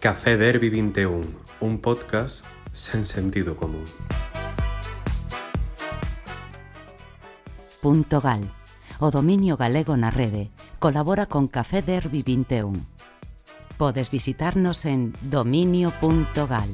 Café 0.00 0.36
Derby 0.36 0.70
21, 0.70 1.26
un 1.58 1.80
podcast 1.80 2.46
sen 2.70 3.04
sentido 3.04 3.56
común. 3.56 3.82
Punto 7.82 8.20
Gal, 8.20 8.46
o 9.00 9.10
dominio 9.10 9.56
galego 9.56 9.98
na 9.98 10.14
rede, 10.14 10.54
colabora 10.78 11.26
con 11.26 11.50
Café 11.50 11.82
Derby 11.82 12.22
21. 12.22 12.78
Podes 13.74 14.14
visitarnos 14.14 14.86
en 14.86 15.18
dominio.gal. 15.34 16.70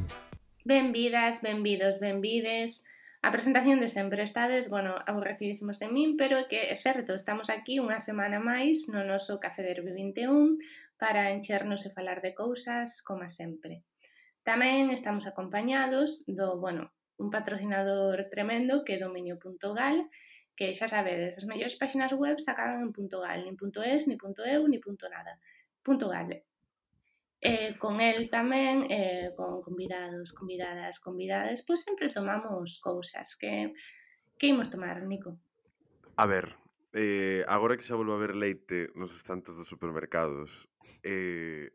Benvidas, 0.68 1.41
benvidos, 1.41 2.00
benvides. 2.00 2.84
A 3.25 3.32
presentación 3.32 3.80
de 3.80 3.88
sempre 3.88 4.22
estades, 4.22 4.68
bueno, 4.68 4.96
aborrecidísimos 5.06 5.79
de 5.79 5.88
min, 5.88 6.20
pero 6.20 6.36
é 6.36 6.45
que 6.45 6.61
é 6.61 6.77
certo, 6.77 7.16
estamos 7.16 7.48
aquí 7.48 7.80
unha 7.80 7.97
semana 7.97 8.36
máis 8.36 8.84
no 8.92 9.00
noso 9.00 9.41
Café 9.41 9.64
Derby 9.64 9.97
21 9.97 10.61
para 10.98 11.30
enchernos 11.30 11.84
e 11.87 11.95
falar 11.95 12.23
de 12.23 12.34
cousas, 12.34 13.03
como 13.03 13.27
sempre. 13.29 13.83
Tamén 14.45 14.93
estamos 14.93 15.25
acompañados 15.27 16.23
do, 16.29 16.61
bueno, 16.61 16.93
un 17.17 17.30
patrocinador 17.30 18.29
tremendo 18.30 18.84
que 18.84 18.97
é 18.97 19.03
dominio.gal, 19.03 20.09
que 20.55 20.75
xa 20.77 20.87
sabedes, 20.87 21.34
as 21.41 21.48
mellores 21.48 21.79
páxinas 21.80 22.12
web 22.15 22.39
sacaron 22.39 22.87
en 22.87 23.09
.gal, 23.11 23.41
nin 23.43 23.57
.es, 23.59 24.07
ni 24.07 24.17
.eu, 24.20 24.62
ni 24.69 24.79
.nada. 24.80 25.34
.gal. 25.84 26.30
Eh, 27.45 27.77
con 27.77 28.01
el 28.01 28.31
tamén, 28.33 28.89
eh, 28.89 29.29
con 29.37 29.61
convidados, 29.61 30.33
convidadas, 30.33 30.97
convidades, 30.97 31.61
pois 31.61 31.84
sempre 31.84 32.09
tomamos 32.09 32.81
cousas 32.81 33.37
que 33.37 33.75
que 34.39 34.48
imos 34.48 34.70
tomar, 34.70 35.03
Nico? 35.03 35.39
A 36.17 36.27
ver, 36.27 36.56
eh, 36.92 37.45
agora 37.48 37.77
que 37.77 37.87
xa 37.87 37.98
volvo 37.98 38.15
a 38.15 38.23
ver 38.23 38.34
leite 38.34 38.91
nos 38.95 39.15
estantes 39.15 39.55
dos 39.56 39.69
supermercados, 39.69 40.69
Eh, 41.02 41.72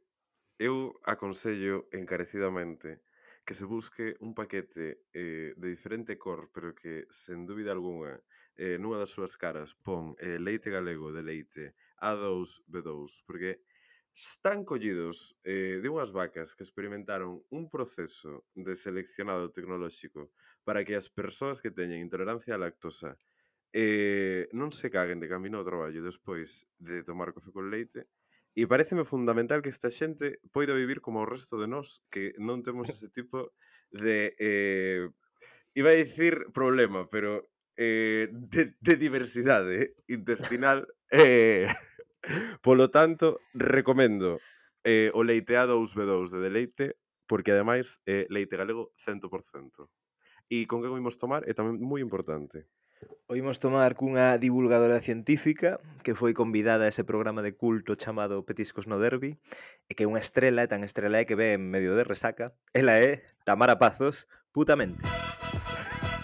eu 0.59 0.99
aconsello 1.05 1.87
encarecidamente 1.91 3.01
que 3.45 3.53
se 3.53 3.65
busque 3.65 4.15
un 4.19 4.35
paquete 4.35 5.09
eh, 5.13 5.53
de 5.57 5.67
diferente 5.69 6.17
cor, 6.17 6.51
pero 6.53 6.75
que, 6.75 7.07
sen 7.09 7.47
dúbida 7.49 7.71
alguna, 7.71 8.21
eh, 8.59 8.77
nunha 8.77 8.99
das 8.99 9.09
súas 9.15 9.33
caras 9.39 9.73
pon 9.73 10.13
eh, 10.19 10.37
leite 10.37 10.69
galego 10.69 11.09
de 11.15 11.23
leite 11.23 11.63
A2B2, 12.03 13.23
porque 13.25 13.63
están 14.13 14.65
collidos 14.65 15.39
eh, 15.47 15.79
de 15.81 15.87
unhas 15.87 16.11
vacas 16.11 16.51
que 16.53 16.67
experimentaron 16.67 17.39
un 17.49 17.71
proceso 17.71 18.43
de 18.51 18.75
seleccionado 18.75 19.49
tecnolóxico 19.55 20.29
para 20.67 20.83
que 20.83 20.99
as 20.99 21.07
persoas 21.07 21.63
que 21.63 21.71
teñen 21.71 22.03
intolerancia 22.03 22.53
á 22.53 22.59
lactosa 22.59 23.15
eh, 23.71 24.51
non 24.51 24.75
se 24.75 24.91
caguen 24.91 25.23
de 25.23 25.31
camino 25.31 25.61
ao 25.61 25.67
traballo 25.67 26.03
despois 26.03 26.67
de 26.77 26.99
tomar 27.07 27.31
café 27.31 27.49
con 27.55 27.71
leite, 27.71 28.11
E 28.57 28.65
pareceme 28.65 29.05
fundamental 29.05 29.61
que 29.61 29.69
esta 29.69 29.93
xente 29.93 30.41
poida 30.53 30.73
vivir 30.73 30.99
como 30.99 31.21
o 31.21 31.29
resto 31.29 31.61
de 31.61 31.67
nós, 31.69 32.01
que 32.09 32.33
non 32.41 32.65
temos 32.65 32.89
ese 32.95 33.09
tipo 33.09 33.53
de... 33.93 34.33
Eh, 34.37 35.05
iba 35.77 35.89
a 35.93 35.99
dicir 35.99 36.49
problema, 36.51 37.07
pero 37.07 37.49
eh, 37.77 38.27
de, 38.31 38.75
de 38.79 38.93
diversidade 38.97 39.73
¿eh? 39.81 39.87
intestinal. 40.07 40.87
Eh, 41.11 41.69
polo 42.61 42.91
tanto, 42.91 43.39
recomendo 43.53 44.39
eh, 44.83 45.11
o 45.13 45.23
leiteado 45.23 45.79
os 45.79 45.95
B2 45.95 46.31
de 46.35 46.39
deleite, 46.39 46.85
porque 47.29 47.53
ademais 47.53 48.01
é 48.05 48.25
eh, 48.25 48.27
leite 48.29 48.57
galego 48.57 48.91
100%. 48.97 49.87
E 50.49 50.65
con 50.65 50.81
que 50.81 50.89
vimos 50.89 51.15
tomar 51.21 51.45
eh, 51.45 51.51
é 51.51 51.53
tamén 51.53 51.77
moi 51.77 52.01
importante. 52.01 52.65
O 53.29 53.37
imos 53.37 53.61
tomar 53.61 53.93
cunha 53.93 54.41
divulgadora 54.41 54.97
científica 55.05 55.77
que 56.01 56.17
foi 56.17 56.33
convidada 56.33 56.85
a 56.85 56.91
ese 56.91 57.05
programa 57.05 57.45
de 57.45 57.53
culto 57.53 57.93
chamado 57.93 58.41
Petiscos 58.41 58.89
no 58.89 58.97
Derby 58.97 59.37
e 59.85 59.93
que 59.93 60.03
é 60.03 60.09
unha 60.09 60.17
estrela, 60.17 60.65
e 60.65 60.71
tan 60.71 60.81
estrela 60.81 61.21
é 61.21 61.27
que 61.29 61.37
ve 61.37 61.53
en 61.53 61.69
medio 61.69 61.93
de 61.93 62.03
resaca. 62.03 62.57
Ela 62.73 62.97
é 62.97 63.21
Tamara 63.45 63.77
Pazos, 63.77 64.25
putamente. 64.49 65.05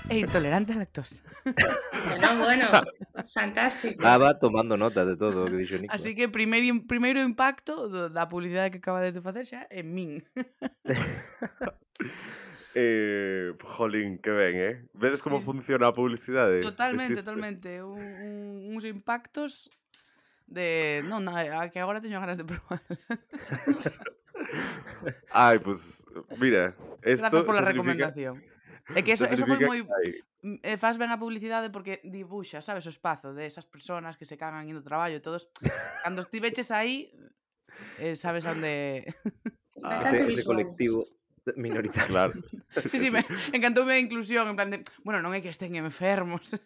E 0.10 0.22
intolerante 0.22 0.74
á 0.74 0.78
lactosa. 0.78 1.22
bueno, 2.10 2.30
bueno, 2.42 2.68
fantástico. 3.34 3.98
Estaba 3.98 4.38
tomando 4.38 4.78
nota 4.78 5.06
de 5.06 5.18
todo 5.18 5.46
o 5.46 5.50
que 5.50 5.58
dixo 5.58 5.78
Nico. 5.82 5.94
Así 5.94 6.14
que 6.14 6.30
primeiro, 6.30 6.86
primeiro 6.86 7.22
impacto 7.22 7.90
do, 7.90 8.10
da 8.10 8.30
publicidade 8.30 8.70
que 8.70 8.82
acaba 8.82 9.02
de 9.02 9.22
facer 9.22 9.46
xa 9.46 9.62
é 9.70 9.82
min. 9.82 10.22
Eh, 12.78 13.54
jolín, 13.64 14.20
que 14.20 14.32
ben, 14.32 14.56
eh? 14.60 14.86
Vedes 14.94 15.24
como 15.24 15.40
sí. 15.40 15.46
funciona 15.46 15.88
a 15.88 15.94
publicidade? 15.94 16.60
Totalmente, 16.60 17.14
Existe. 17.14 17.24
totalmente. 17.24 17.82
Un, 17.82 18.04
un, 18.04 18.76
uns 18.76 18.84
impactos 18.84 19.72
de... 20.44 21.00
Non, 21.08 21.24
na, 21.24 21.64
a 21.64 21.72
que 21.72 21.80
agora 21.80 22.04
teño 22.04 22.20
ganas 22.20 22.36
de 22.36 22.44
probar. 22.44 22.84
Ai, 25.32 25.64
pois, 25.64 26.04
pues, 26.04 26.36
mira, 26.36 26.76
esto... 27.00 27.32
Gracias 27.32 27.48
pola 27.48 27.64
significa... 27.64 28.12
recomendación. 28.12 28.44
É 28.92 29.02
que 29.02 29.16
eso, 29.16 29.24
eso 29.24 29.48
foi 29.48 29.64
moi... 29.64 29.80
Eh, 30.62 30.76
faz 30.76 31.00
ben 31.00 31.10
a 31.10 31.18
publicidade 31.18 31.72
porque 31.72 32.04
dibuxa, 32.04 32.60
sabes, 32.60 32.84
o 32.84 32.92
espazo 32.92 33.32
de 33.32 33.48
esas 33.48 33.64
personas 33.64 34.20
que 34.20 34.28
se 34.28 34.36
cagan 34.36 34.68
indo 34.68 34.84
ao 34.84 34.90
traballo 34.92 35.16
e 35.16 35.24
todos... 35.24 35.48
cando 36.04 36.20
estiveches 36.20 36.68
aí, 36.76 37.08
eh, 38.04 38.20
sabes 38.20 38.44
onde... 38.44 39.08
Ah, 39.80 40.04
ese, 40.04 40.28
ese 40.28 40.44
colectivo 40.44 41.08
Minoritario. 41.56 42.08
Claro. 42.08 42.34
sí, 42.90 43.00
sí, 43.00 43.12
me 43.12 43.24
encantou 43.54 43.86
a 43.86 43.98
inclusión, 43.98 44.48
en 44.50 44.56
plan 44.56 44.70
de, 44.72 44.82
bueno, 45.04 45.22
non 45.22 45.34
é 45.38 45.42
que 45.42 45.52
estén 45.54 45.76
enfermos. 45.78 46.56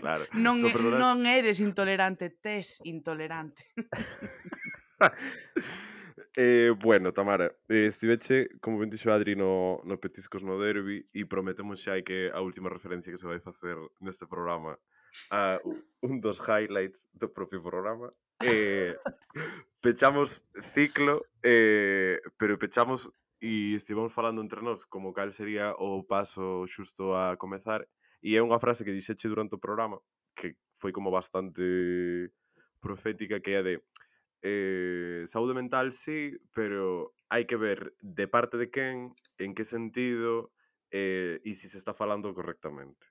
Claro. 0.00 0.24
Non, 0.32 0.56
é, 0.64 0.72
personas... 0.72 0.96
non 0.96 1.28
eres 1.28 1.60
intolerante, 1.60 2.32
tes 2.32 2.80
intolerante. 2.88 3.68
eh, 6.40 6.72
bueno, 6.72 7.12
Tamara, 7.12 7.52
eh, 7.68 7.84
estiveche, 7.84 8.48
como 8.64 8.80
ben 8.80 8.88
dixo 8.88 9.12
Adri, 9.12 9.36
no, 9.36 9.84
no 9.84 10.00
Petiscos 10.00 10.40
no 10.40 10.56
Derby 10.56 11.04
e 11.12 11.28
prometemos 11.28 11.84
xa 11.84 12.00
que 12.00 12.32
a 12.32 12.40
última 12.40 12.72
referencia 12.72 13.12
que 13.12 13.20
se 13.20 13.28
vai 13.28 13.44
facer 13.44 13.76
neste 14.00 14.24
programa 14.24 14.80
a 15.30 15.60
un 16.00 16.20
dos 16.20 16.40
highlights 16.40 17.08
do 17.12 17.28
propio 17.28 17.60
programa. 17.60 18.08
Eh, 18.40 18.96
pechamos 19.80 20.40
ciclo, 20.72 21.26
eh, 21.42 22.20
pero 22.38 22.56
pechamos 22.58 23.12
e 23.40 23.74
estivemos 23.74 24.12
falando 24.12 24.42
entre 24.42 24.62
nós 24.62 24.84
como 24.84 25.14
cal 25.14 25.30
sería 25.32 25.74
o 25.78 26.02
paso 26.02 26.66
xusto 26.66 27.14
a 27.14 27.38
comezar 27.38 27.86
e 28.22 28.34
é 28.34 28.42
unha 28.42 28.58
frase 28.58 28.82
que 28.82 28.94
dixeche 28.94 29.30
durante 29.30 29.54
o 29.54 29.62
programa 29.62 29.98
que 30.34 30.58
foi 30.74 30.90
como 30.90 31.10
bastante 31.10 32.30
profética 32.82 33.38
que 33.40 33.52
é 33.54 33.62
de 33.62 33.74
eh, 34.42 35.24
saúde 35.26 35.54
mental 35.54 35.92
sí, 35.92 36.38
pero 36.54 37.14
hai 37.28 37.44
que 37.44 37.58
ver 37.58 37.94
de 38.00 38.26
parte 38.30 38.56
de 38.56 38.70
quen, 38.70 39.14
en 39.38 39.54
que 39.54 39.66
sentido 39.66 40.54
eh, 40.90 41.42
e 41.44 41.52
se 41.54 41.66
si 41.66 41.74
se 41.74 41.78
está 41.78 41.92
falando 41.92 42.32
correctamente. 42.32 43.10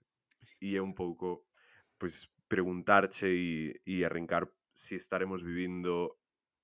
E 0.63 0.75
é 0.75 0.81
un 0.81 0.95
pouco 0.95 1.45
pois, 1.99 2.31
preguntarche 2.47 3.27
e, 3.29 3.81
e 3.85 4.05
arrincar 4.07 4.47
se 4.71 4.95
si 4.95 5.01
estaremos 5.03 5.43
vivindo 5.43 6.17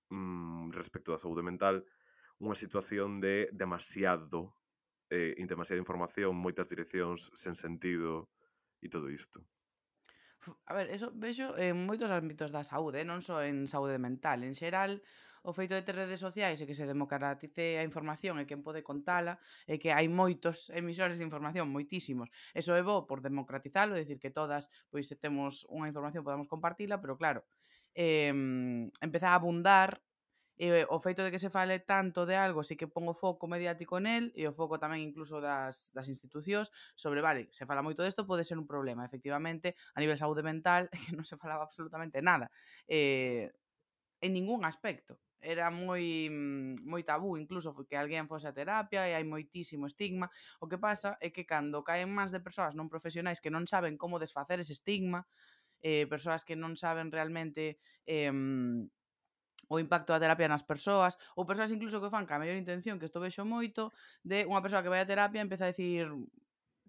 mm, 0.10 0.72
respecto 0.72 1.12
da 1.12 1.22
saúde 1.22 1.44
mental 1.44 1.84
unha 2.42 2.58
situación 2.58 3.22
de 3.22 3.52
demasiado 3.54 4.56
eh, 5.14 5.36
demasiada 5.46 5.82
información, 5.82 6.34
moitas 6.34 6.70
direccións 6.72 7.30
sen 7.38 7.54
sentido 7.54 8.34
e 8.82 8.90
todo 8.90 9.14
isto. 9.14 9.46
A 10.68 10.74
ver, 10.76 10.92
eso 10.92 11.14
vexo 11.16 11.56
en 11.56 11.88
moitos 11.88 12.12
ámbitos 12.12 12.52
da 12.52 12.68
saúde, 12.68 13.06
non 13.08 13.24
só 13.24 13.46
en 13.46 13.70
saúde 13.70 13.96
mental. 14.02 14.44
En 14.44 14.58
xeral, 14.58 15.00
o 15.44 15.52
feito 15.52 15.76
de 15.76 15.84
ter 15.84 15.96
redes 15.96 16.20
sociais 16.20 16.60
e 16.60 16.68
que 16.68 16.76
se 16.76 16.88
democratice 16.88 17.80
a 17.80 17.84
información 17.84 18.40
e 18.40 18.48
quen 18.48 18.64
pode 18.64 18.84
contala 18.84 19.40
e 19.68 19.80
que 19.80 19.92
hai 19.92 20.08
moitos 20.08 20.72
emisores 20.72 21.20
de 21.20 21.28
información, 21.28 21.72
moitísimos. 21.72 22.32
Eso 22.56 22.76
é 22.76 22.84
bo 22.84 23.08
por 23.08 23.20
democratizalo, 23.20 23.96
decir 23.96 24.20
que 24.20 24.32
todas, 24.32 24.72
pois 24.92 25.08
se 25.08 25.16
temos 25.16 25.64
unha 25.72 25.88
información 25.88 26.28
podamos 26.28 26.52
compartila, 26.52 27.00
pero 27.00 27.16
claro, 27.16 27.48
eh, 27.96 28.32
empezar 29.00 29.32
a 29.32 29.40
abundar 29.40 30.00
E 30.54 30.86
o 30.86 30.98
feito 31.02 31.26
de 31.26 31.34
que 31.34 31.42
se 31.42 31.50
fale 31.50 31.82
tanto 31.82 32.30
de 32.30 32.38
algo, 32.38 32.62
sí 32.62 32.78
que 32.78 32.86
pon 32.86 33.10
o 33.10 33.18
foco 33.18 33.50
mediático 33.50 33.98
nel 33.98 34.30
e 34.38 34.46
o 34.46 34.54
foco 34.54 34.78
tamén 34.78 35.02
incluso 35.02 35.42
das, 35.42 35.90
das 35.98 36.06
institucións 36.06 36.70
sobre, 36.94 37.26
vale, 37.26 37.50
se 37.50 37.66
fala 37.66 37.82
moito 37.82 38.06
desto, 38.06 38.30
pode 38.30 38.46
ser 38.46 38.62
un 38.62 38.70
problema. 38.70 39.02
Efectivamente, 39.02 39.74
a 39.98 40.00
nivel 40.00 40.18
saúde 40.18 40.46
mental, 40.46 40.94
que 41.10 41.18
non 41.18 41.26
se 41.26 41.42
falaba 41.42 41.66
absolutamente 41.66 42.22
nada. 42.22 42.54
Eh, 42.86 43.50
en 44.22 44.34
ningún 44.34 44.66
aspecto. 44.66 45.20
Era 45.44 45.68
moi 45.68 46.32
moi 46.88 47.04
tabú 47.04 47.36
incluso 47.36 47.76
que 47.76 48.00
alguén 48.00 48.32
fose 48.32 48.48
a 48.48 48.56
terapia 48.56 49.04
e 49.12 49.12
hai 49.12 49.28
moitísimo 49.28 49.92
estigma. 49.92 50.32
O 50.64 50.72
que 50.72 50.80
pasa 50.80 51.20
é 51.20 51.36
que 51.36 51.44
cando 51.44 51.84
caen 51.84 52.08
máis 52.08 52.32
de 52.32 52.40
persoas 52.40 52.80
non 52.80 52.88
profesionais 52.88 53.44
que 53.44 53.52
non 53.52 53.68
saben 53.68 54.00
como 54.00 54.24
desfacer 54.24 54.64
ese 54.64 54.72
estigma, 54.72 55.28
eh, 55.84 56.08
persoas 56.08 56.48
que 56.48 56.56
non 56.56 56.80
saben 56.80 57.12
realmente 57.12 57.76
eh, 58.08 58.32
o 59.74 59.82
impacto 59.82 60.14
da 60.14 60.22
terapia 60.22 60.46
nas 60.46 60.62
persoas, 60.62 61.18
ou 61.34 61.50
persoas 61.50 61.74
incluso 61.74 61.98
que 61.98 62.14
fan 62.14 62.30
ca 62.30 62.38
mellor 62.38 62.54
intención, 62.54 63.02
que 63.02 63.10
isto 63.10 63.18
vexo 63.18 63.42
moito, 63.42 63.90
de 64.22 64.46
unha 64.46 64.62
persoa 64.62 64.86
que 64.86 64.92
vai 64.94 65.02
a 65.02 65.10
terapia 65.10 65.42
e 65.42 65.46
empeza 65.46 65.66
a 65.66 65.74
dicir 65.74 66.06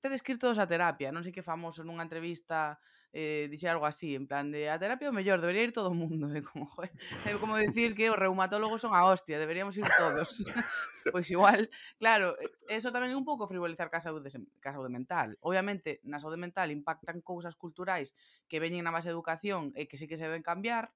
tedes 0.04 0.20
que 0.20 0.36
ir 0.36 0.38
todos 0.38 0.60
a 0.60 0.68
terapia, 0.68 1.08
non 1.08 1.24
sei 1.24 1.32
que 1.32 1.40
famoso 1.40 1.80
nunha 1.80 2.04
entrevista 2.04 2.76
eh, 3.14 3.48
dixe 3.48 3.70
algo 3.72 3.86
así, 3.86 4.12
en 4.12 4.28
plan 4.28 4.52
de 4.52 4.68
a 4.68 4.76
terapia 4.76 5.08
o 5.08 5.16
mellor, 5.16 5.40
debería 5.40 5.64
ir 5.64 5.72
todo 5.72 5.88
o 5.88 5.96
mundo, 5.96 6.28
é 6.34 6.38
eh? 6.38 6.44
como, 6.44 6.68
joder, 6.68 6.92
é 7.24 7.32
como 7.40 7.56
decir 7.56 7.96
que 7.96 8.12
os 8.12 8.18
reumatólogos 8.18 8.84
son 8.84 8.92
a 8.92 9.06
hostia, 9.06 9.40
deberíamos 9.40 9.78
ir 9.80 9.86
todos. 9.96 10.44
pois 11.14 11.30
igual, 11.30 11.70
claro, 11.96 12.36
eso 12.68 12.92
tamén 12.92 13.14
é 13.14 13.16
un 13.16 13.24
pouco 13.24 13.48
frivolizar 13.48 13.88
ca 13.88 14.02
saúde, 14.02 14.28
ca 14.60 14.76
saúde 14.76 14.92
mental. 14.92 15.40
Obviamente, 15.40 16.04
na 16.04 16.20
saúde 16.20 16.36
mental 16.36 16.68
impactan 16.68 17.22
cousas 17.24 17.56
culturais 17.56 18.12
que 18.44 18.60
veñen 18.60 18.84
na 18.84 18.92
base 18.92 19.08
de 19.08 19.16
educación 19.16 19.72
e 19.72 19.88
que 19.88 19.96
sí 19.96 20.04
que 20.04 20.20
se 20.20 20.28
deben 20.28 20.44
cambiar, 20.44 20.92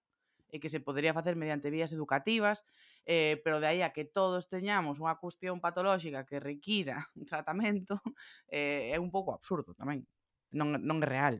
e 0.48 0.60
que 0.60 0.72
se 0.72 0.80
podría 0.80 1.12
facer 1.12 1.36
mediante 1.36 1.68
vías 1.68 1.92
educativas, 1.92 2.64
eh, 3.04 3.40
pero 3.44 3.60
de 3.60 3.68
aí 3.68 3.80
a 3.84 3.92
que 3.92 4.04
todos 4.04 4.48
teñamos 4.48 5.00
unha 5.00 5.16
cuestión 5.20 5.60
patolóxica 5.60 6.24
que 6.24 6.40
requira 6.40 7.04
un 7.18 7.28
tratamento 7.28 8.00
eh, 8.48 8.92
é 8.92 8.98
un 9.00 9.12
pouco 9.12 9.36
absurdo 9.36 9.76
tamén, 9.76 10.08
non, 10.52 10.76
non 10.80 10.98
é 11.04 11.08
real. 11.08 11.36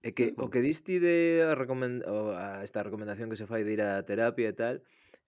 É 0.00 0.16
que 0.16 0.32
o 0.40 0.48
que 0.48 0.64
diste 0.64 0.96
de 0.96 1.44
a, 1.44 1.52
recomend... 1.52 2.00
a 2.06 2.64
esta 2.64 2.80
recomendación 2.80 3.28
que 3.28 3.36
se 3.36 3.44
fai 3.44 3.62
de 3.62 3.76
ir 3.76 3.82
á 3.84 4.00
terapia 4.00 4.48
e 4.48 4.56
tal, 4.56 4.76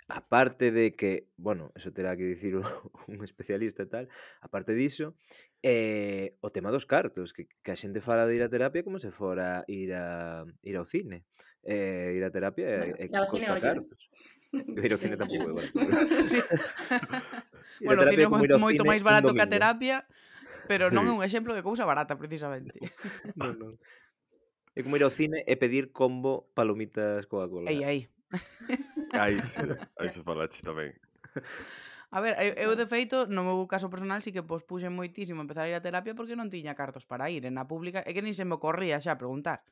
aparte 0.08 0.70
de 0.70 0.94
que, 0.94 1.28
bueno, 1.36 1.72
eso 1.74 1.92
terá 1.92 2.16
que 2.16 2.24
dicir 2.24 2.56
un 3.08 3.24
especialista 3.24 3.82
e 3.82 3.86
tal, 3.86 4.08
aparte 4.40 4.74
diso, 4.74 5.14
eh, 5.62 6.36
o 6.40 6.50
tema 6.50 6.70
dos 6.70 6.86
cartos, 6.86 7.32
que, 7.32 7.48
que 7.62 7.70
a 7.72 7.78
xente 7.78 8.02
fala 8.02 8.26
de 8.26 8.36
ir 8.36 8.42
a 8.42 8.50
terapia 8.50 8.82
como 8.82 8.98
se 8.98 9.14
fora 9.14 9.64
ir 9.70 9.94
a 9.94 10.44
ir 10.62 10.76
ao 10.76 10.84
cine. 10.84 11.24
Eh, 11.62 12.18
ir 12.18 12.24
a 12.26 12.34
terapia 12.34 12.66
bueno, 12.82 12.96
e, 12.98 13.06
e 13.06 13.26
costa 13.30 13.60
cartos. 13.60 14.10
Ir 14.52 14.92
ao 14.92 15.00
cine 15.00 15.16
tampouco 15.16 15.48
é 15.48 15.54
barato. 15.56 15.72
sí. 16.28 16.36
bueno, 17.88 18.04
o 18.04 18.08
cine 18.12 18.28
é 18.28 18.28
moito 18.28 18.84
máis 18.84 19.00
barato 19.00 19.32
que 19.32 19.40
a 19.40 19.48
terapia, 19.48 20.04
pero 20.68 20.92
non 20.92 21.08
é 21.08 21.12
un 21.16 21.24
exemplo 21.24 21.56
de 21.56 21.64
cousa 21.64 21.88
barata, 21.88 22.20
precisamente. 22.20 22.76
non, 23.32 23.56
non. 23.56 23.72
É 24.76 24.84
como 24.84 25.00
ir 25.00 25.04
ao 25.04 25.12
cine 25.12 25.40
e 25.48 25.56
pedir 25.56 25.88
combo 25.92 26.52
palomitas 26.52 27.24
Coca-Cola. 27.28 27.72
Aí, 27.72 27.80
aí. 27.80 28.11
Aí 29.12 29.42
se, 29.42 29.60
aí 30.00 30.10
se 30.10 30.22
falaste 30.22 30.64
tamén. 30.64 30.96
A 32.12 32.20
ver, 32.20 32.36
eu, 32.40 32.70
eu 32.70 32.76
de 32.76 32.84
feito, 32.94 33.24
no 33.26 33.44
meu 33.44 33.64
caso 33.66 33.88
personal, 33.88 34.20
sí 34.20 34.32
que 34.32 34.44
pospuxen 34.44 34.92
moitísimo 34.92 35.40
empezar 35.40 35.64
a 35.64 35.70
ir 35.72 35.76
a 35.76 35.84
terapia 35.84 36.16
porque 36.16 36.36
non 36.36 36.52
tiña 36.52 36.76
cartos 36.76 37.08
para 37.08 37.32
ir. 37.32 37.48
En 37.48 37.56
a 37.56 37.64
pública, 37.64 38.04
é 38.04 38.12
que 38.12 38.24
nin 38.24 38.36
se 38.36 38.44
me 38.44 38.56
ocorría 38.56 39.00
xa 39.00 39.16
preguntar. 39.16 39.64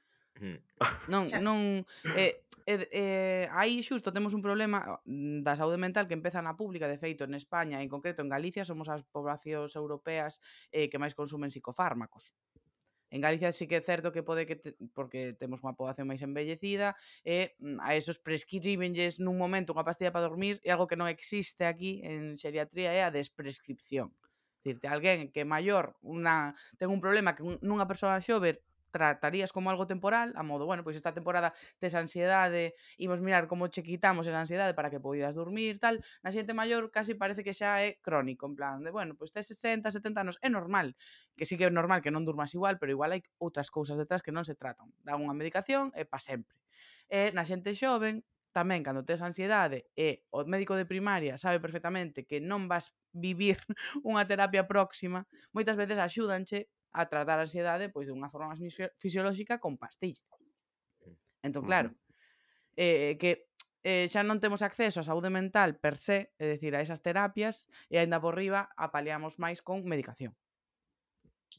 non, 1.08 1.28
non... 1.46 1.84
Eh, 2.16 2.40
eh, 2.64 2.88
eh, 2.92 3.44
aí 3.52 3.84
xusto 3.84 4.08
temos 4.12 4.32
un 4.32 4.40
problema 4.40 5.00
da 5.44 5.52
saúde 5.56 5.76
mental 5.76 6.08
que 6.08 6.16
empeza 6.16 6.40
na 6.40 6.56
pública, 6.56 6.88
de 6.88 6.96
feito, 6.96 7.28
en 7.28 7.36
España, 7.36 7.84
en 7.84 7.92
concreto 7.92 8.24
en 8.24 8.32
Galicia, 8.32 8.64
somos 8.64 8.88
as 8.88 9.04
poblacións 9.04 9.76
europeas 9.76 10.40
eh, 10.72 10.88
que 10.88 11.00
máis 11.00 11.12
consumen 11.12 11.52
psicofármacos. 11.52 12.32
En 13.10 13.20
Galicia 13.20 13.50
sí 13.50 13.66
que 13.66 13.76
é 13.78 13.82
certo 13.82 14.14
que 14.14 14.22
pode 14.22 14.46
que 14.46 14.56
te, 14.56 14.78
porque 14.94 15.34
temos 15.34 15.66
unha 15.66 15.74
poboación 15.74 16.06
máis 16.06 16.22
embellecida 16.22 16.94
e 17.26 17.58
a 17.82 17.98
esos 17.98 18.22
prescribenlles 18.22 19.18
nun 19.18 19.34
momento 19.34 19.74
unha 19.74 19.86
pastilla 19.86 20.14
para 20.14 20.30
dormir 20.30 20.62
e 20.62 20.70
algo 20.70 20.86
que 20.86 20.94
non 20.94 21.10
existe 21.10 21.66
aquí 21.66 21.98
en 22.06 22.38
xeriatría 22.38 22.94
é 22.94 23.02
a 23.02 23.10
desprescripción. 23.10 24.14
Dicirte, 24.62 24.86
alguén 24.86 25.34
que 25.34 25.42
é 25.42 25.46
maior, 25.48 25.98
unha, 26.06 26.54
ten 26.78 26.92
un 26.92 27.02
problema 27.02 27.34
que 27.34 27.42
nunha 27.42 27.90
persoa 27.90 28.22
xover 28.22 28.62
tratarías 28.90 29.52
como 29.52 29.70
algo 29.70 29.86
temporal, 29.86 30.34
a 30.36 30.42
modo, 30.42 30.66
bueno, 30.66 30.84
pois 30.84 30.96
esta 30.98 31.14
temporada 31.14 31.54
tes 31.78 31.94
ansiedade, 31.94 32.74
imos 32.98 33.22
mirar 33.22 33.46
como 33.46 33.70
che 33.70 33.82
quitamos 33.82 34.26
esa 34.26 34.38
ansiedade 34.38 34.74
para 34.74 34.90
que 34.90 35.00
poidas 35.00 35.34
dormir, 35.34 35.78
tal. 35.78 36.02
Na 36.22 36.30
xente 36.34 36.52
maior 36.52 36.90
casi 36.90 37.14
parece 37.14 37.42
que 37.46 37.54
xa 37.54 37.80
é 37.82 37.98
crónico, 38.02 38.46
en 38.46 38.54
plan 38.58 38.82
de, 38.82 38.90
bueno, 38.90 39.14
pois 39.14 39.30
tes 39.32 39.46
60, 39.48 39.90
70 39.90 40.20
anos, 40.20 40.36
é 40.42 40.48
normal, 40.50 40.94
que 41.36 41.46
sí 41.46 41.56
que 41.56 41.66
é 41.66 41.72
normal 41.72 42.02
que 42.02 42.10
non 42.12 42.26
durmas 42.26 42.52
igual, 42.52 42.76
pero 42.76 42.92
igual 42.92 43.14
hai 43.14 43.22
outras 43.38 43.70
cousas 43.70 43.96
detrás 43.96 44.20
que 44.20 44.34
non 44.34 44.44
se 44.44 44.58
tratan. 44.58 44.92
Dá 45.06 45.14
unha 45.16 45.32
medicación 45.32 45.94
e 45.96 46.04
pa 46.04 46.20
sempre. 46.20 46.58
E 47.10 47.34
na 47.34 47.42
xente 47.42 47.74
xoven, 47.74 48.22
tamén 48.50 48.82
cando 48.82 49.06
tes 49.06 49.22
ansiedade 49.22 49.86
e 49.94 50.26
o 50.34 50.42
médico 50.42 50.74
de 50.74 50.86
primaria 50.86 51.38
sabe 51.38 51.62
perfectamente 51.62 52.26
que 52.26 52.42
non 52.42 52.66
vas 52.66 52.90
vivir 53.14 53.58
unha 54.08 54.26
terapia 54.26 54.66
próxima, 54.66 55.26
moitas 55.54 55.78
veces 55.78 56.02
axúdanche 56.02 56.66
a 56.92 57.06
tratar 57.06 57.38
a 57.38 57.46
ansiedade 57.46 57.88
pois 57.88 58.06
de 58.06 58.14
unha 58.14 58.30
forma 58.30 58.54
máis 58.54 58.74
fisiolóxica 58.98 59.62
con 59.62 59.78
pastillas. 59.78 60.26
Entón, 61.40 61.64
claro, 61.64 61.94
eh, 62.76 63.16
que 63.16 63.48
eh, 63.82 64.06
xa 64.12 64.20
non 64.20 64.42
temos 64.42 64.60
acceso 64.60 65.00
á 65.00 65.04
saúde 65.04 65.32
mental 65.32 65.80
per 65.80 65.96
se, 65.96 66.36
é 66.36 66.56
dicir, 66.56 66.76
a 66.76 66.84
esas 66.84 67.00
terapias, 67.00 67.64
e 67.88 67.96
aínda 67.96 68.20
por 68.20 68.36
riba 68.36 68.68
apaleamos 68.76 69.40
máis 69.40 69.64
con 69.64 69.80
medicación. 69.88 70.36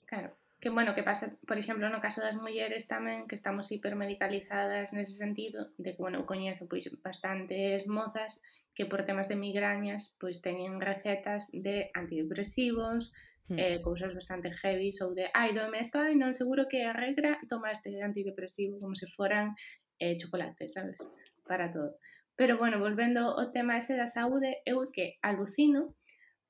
Claro, 0.06 0.38
que 0.62 0.70
bueno, 0.70 0.94
que 0.94 1.02
pasa, 1.02 1.34
por 1.50 1.58
exemplo, 1.58 1.90
no 1.90 2.04
caso 2.06 2.22
das 2.22 2.38
mulleres 2.38 2.86
tamén, 2.86 3.26
que 3.26 3.34
estamos 3.34 3.74
hipermedicalizadas 3.74 4.94
nese 4.94 5.18
sentido, 5.18 5.74
de 5.82 5.98
que, 5.98 6.02
bueno, 6.02 6.22
eu 6.22 6.30
coñezo 6.30 6.70
pois, 6.70 6.86
bastantes 7.02 7.90
mozas 7.90 8.38
que 8.78 8.86
por 8.86 9.02
temas 9.10 9.26
de 9.26 9.42
migrañas 9.42 10.14
pois 10.22 10.46
teñen 10.46 10.78
recetas 10.78 11.50
de 11.50 11.90
antidepresivos, 11.98 13.10
eh, 13.58 13.78
hmm. 13.78 13.84
cousas 13.84 14.14
bastante 14.14 14.52
heavy 14.52 14.92
ou 15.02 15.14
de, 15.14 15.30
ai, 15.34 15.54
dome 15.54 15.80
esto, 15.80 16.00
ai, 16.00 16.16
non 16.16 16.34
seguro 16.34 16.68
que 16.72 16.84
a 16.88 16.94
regra 16.94 17.40
toma 17.50 17.72
este 17.72 17.92
antidepresivo 18.02 18.80
como 18.80 18.96
se 18.96 19.08
foran 19.12 19.56
eh, 20.00 20.18
chocolate, 20.18 20.70
sabes? 20.70 20.98
Para 21.46 21.72
todo. 21.72 21.98
Pero 22.36 22.58
bueno, 22.58 22.80
volvendo 22.80 23.38
ao 23.38 23.52
tema 23.52 23.78
ese 23.78 23.94
da 23.94 24.08
saúde, 24.08 24.64
eu 24.66 24.90
que 24.90 25.20
alucino 25.22 25.94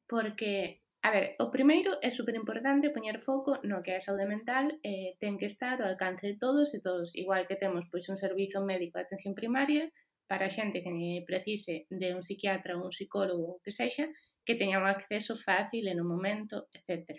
porque, 0.07 0.83
a 1.01 1.09
ver, 1.11 1.35
o 1.39 1.51
primeiro 1.55 1.97
é 2.03 2.11
super 2.11 2.35
importante 2.35 2.93
poñer 2.95 3.19
foco 3.19 3.59
no 3.63 3.81
que 3.83 3.91
é 3.91 3.97
a 3.99 4.05
saúde 4.05 4.27
mental, 4.27 4.65
eh, 4.83 5.17
ten 5.19 5.39
que 5.39 5.49
estar 5.49 5.81
ao 5.81 5.91
alcance 5.91 6.27
de 6.27 6.37
todos 6.37 6.71
e 6.77 6.79
todos, 6.79 7.15
igual 7.15 7.47
que 7.49 7.59
temos 7.59 7.89
pois 7.91 8.07
un 8.11 8.17
servizo 8.19 8.59
médico 8.61 8.99
de 8.99 9.05
atención 9.07 9.33
primaria 9.33 9.89
para 10.31 10.47
a 10.47 10.53
xente 10.53 10.79
que 10.79 10.91
precise 11.27 11.91
de 11.91 12.07
un 12.15 12.23
psiquiatra 12.23 12.79
ou 12.79 12.87
un 12.87 12.95
psicólogo 12.95 13.59
que 13.63 13.75
sexa, 13.75 14.07
que 14.45 14.55
teña 14.59 14.81
un 14.81 14.87
acceso 14.87 15.33
fácil 15.35 15.87
en 15.87 15.97
un 16.03 16.07
momento, 16.07 16.67
etc. 16.75 17.17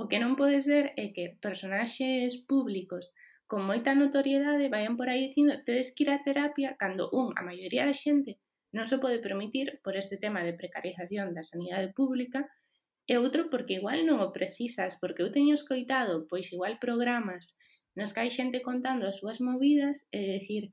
O 0.00 0.08
que 0.08 0.18
non 0.22 0.38
pode 0.40 0.58
ser 0.64 0.84
é 0.96 1.12
que 1.14 1.36
personaxes 1.44 2.32
públicos 2.50 3.04
con 3.50 3.68
moita 3.68 3.92
notoriedade 3.92 4.72
vayan 4.72 4.96
por 4.96 5.08
aí 5.12 5.28
dicindo 5.28 5.60
tedes 5.66 5.92
que 5.92 6.04
ir 6.04 6.10
a 6.12 6.24
terapia 6.24 6.76
cando 6.80 7.12
un, 7.12 7.36
a 7.36 7.42
maioría 7.44 7.84
da 7.84 7.92
xente, 7.92 8.40
non 8.72 8.88
se 8.88 8.96
pode 8.96 9.20
permitir 9.20 9.66
por 9.84 9.94
este 10.00 10.16
tema 10.16 10.40
de 10.40 10.56
precarización 10.56 11.36
da 11.36 11.44
sanidade 11.44 11.92
pública 11.92 12.48
e 13.04 13.20
outro 13.20 13.52
porque 13.52 13.76
igual 13.76 14.08
non 14.08 14.24
o 14.24 14.32
precisas, 14.32 14.96
porque 14.96 15.20
eu 15.20 15.28
teño 15.36 15.52
escoitado 15.52 16.24
pois 16.30 16.48
igual 16.56 16.80
programas 16.80 17.52
nos 17.92 18.16
que 18.16 18.24
hai 18.24 18.30
xente 18.32 18.64
contando 18.64 19.04
as 19.04 19.20
súas 19.20 19.38
movidas 19.44 20.08
e 20.16 20.40
decir, 20.40 20.72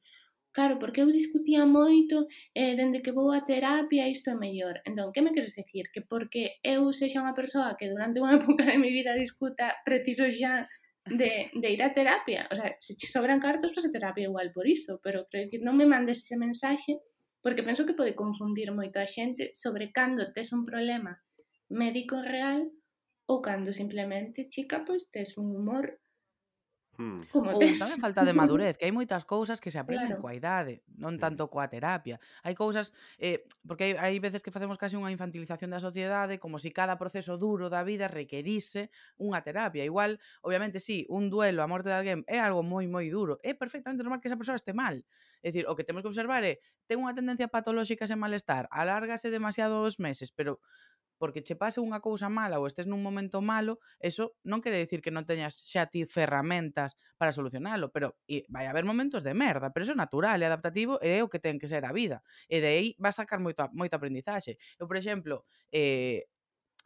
Claro, 0.51 0.79
porque 0.81 1.01
eu 1.01 1.09
discutía 1.19 1.63
moito 1.79 2.25
eh, 2.57 2.73
dende 2.79 3.03
que 3.03 3.15
vou 3.17 3.29
a 3.31 3.45
terapia 3.51 4.09
isto 4.15 4.27
é 4.33 4.35
mellor. 4.35 4.75
Entón, 4.89 5.13
que 5.13 5.21
me 5.21 5.33
queres 5.35 5.53
decir? 5.55 5.85
Que 5.93 6.01
porque 6.01 6.57
eu 6.73 6.81
sexa 6.99 7.21
unha 7.23 7.37
persoa 7.37 7.77
que 7.77 7.91
durante 7.93 8.17
unha 8.23 8.35
época 8.41 8.63
de 8.65 8.81
mi 8.81 8.89
vida 8.97 9.13
discuta 9.13 9.65
preciso 9.85 10.25
xa 10.39 10.65
de, 11.05 11.31
de 11.53 11.67
ir 11.75 11.81
a 11.83 11.93
terapia. 11.93 12.41
O 12.51 12.55
sea, 12.57 12.75
se 12.81 12.93
te 12.97 13.05
sobran 13.07 13.39
cartos, 13.39 13.71
pues 13.73 13.85
a 13.85 13.93
terapia 13.93 14.29
igual 14.29 14.49
por 14.51 14.65
iso. 14.67 14.99
Pero 15.05 15.29
quero 15.29 15.45
dicir, 15.45 15.61
non 15.61 15.77
me 15.77 15.85
mandes 15.85 16.25
ese 16.25 16.35
mensaxe 16.37 16.97
porque 17.45 17.63
penso 17.63 17.85
que 17.87 17.97
pode 17.99 18.17
confundir 18.17 18.73
moito 18.73 18.97
a 18.99 19.07
xente 19.07 19.53
sobre 19.55 19.93
cando 19.97 20.33
tes 20.35 20.49
un 20.51 20.65
problema 20.65 21.13
médico 21.69 22.17
real 22.19 22.67
ou 23.29 23.37
cando 23.45 23.69
simplemente, 23.71 24.49
chica, 24.49 24.81
pois 24.81 25.05
tes 25.13 25.37
un 25.37 25.53
humor 25.53 25.85
Hmm. 26.99 27.23
Como 27.31 27.55
Ou 27.55 27.63
tes. 27.63 27.79
tamén 27.79 27.95
falta 28.03 28.27
de 28.27 28.35
madurez, 28.43 28.75
que 28.75 28.83
hai 28.83 28.91
moitas 28.91 29.23
cousas 29.23 29.63
que 29.63 29.71
se 29.71 29.79
aprenden 29.79 30.19
claro. 30.19 30.23
coa 30.27 30.35
idade, 30.35 30.83
non 30.99 31.15
mm. 31.15 31.23
tanto 31.23 31.47
coa 31.47 31.71
terapia. 31.71 32.19
Hai 32.43 32.59
cousas, 32.59 32.91
eh, 33.23 33.47
porque 33.63 33.95
hai, 33.95 33.95
hai 33.95 34.15
veces 34.19 34.43
que 34.43 34.51
facemos 34.51 34.75
case 34.75 34.99
unha 34.99 35.07
infantilización 35.07 35.71
da 35.71 35.79
sociedade, 35.79 36.43
como 36.43 36.59
se 36.59 36.67
si 36.67 36.75
cada 36.75 36.99
proceso 36.99 37.39
duro 37.39 37.71
da 37.71 37.87
vida 37.87 38.11
requerise 38.11 38.91
unha 39.15 39.39
terapia. 39.39 39.87
Igual, 39.87 40.19
obviamente, 40.43 40.83
sí, 40.83 41.07
un 41.07 41.31
duelo, 41.31 41.63
a 41.63 41.71
morte 41.71 41.87
de 41.87 41.95
alguén 41.95 42.19
é 42.27 42.43
algo 42.43 42.67
moi, 42.67 42.83
moi 42.91 43.07
duro. 43.07 43.39
É 43.47 43.55
perfectamente 43.55 44.03
normal 44.03 44.19
que 44.19 44.27
esa 44.27 44.35
persoa 44.35 44.59
este 44.59 44.75
mal, 44.75 44.99
É 45.41 45.51
dicir, 45.51 45.65
o 45.67 45.75
que 45.75 45.87
temos 45.87 46.03
que 46.03 46.11
observar 46.11 46.43
é, 46.43 46.59
ten 46.89 46.99
unha 46.99 47.15
tendencia 47.15 47.47
patolóxica 47.47 48.07
sen 48.07 48.19
malestar, 48.19 48.67
alárgase 48.71 49.31
demasiados 49.31 49.99
meses, 49.99 50.31
pero 50.35 50.59
porque 51.19 51.43
che 51.43 51.59
pase 51.59 51.83
unha 51.83 51.99
cousa 51.99 52.31
mala 52.31 52.57
ou 52.57 52.65
estés 52.65 52.87
nun 52.87 53.03
momento 53.03 53.43
malo, 53.43 53.83
eso 53.99 54.39
non 54.47 54.63
quere 54.63 54.79
decir 54.79 55.03
que 55.03 55.11
non 55.11 55.27
teñas 55.27 55.59
xa 55.59 55.85
ti 55.91 56.07
ferramentas 56.07 56.95
para 57.19 57.35
solucionalo, 57.35 57.91
pero 57.91 58.15
e 58.25 58.47
vai 58.47 58.65
haber 58.71 58.87
momentos 58.87 59.21
de 59.21 59.35
merda, 59.35 59.69
pero 59.69 59.83
eso 59.83 59.93
é 59.93 59.99
natural 59.99 60.39
e 60.39 60.47
adaptativo 60.47 60.95
e 61.03 61.19
é 61.19 61.21
o 61.21 61.27
que 61.27 61.43
ten 61.43 61.59
que 61.59 61.67
ser 61.67 61.83
a 61.83 61.91
vida. 61.91 62.23
E 62.47 62.63
de 62.63 62.71
aí 62.71 62.87
vas 62.97 63.19
sacar 63.19 63.43
moito, 63.43 63.67
moito 63.75 63.93
aprendizaxe. 63.99 64.55
Eu, 64.79 64.87
por 64.87 64.95
exemplo, 64.95 65.43
eh, 65.75 66.31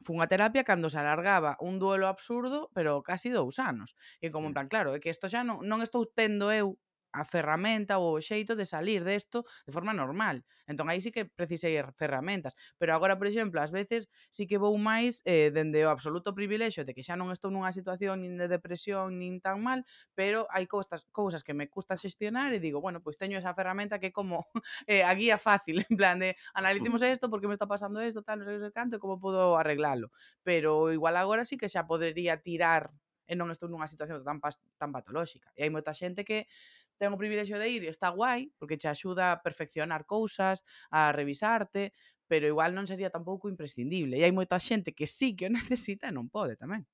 fun 0.02 0.20
a 0.20 0.28
terapia 0.28 0.66
cando 0.66 0.90
se 0.90 0.98
alargaba 0.98 1.56
un 1.62 1.78
duelo 1.78 2.10
absurdo, 2.10 2.74
pero 2.74 3.06
casi 3.06 3.30
dous 3.30 3.62
anos. 3.62 3.94
E 4.18 4.34
como 4.34 4.50
en 4.50 4.52
mm. 4.52 4.58
plan, 4.58 4.68
claro, 4.68 4.98
é 4.98 5.00
que 5.00 5.14
isto 5.14 5.30
xa 5.30 5.46
non, 5.46 5.62
non 5.62 5.86
estou 5.86 6.10
tendo 6.10 6.50
eu 6.50 6.74
a 7.14 7.24
ferramenta 7.24 8.02
ou 8.02 8.18
o 8.18 8.22
xeito 8.22 8.58
de 8.58 8.66
salir 8.66 9.06
desto 9.06 9.46
de 9.66 9.72
forma 9.72 9.94
normal. 9.94 10.44
Entón 10.66 10.90
aí 10.90 11.00
sí 11.00 11.14
que 11.14 11.30
precisei 11.30 11.78
ferramentas, 11.96 12.58
pero 12.82 12.98
agora, 12.98 13.16
por 13.16 13.30
exemplo, 13.30 13.62
ás 13.62 13.72
veces 13.72 14.10
sí 14.34 14.50
que 14.50 14.58
vou 14.58 14.74
máis 14.82 15.22
eh, 15.30 15.54
dende 15.54 15.86
o 15.86 15.94
absoluto 15.94 16.34
privilexio 16.34 16.84
de 16.84 16.98
que 16.98 17.06
xa 17.06 17.14
non 17.14 17.30
estou 17.30 17.54
nunha 17.54 17.72
situación 17.72 18.26
nin 18.26 18.36
de 18.36 18.50
depresión 18.50 19.22
nin 19.22 19.38
tan 19.40 19.62
mal, 19.62 19.86
pero 20.18 20.50
hai 20.50 20.66
cousas, 20.66 21.06
cousas 21.14 21.46
que 21.46 21.54
me 21.54 21.70
custa 21.70 21.94
xestionar 21.94 22.52
e 22.52 22.60
digo, 22.60 22.82
bueno, 22.82 23.00
pois 23.06 23.16
teño 23.16 23.38
esa 23.38 23.54
ferramenta 23.54 24.02
que 24.02 24.12
como 24.12 24.50
eh, 24.90 25.06
a 25.06 25.14
guía 25.14 25.38
fácil, 25.38 25.86
en 25.90 25.96
plan 25.96 26.18
de 26.20 26.36
analicemos 26.58 27.06
isto, 27.06 27.30
por 27.30 27.40
que 27.40 27.48
me 27.48 27.54
está 27.56 27.68
pasando 27.70 28.02
isto, 28.02 28.26
tal, 28.26 28.42
non 28.42 28.50
sei 28.50 28.74
canto, 28.74 28.98
como 28.98 29.22
podo 29.22 29.56
arreglalo. 29.56 30.10
Pero 30.42 30.90
igual 30.92 31.16
agora 31.18 31.46
sí 31.46 31.56
que 31.62 31.70
xa 31.70 31.86
podería 31.86 32.42
tirar 32.42 32.90
e 33.24 33.34
non 33.40 33.48
estou 33.50 33.72
nunha 33.72 33.88
situación 33.88 34.20
tan, 34.24 34.40
tan 34.76 34.92
patolóxica. 34.92 35.52
E 35.56 35.64
hai 35.64 35.72
moita 35.72 35.96
xente 35.96 36.28
que 36.28 36.48
ten 36.98 37.14
o 37.14 37.20
privilexio 37.20 37.58
de 37.60 37.68
ir 37.70 37.82
e 37.84 37.90
está 37.92 38.10
guai, 38.10 38.52
porque 38.58 38.78
che 38.78 38.90
axuda 38.90 39.34
a 39.34 39.40
perfeccionar 39.42 40.06
cousas, 40.06 40.64
a 40.90 41.12
revisarte, 41.12 41.94
pero 42.28 42.48
igual 42.48 42.74
non 42.74 42.90
sería 42.90 43.14
tampouco 43.14 43.52
imprescindible. 43.52 44.18
E 44.18 44.26
hai 44.26 44.34
moita 44.34 44.58
xente 44.58 44.96
que 44.98 45.06
sí 45.06 45.36
que 45.38 45.46
o 45.48 45.54
necesita 45.58 46.10
e 46.10 46.16
non 46.16 46.30
pode 46.32 46.58
tamén. 46.58 46.88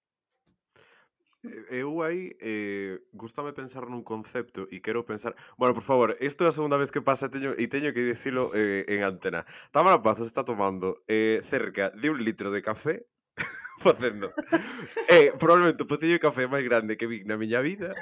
Eu 1.71 2.03
aí 2.03 2.35
eh, 2.43 2.99
gustame 3.15 3.55
pensar 3.55 3.87
nun 3.87 4.03
concepto 4.03 4.67
e 4.67 4.83
quero 4.83 5.07
pensar... 5.07 5.39
Bueno, 5.55 5.71
por 5.71 5.87
favor, 5.87 6.19
isto 6.19 6.43
é 6.43 6.51
a 6.51 6.55
segunda 6.55 6.75
vez 6.75 6.91
que 6.91 6.99
pasa 6.99 7.31
teño, 7.31 7.55
e 7.55 7.71
teño 7.71 7.95
que 7.95 8.03
dicilo 8.03 8.51
eh, 8.51 8.83
en 8.91 9.07
antena. 9.07 9.47
Tamara 9.71 10.03
Pazos 10.03 10.27
está 10.27 10.43
tomando 10.43 10.99
eh, 11.07 11.39
cerca 11.47 11.95
de 11.95 12.11
un 12.11 12.19
litro 12.19 12.51
de 12.51 12.59
café 12.59 13.07
facendo. 13.79 14.35
eh, 15.07 15.31
probablemente 15.39 15.83
o 15.83 15.87
pocillo 15.87 16.19
de 16.19 16.25
café 16.27 16.43
máis 16.51 16.67
grande 16.67 16.99
que 16.99 17.07
vi 17.07 17.23
na 17.23 17.39
miña 17.39 17.63
vida. 17.63 17.95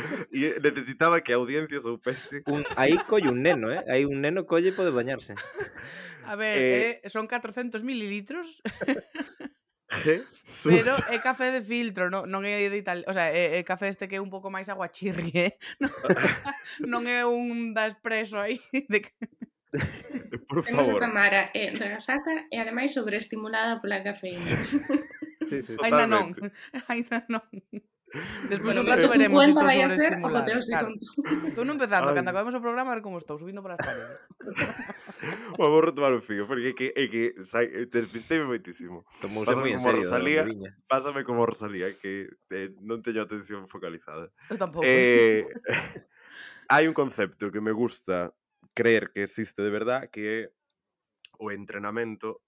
Y 0.32 0.52
necesitaba 0.62 1.20
que 1.22 1.32
a 1.32 1.36
audiencia 1.36 1.80
soupese. 1.80 2.42
Un, 2.46 2.64
aí 2.76 2.96
colle 3.08 3.28
un 3.28 3.42
neno, 3.42 3.72
eh? 3.72 3.84
Aí 3.88 4.04
un 4.04 4.20
neno 4.20 4.46
colle 4.46 4.72
pode 4.72 4.90
bañarse. 4.90 5.34
A 6.24 6.36
ver, 6.36 6.56
eh, 6.56 7.00
eh 7.02 7.10
son 7.10 7.26
400 7.26 7.82
mililitros. 7.82 8.62
Jesús. 9.90 10.70
Pero 10.70 10.92
é 11.10 11.18
café 11.18 11.50
de 11.50 11.62
filtro, 11.66 12.14
non, 12.14 12.30
non 12.30 12.46
é 12.46 12.62
de 12.70 12.78
Italia, 12.78 13.02
o 13.10 13.12
sea, 13.12 13.34
eh, 13.34 13.58
é, 13.58 13.58
é 13.58 13.66
café 13.66 13.90
este 13.90 14.06
que 14.06 14.16
é 14.16 14.22
un 14.22 14.30
pouco 14.30 14.46
máis 14.46 14.70
aguachirri, 14.70 15.34
eh? 15.34 15.52
non, 15.82 15.90
non 16.86 17.02
é 17.10 17.26
un 17.26 17.74
da 17.74 17.90
espresso 17.90 18.38
aí 18.38 18.62
de 18.70 19.02
Por 20.48 20.64
favor. 20.64 20.98
Temos 20.98 21.00
Tamara 21.00 21.50
é 21.54 21.66
eh, 21.66 21.70
resaca 21.70 22.46
e 22.50 22.56
ademais 22.58 22.92
sobreestimulada 22.92 23.80
pola 23.80 24.02
cafeína. 24.02 24.38
Sí, 25.50 25.62
sí, 25.62 25.74
sí. 25.74 25.82
Ainda 25.82 26.06
non. 26.06 26.30
Ainda 26.86 27.26
non. 27.26 27.42
Despois 28.48 28.74
un 28.74 28.86
rato 28.86 29.06
veremos 29.08 29.44
se 29.44 29.50
estou 29.54 29.64
vai 29.64 29.78
a 29.82 29.90
ser 29.90 30.18
apoteose 30.18 30.70
claro. 30.74 30.90
Tú 31.54 31.62
non 31.62 31.78
empezando, 31.78 32.10
Ay. 32.10 32.18
cando 32.18 32.30
acabemos 32.34 32.54
o 32.58 32.62
programa, 32.62 32.90
a 32.90 32.96
ver 32.98 33.04
como 33.06 33.22
estou, 33.22 33.38
subindo 33.38 33.62
para 33.62 33.78
as 33.78 33.82
paredes. 33.86 34.18
bueno, 35.58 35.70
vou 35.70 35.82
retomar 35.86 36.10
o 36.10 36.18
fío, 36.18 36.50
porque 36.50 36.70
é 36.70 36.74
que, 36.74 36.86
é 36.90 37.04
que 37.06 37.22
sai, 37.46 37.70
despistei 37.86 38.42
moitísimo. 38.42 39.06
Tomouse 39.22 39.54
moi 39.54 39.70
en 39.70 39.78
serio. 39.78 40.02
Rosalía, 40.02 40.42
pásame 40.90 41.22
como 41.22 41.46
Rosalía, 41.46 41.94
que 41.94 42.26
eh, 42.50 42.74
non 42.82 42.98
teño 42.98 43.22
atención 43.22 43.70
focalizada. 43.70 44.34
Eu 44.50 44.58
tampouco. 44.58 44.82
Eh, 44.82 45.46
hai 46.74 46.90
un 46.90 46.96
concepto 46.98 47.54
que 47.54 47.62
me 47.62 47.70
gusta 47.70 48.34
creer 48.74 49.14
que 49.14 49.22
existe 49.22 49.62
de 49.62 49.70
verdad, 49.70 50.10
que 50.10 50.22
é 50.26 50.40
o 51.38 51.54
entrenamento 51.54 52.42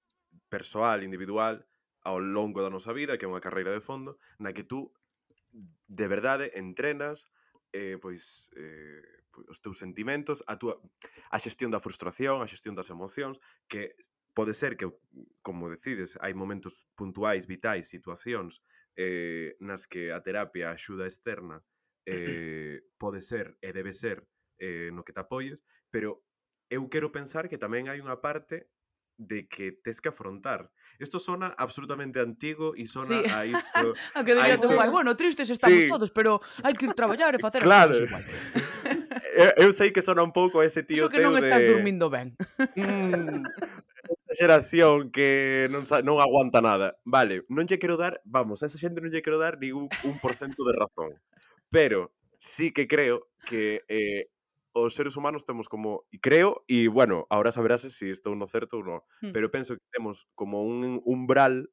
persoal, 0.50 1.06
individual, 1.06 1.62
ao 2.02 2.18
longo 2.18 2.60
da 2.62 2.70
nosa 2.70 2.90
vida, 2.90 3.14
que 3.14 3.24
é 3.24 3.30
unha 3.30 3.38
carreira 3.38 3.70
de 3.70 3.82
fondo, 3.82 4.18
na 4.42 4.50
que 4.50 4.66
tú 4.66 4.90
de 5.52 6.06
verdade 6.08 6.52
entrenas 6.56 7.28
eh, 7.72 7.98
pois, 8.00 8.50
eh, 8.56 9.02
pois 9.30 9.48
os 9.48 9.60
teus 9.60 9.80
sentimentos, 9.80 10.44
a 10.46 10.56
túa 10.60 10.76
a 11.32 11.38
xestión 11.40 11.72
da 11.72 11.80
frustración, 11.80 12.44
a 12.44 12.48
xestión 12.48 12.76
das 12.76 12.92
emocións, 12.92 13.40
que 13.68 13.96
pode 14.36 14.52
ser 14.52 14.76
que 14.76 14.88
como 15.40 15.72
decides, 15.72 16.16
hai 16.20 16.32
momentos 16.36 16.84
puntuais, 16.96 17.48
vitais, 17.48 17.88
situacións 17.88 18.60
eh, 18.96 19.56
nas 19.60 19.88
que 19.88 20.12
a 20.12 20.20
terapia, 20.20 20.68
a 20.68 20.76
axuda 20.76 21.08
externa 21.08 21.64
eh, 22.06 22.84
pode 23.00 23.20
ser 23.20 23.56
e 23.64 23.72
debe 23.72 23.92
ser 23.92 24.24
eh, 24.60 24.92
no 24.92 25.04
que 25.04 25.16
te 25.16 25.24
apoies, 25.24 25.64
pero 25.88 26.20
eu 26.68 26.88
quero 26.88 27.12
pensar 27.12 27.48
que 27.48 27.60
tamén 27.60 27.88
hai 27.88 28.00
unha 28.00 28.20
parte 28.20 28.68
de 29.26 29.46
que 29.48 29.72
tes 29.72 30.00
que 30.00 30.10
afrontar. 30.10 30.70
Isto 30.98 31.18
sona 31.18 31.54
absolutamente 31.58 32.20
antigo 32.20 32.74
e 32.76 32.86
sona 32.86 33.22
sí. 33.22 33.26
a 33.30 33.46
isto... 33.56 33.94
a 34.14 34.20
que 34.22 34.34
dirías 34.34 34.60
isto... 34.60 34.72
igual, 34.72 34.90
bueno, 34.90 35.16
tristes 35.16 35.50
estamos 35.50 35.82
sí. 35.82 35.88
todos, 35.88 36.10
pero 36.10 36.40
hai 36.62 36.74
que 36.74 36.86
ir 36.86 36.94
traballar 36.94 37.34
e 37.34 37.40
facer 37.42 37.62
claro. 37.62 37.90
as 37.90 37.98
cousas 37.98 38.06
igual. 38.06 38.24
eu, 39.34 39.48
eh, 39.48 39.54
eu 39.66 39.70
sei 39.72 39.90
que 39.90 40.02
sona 40.02 40.22
un 40.22 40.32
pouco 40.34 40.60
a 40.60 40.66
ese 40.66 40.82
tío 40.82 41.06
Eso 41.06 41.12
que 41.12 41.22
non 41.22 41.34
estás 41.38 41.62
de... 41.62 41.70
dormindo 41.70 42.10
ben. 42.10 42.34
Mm, 42.76 43.42
esta 44.02 44.34
xeración 44.34 45.10
que 45.10 45.66
non, 45.70 45.82
non 46.04 46.20
aguanta 46.20 46.60
nada. 46.60 46.98
Vale, 47.06 47.46
non 47.48 47.64
lle 47.66 47.78
quero 47.78 47.96
dar, 47.96 48.20
vamos, 48.26 48.62
a 48.62 48.68
esa 48.68 48.78
xente 48.78 49.00
non 49.00 49.10
lle 49.10 49.24
quero 49.24 49.40
dar 49.40 49.58
ningún 49.58 49.88
un 50.04 50.16
por 50.18 50.36
de 50.36 50.74
razón. 50.74 51.16
Pero 51.72 52.12
sí 52.38 52.72
que 52.72 52.86
creo 52.86 53.28
que 53.46 53.84
eh, 53.88 54.28
os 54.72 54.96
seres 54.96 55.16
humanos 55.16 55.44
temos 55.44 55.68
como, 55.68 56.08
e 56.08 56.18
creo, 56.18 56.64
e 56.68 56.88
bueno, 56.88 57.28
ahora 57.28 57.52
saberás 57.52 57.84
se 57.84 57.90
si 57.92 58.08
estou 58.08 58.32
no 58.32 58.48
certo 58.48 58.80
ou 58.80 58.84
non, 58.84 59.00
mm. 59.20 59.32
pero 59.36 59.52
penso 59.52 59.76
que 59.76 59.86
temos 59.92 60.28
como 60.32 60.64
un 60.64 61.00
umbral 61.04 61.68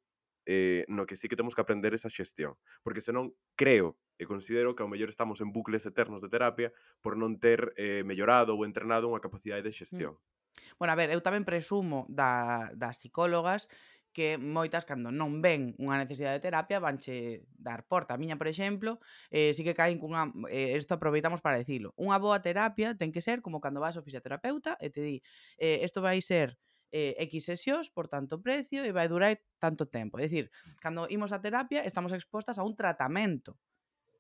eh, 0.50 0.84
no 0.90 1.06
que 1.06 1.16
sí 1.16 1.30
que 1.30 1.36
temos 1.36 1.56
que 1.56 1.62
aprender 1.62 1.94
esa 1.94 2.10
xestión, 2.10 2.58
porque 2.84 3.02
senón 3.02 3.36
creo 3.56 3.96
e 4.20 4.28
considero 4.28 4.76
que 4.76 4.84
ao 4.84 4.92
mellor 4.92 5.08
estamos 5.08 5.40
en 5.40 5.54
bucles 5.54 5.86
eternos 5.86 6.20
de 6.26 6.30
terapia 6.34 6.74
por 7.00 7.16
non 7.16 7.40
ter 7.40 7.72
eh, 7.80 8.04
mellorado 8.04 8.58
ou 8.58 8.66
entrenado 8.66 9.08
unha 9.08 9.24
capacidade 9.24 9.64
de 9.64 9.72
hmm. 9.72 9.80
xestión. 9.80 10.14
Mm. 10.18 10.76
Bueno, 10.82 10.92
a 10.92 11.00
ver, 11.00 11.14
eu 11.14 11.22
tamén 11.22 11.46
presumo 11.46 12.10
da, 12.10 12.74
das 12.76 13.00
psicólogas 13.00 13.70
que 14.14 14.38
moitas 14.38 14.84
cando 14.90 15.14
non 15.14 15.40
ven 15.40 15.78
unha 15.78 16.02
necesidade 16.02 16.42
de 16.42 16.46
terapia 16.50 16.82
vanche 16.82 17.46
dar 17.56 17.86
porta. 17.86 18.18
A 18.18 18.22
miña, 18.22 18.36
por 18.36 18.50
exemplo, 18.50 18.98
eh, 19.30 19.54
sí 19.54 19.62
que 19.62 19.78
caen 19.78 20.02
cunha... 20.02 20.34
Eh, 20.50 20.78
aproveitamos 20.90 21.40
para 21.40 21.62
decirlo. 21.62 21.94
Unha 21.96 22.18
boa 22.18 22.42
terapia 22.42 22.98
ten 22.98 23.14
que 23.14 23.22
ser 23.22 23.46
como 23.46 23.62
cando 23.62 23.80
vas 23.80 23.96
ao 23.96 24.06
fisioterapeuta 24.06 24.76
e 24.82 24.90
te 24.90 25.02
di 25.02 25.16
eh, 25.62 25.86
esto 25.86 26.02
vai 26.02 26.20
ser 26.20 26.58
eh, 26.92 27.16
X 27.30 27.46
sesións 27.46 27.94
por 27.94 28.10
tanto 28.10 28.42
precio 28.42 28.82
e 28.82 28.92
vai 28.92 29.06
durar 29.06 29.38
tanto 29.62 29.86
tempo. 29.86 30.18
É 30.18 30.26
dicir, 30.26 30.50
cando 30.82 31.06
imos 31.14 31.30
a 31.32 31.40
terapia 31.40 31.86
estamos 31.86 32.12
expostas 32.12 32.58
a 32.58 32.66
un 32.66 32.74
tratamento 32.74 33.58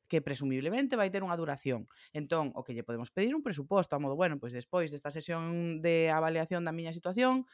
que 0.09 0.25
presumiblemente 0.25 0.97
vai 0.97 1.13
ter 1.13 1.21
unha 1.21 1.37
duración. 1.37 1.85
Entón, 2.11 2.49
o 2.57 2.65
que 2.65 2.73
lle 2.73 2.83
podemos 2.83 3.13
pedir 3.13 3.37
un 3.37 3.45
presuposto, 3.45 3.93
a 3.93 4.01
modo, 4.01 4.17
bueno, 4.17 4.41
pois 4.41 4.51
despois 4.51 4.89
desta 4.89 5.13
sesión 5.13 5.79
de 5.85 6.09
avaliación 6.09 6.65
da 6.65 6.73
miña 6.73 6.91
situación, 6.91 7.45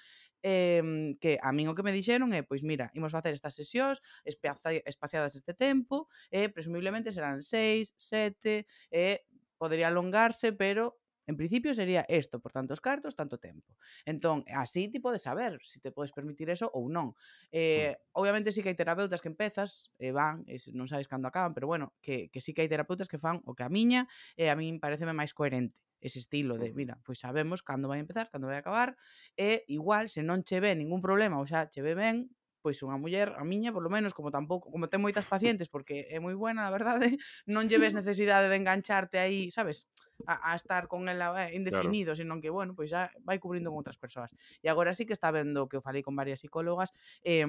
eh, 0.45 1.17
que 1.17 1.41
a 1.41 1.49
min 1.49 1.65
o 1.65 1.73
que 1.73 1.81
me 1.81 1.89
dixeron 1.89 2.29
é, 2.37 2.39
eh, 2.39 2.43
pois 2.45 2.61
mira, 2.61 2.93
imos 2.93 3.09
facer 3.09 3.33
estas 3.33 3.57
sesións 3.57 4.05
espaciadas 4.21 5.33
este 5.33 5.57
tempo, 5.57 6.05
e 6.29 6.45
eh, 6.45 6.49
presumiblemente 6.53 7.09
serán 7.09 7.41
seis, 7.41 7.97
sete, 7.97 8.69
e 8.93 8.93
eh, 8.93 9.17
podería 9.57 9.89
alongarse, 9.89 10.53
pero 10.53 11.01
En 11.27 11.37
principio 11.37 11.73
sería 11.73 12.05
isto, 12.07 12.39
por 12.39 12.51
tantos 12.51 12.81
cartos, 12.81 13.15
tanto 13.15 13.39
tempo. 13.39 13.73
Entón, 14.05 14.45
así 14.53 14.89
ti 14.89 14.99
podes 14.99 15.23
saber 15.23 15.59
se 15.63 15.75
si 15.75 15.79
te 15.79 15.91
podes 15.91 16.11
permitir 16.13 16.49
eso 16.49 16.69
ou 16.69 16.85
non. 16.85 17.17
Eh. 17.51 17.97
Obviamente 18.13 18.53
sí 18.53 18.61
que 18.61 18.69
hai 18.69 18.77
terapeutas 18.77 19.21
que 19.21 19.31
empezas, 19.33 19.89
e 19.97 20.09
eh, 20.09 20.13
van, 20.13 20.45
e 20.45 20.61
non 20.77 20.85
sabes 20.85 21.09
cando 21.09 21.25
acaban, 21.25 21.57
pero 21.57 21.65
bueno, 21.65 21.97
que, 22.05 22.29
que 22.29 22.39
sí 22.45 22.53
que 22.53 22.61
hai 22.61 22.69
terapeutas 22.69 23.09
que 23.09 23.17
fan 23.17 23.41
o 23.49 23.57
que 23.57 23.65
a 23.65 23.73
miña, 23.73 24.05
e 24.37 24.45
eh, 24.45 24.53
a 24.53 24.55
min 24.55 24.77
pareceme 24.77 25.17
máis 25.17 25.33
coherente 25.33 25.81
ese 26.01 26.19
estilo 26.19 26.57
de, 26.57 26.73
mira, 26.73 26.99
pois 27.03 27.19
sabemos 27.19 27.63
cando 27.63 27.87
vai 27.87 27.99
empezar, 27.99 28.29
cando 28.29 28.47
vai 28.47 28.57
acabar, 28.57 28.95
e 29.35 29.63
igual 29.67 30.09
se 30.09 30.21
non 30.21 30.43
che 30.43 30.59
ve 30.59 30.75
ningún 30.75 31.01
problema, 31.01 31.39
ou 31.39 31.45
xa 31.47 31.67
che 31.71 31.81
ve 31.81 31.95
ben, 31.95 32.29
pois 32.65 32.81
unha 32.81 32.97
muller, 32.97 33.29
a 33.37 33.45
miña, 33.45 33.69
por 33.69 33.85
lo 33.85 33.93
menos, 33.93 34.17
como 34.17 34.33
tampouco, 34.33 34.73
como 34.73 34.89
ten 34.89 34.97
moitas 34.97 35.29
pacientes, 35.29 35.69
porque 35.69 36.09
é 36.09 36.17
moi 36.17 36.33
buena, 36.33 36.65
a 36.65 36.73
verdade, 36.73 37.13
non 37.45 37.69
lleves 37.69 37.93
necesidade 38.01 38.49
de 38.49 38.57
engancharte 38.57 39.21
aí, 39.21 39.53
sabes, 39.53 39.85
a, 40.25 40.49
a 40.49 40.57
estar 40.57 40.89
con 40.89 41.05
ela 41.05 41.29
eh, 41.45 41.53
indefinido, 41.53 42.17
claro. 42.17 42.25
senón 42.25 42.41
que, 42.41 42.49
bueno, 42.49 42.73
pois 42.73 42.89
xa 42.89 43.13
vai 43.21 43.37
cubrindo 43.37 43.69
con 43.69 43.85
outras 43.85 44.01
persoas. 44.01 44.33
E 44.65 44.67
agora 44.73 44.97
sí 44.97 45.05
que 45.05 45.13
está 45.13 45.29
vendo 45.29 45.69
que 45.69 45.77
eu 45.77 45.85
falei 45.85 46.01
con 46.01 46.17
varias 46.17 46.41
psicólogas, 46.41 46.89
eh, 47.21 47.45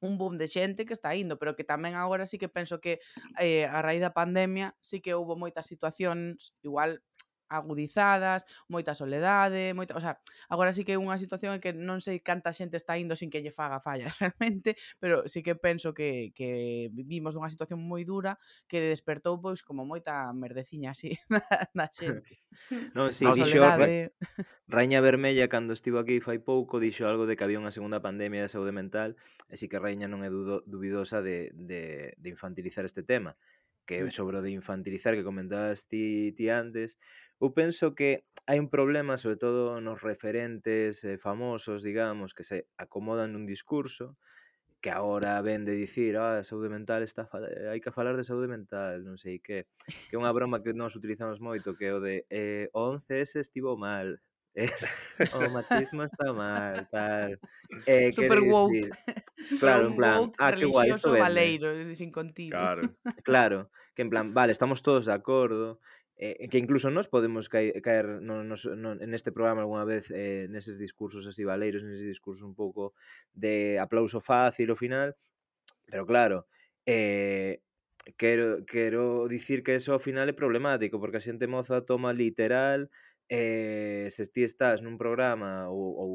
un 0.00 0.18
boom 0.18 0.34
de 0.34 0.50
xente 0.50 0.82
que 0.82 0.94
está 0.94 1.14
indo, 1.14 1.38
pero 1.38 1.54
que 1.54 1.62
tamén 1.62 1.94
agora 1.94 2.26
sí 2.26 2.42
que 2.42 2.50
penso 2.50 2.82
que 2.82 2.98
eh, 3.38 3.70
a 3.70 3.78
raíz 3.86 4.02
da 4.02 4.14
pandemia 4.14 4.74
sí 4.82 4.98
que 4.98 5.14
houve 5.14 5.38
moitas 5.38 5.66
situacións, 5.70 6.58
igual 6.66 7.02
agudizadas, 7.48 8.46
moita 8.68 8.94
soledade, 8.94 9.72
moita, 9.74 9.96
o 9.96 10.00
sea, 10.00 10.20
agora 10.48 10.72
sí 10.72 10.84
que 10.84 10.94
é 10.94 11.00
unha 11.00 11.16
situación 11.16 11.56
en 11.56 11.60
que 11.60 11.72
non 11.72 11.98
sei 12.04 12.20
canta 12.20 12.52
xente 12.52 12.76
está 12.76 13.00
indo 13.00 13.16
sin 13.16 13.32
que 13.32 13.40
lle 13.40 13.50
faga 13.50 13.80
falla 13.80 14.06
realmente, 14.20 14.76
pero 15.00 15.24
sí 15.26 15.42
que 15.42 15.56
penso 15.56 15.96
que, 15.96 16.32
que 16.36 16.88
vivimos 16.92 17.32
dunha 17.34 17.50
situación 17.50 17.80
moi 17.80 18.04
dura 18.04 18.36
que 18.68 18.78
despertou 18.78 19.40
pois 19.40 19.64
como 19.64 19.88
moita 19.88 20.28
merdeciña 20.36 20.92
así 20.92 21.16
na 21.76 21.88
xente. 21.88 22.44
non, 22.96 23.10
si 23.10 23.24
dixo 23.26 23.64
soledade... 23.64 24.12
Raña 24.68 25.00
Vermella 25.00 25.48
cando 25.48 25.72
estivo 25.72 25.96
aquí 25.96 26.20
fai 26.20 26.38
pouco 26.38 26.76
dixo 26.76 27.08
algo 27.08 27.24
de 27.24 27.40
que 27.40 27.44
había 27.44 27.60
unha 27.60 27.72
segunda 27.72 28.04
pandemia 28.04 28.44
de 28.44 28.52
saúde 28.52 28.76
mental, 28.76 29.16
así 29.48 29.66
que 29.66 29.80
Raña 29.80 30.06
non 30.06 30.20
é 30.20 30.28
dudo, 30.28 30.60
dubidosa 30.68 31.24
de, 31.24 31.50
de, 31.56 32.12
de 32.20 32.28
infantilizar 32.28 32.84
este 32.84 33.00
tema 33.00 33.36
que 33.88 34.04
hmm. 34.04 34.10
sobre 34.10 34.36
o 34.36 34.42
de 34.44 34.52
infantilizar 34.52 35.16
que 35.16 35.24
comentabas 35.24 35.88
ti, 35.88 36.36
ti 36.36 36.52
antes, 36.52 37.00
Eu 37.38 37.54
penso 37.54 37.94
que 37.94 38.26
hai 38.50 38.58
un 38.58 38.66
problema, 38.66 39.14
sobre 39.14 39.38
todo 39.38 39.78
nos 39.78 40.02
referentes 40.02 41.04
eh, 41.06 41.18
famosos, 41.18 41.86
digamos, 41.86 42.34
que 42.34 42.42
se 42.42 42.66
acomodan 42.74 43.30
nun 43.30 43.46
discurso, 43.46 44.18
que 44.80 44.90
agora 44.90 45.42
ven 45.42 45.64
de 45.64 45.74
dicir, 45.74 46.16
ah, 46.16 46.38
a 46.38 46.46
saúde 46.46 46.70
mental 46.70 47.02
está 47.02 47.26
eh, 47.38 47.70
hai 47.70 47.80
que 47.82 47.94
falar 47.94 48.14
de 48.18 48.26
saúde 48.26 48.50
mental, 48.50 49.02
non 49.02 49.18
sei 49.18 49.42
que, 49.42 49.70
que 49.86 50.14
é 50.14 50.18
unha 50.18 50.30
broma 50.36 50.62
que 50.62 50.74
nós 50.74 50.94
utilizamos 50.98 51.38
moito, 51.38 51.78
que 51.78 51.90
é 51.90 51.92
o 51.94 52.02
de 52.02 52.26
eh, 52.30 52.66
o 52.74 52.98
11S 52.98 53.38
estivo 53.42 53.78
mal, 53.78 54.18
eh, 54.58 54.70
o 55.34 55.50
machismo 55.54 56.02
está 56.02 56.34
mal, 56.34 56.86
tal. 56.90 57.38
Eh, 57.86 58.10
Super 58.10 58.42
woke. 58.42 58.74
Dicir, 58.74 58.90
claro, 59.62 59.90
en 59.90 59.94
plan, 59.94 60.30
ah, 60.38 60.50
que 60.54 60.66
guai, 60.66 60.90
isto 60.90 61.14
vende. 61.14 61.22
valeiro, 61.22 61.68
sin 61.94 62.10
contigo. 62.10 62.54
Claro. 62.54 62.82
claro, 63.22 63.58
que 63.94 64.02
en 64.02 64.10
plan, 64.10 64.34
vale, 64.34 64.50
estamos 64.50 64.82
todos 64.82 65.06
de 65.06 65.14
acordo, 65.14 65.78
eh, 66.18 66.48
que 66.50 66.58
incluso 66.58 66.90
nós 66.90 67.06
podemos 67.06 67.48
caer, 67.48 67.80
caer 67.80 68.20
no, 68.20 68.42
nos, 68.42 68.66
no, 68.66 68.92
en 68.98 69.14
este 69.14 69.30
programa 69.30 69.62
algunha 69.62 69.86
vez 69.86 70.10
eh, 70.10 70.50
neses 70.50 70.76
discursos 70.76 71.22
así 71.30 71.46
valeiros, 71.46 71.86
neses 71.86 72.04
discursos 72.04 72.42
un 72.42 72.58
pouco 72.58 72.92
de 73.32 73.78
aplauso 73.78 74.18
fácil 74.18 74.74
ao 74.74 74.76
final, 74.76 75.14
pero 75.86 76.04
claro, 76.04 76.50
eh, 76.86 77.62
quero, 78.16 78.66
quero 78.66 79.28
dicir 79.28 79.62
que 79.62 79.74
eso 79.78 79.92
ao 79.94 80.02
final 80.02 80.28
é 80.28 80.34
problemático, 80.34 80.98
porque 80.98 81.22
a 81.22 81.24
xente 81.24 81.46
moza 81.46 81.86
toma 81.86 82.10
literal 82.12 82.90
eh, 83.28 84.08
se 84.10 84.24
ti 84.32 84.42
estás 84.42 84.80
nun 84.80 84.96
programa 84.96 85.68
ou, 85.68 85.94
ou 86.02 86.10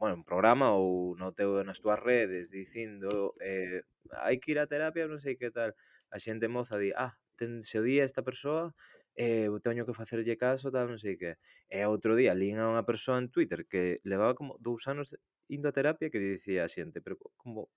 bueno, 0.00 0.16
un 0.20 0.24
programa 0.24 0.72
ou 0.72 1.12
no 1.20 1.30
teu, 1.36 1.60
nas 1.62 1.78
túas 1.78 2.00
redes 2.00 2.48
dicindo 2.48 3.36
eh, 3.38 3.84
hai 4.24 4.40
que 4.40 4.56
ir 4.56 4.58
a 4.58 4.66
terapia, 4.66 5.04
non 5.06 5.20
sei 5.20 5.36
que 5.36 5.52
tal 5.52 5.76
a 6.08 6.16
xente 6.16 6.48
moza 6.48 6.80
di, 6.80 6.90
ah, 6.96 7.12
ten, 7.36 7.60
se 7.62 7.76
o 7.78 7.84
día 7.84 8.02
esta 8.08 8.24
persoa 8.24 8.72
eh, 9.14 9.46
eu 9.46 9.58
teño 9.62 9.86
que 9.86 9.94
facerlle 9.94 10.34
caso, 10.36 10.70
tal, 10.74 10.90
non 10.90 10.98
sei 10.98 11.14
que. 11.14 11.38
E 11.70 11.82
eh, 11.82 11.86
outro 11.86 12.18
día 12.18 12.34
lín 12.34 12.58
a 12.58 12.66
unha 12.70 12.82
persoa 12.82 13.18
en 13.22 13.30
Twitter 13.30 13.66
que 13.70 14.02
levaba 14.02 14.34
como 14.34 14.58
dous 14.58 14.90
anos 14.90 15.14
indo 15.46 15.68
a 15.68 15.76
terapia 15.76 16.10
que 16.10 16.18
dicía 16.18 16.64
a 16.66 16.72
xente, 16.72 16.98
pero 17.04 17.20
como 17.38 17.70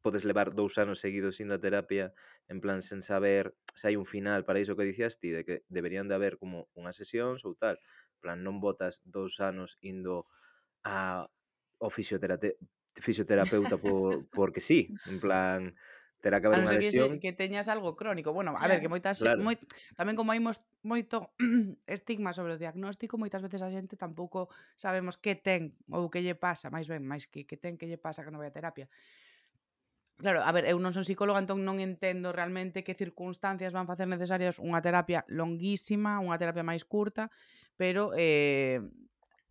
podes 0.00 0.24
levar 0.24 0.56
dous 0.56 0.78
anos 0.80 1.02
seguidos 1.04 1.42
indo 1.42 1.54
a 1.54 1.62
terapia 1.62 2.14
en 2.48 2.62
plan 2.64 2.80
sen 2.80 3.04
saber 3.04 3.52
se 3.76 3.92
hai 3.92 3.96
un 4.00 4.08
final 4.08 4.46
para 4.48 4.62
iso 4.62 4.76
que 4.78 4.88
dicías 4.88 5.20
ti, 5.20 5.30
de 5.30 5.44
que 5.44 5.56
deberían 5.68 6.08
de 6.08 6.16
haber 6.16 6.40
como 6.40 6.70
unhas 6.72 6.96
sesións 6.96 7.44
ou 7.44 7.54
tal. 7.54 7.76
plan, 8.20 8.44
non 8.44 8.60
botas 8.60 9.00
dous 9.04 9.40
anos 9.40 9.80
indo 9.80 10.28
a 10.84 11.24
o 11.80 11.88
fisioterape... 11.88 12.60
fisioterapeuta 13.00 13.80
por, 13.80 14.28
porque 14.28 14.60
sí, 14.60 14.92
en 15.08 15.18
plan 15.20 15.72
terá 16.20 16.40
que 16.40 16.46
haber 16.52 16.60
unha 16.60 16.76
lesión. 16.76 17.16
Que, 17.16 17.32
se, 17.32 17.32
que 17.32 17.32
teñas 17.32 17.66
algo 17.72 17.96
crónico. 17.96 18.36
Bueno, 18.36 18.52
a 18.52 18.64
ver, 18.68 18.84
que 18.84 18.92
moitas 18.92 19.24
claro. 19.24 19.40
moi, 19.40 19.56
tamén 19.96 20.14
como 20.14 20.36
hai 20.36 20.40
mos, 20.40 20.60
moito 20.84 21.32
estigma 21.88 22.36
sobre 22.36 22.54
o 22.54 22.60
diagnóstico, 22.60 23.16
moitas 23.16 23.40
veces 23.40 23.64
a 23.64 23.72
xente 23.72 23.96
tampouco 23.96 24.52
sabemos 24.76 25.16
que 25.16 25.34
ten 25.34 25.74
ou 25.88 26.12
que 26.12 26.20
lle 26.20 26.36
pasa, 26.36 26.68
máis 26.68 26.86
ben, 26.86 27.02
máis 27.02 27.26
que 27.26 27.48
que 27.48 27.56
ten 27.56 27.80
que 27.80 27.88
lle 27.88 27.96
pasa 27.96 28.20
cando 28.22 28.38
vai 28.38 28.52
a 28.52 28.54
terapia. 28.54 28.86
Claro, 30.20 30.44
a 30.44 30.52
ver, 30.52 30.68
eu 30.68 30.76
non 30.76 30.92
son 30.92 31.08
psicóloga, 31.08 31.40
entón 31.40 31.64
non 31.64 31.80
entendo 31.80 32.28
realmente 32.28 32.84
que 32.84 32.92
circunstancias 32.92 33.72
van 33.72 33.88
facer 33.88 34.04
necesarias 34.04 34.60
unha 34.60 34.84
terapia 34.84 35.24
longuísima, 35.32 36.20
unha 36.20 36.36
terapia 36.36 36.60
máis 36.60 36.84
curta, 36.84 37.32
pero 37.80 38.12
eh, 38.12 38.84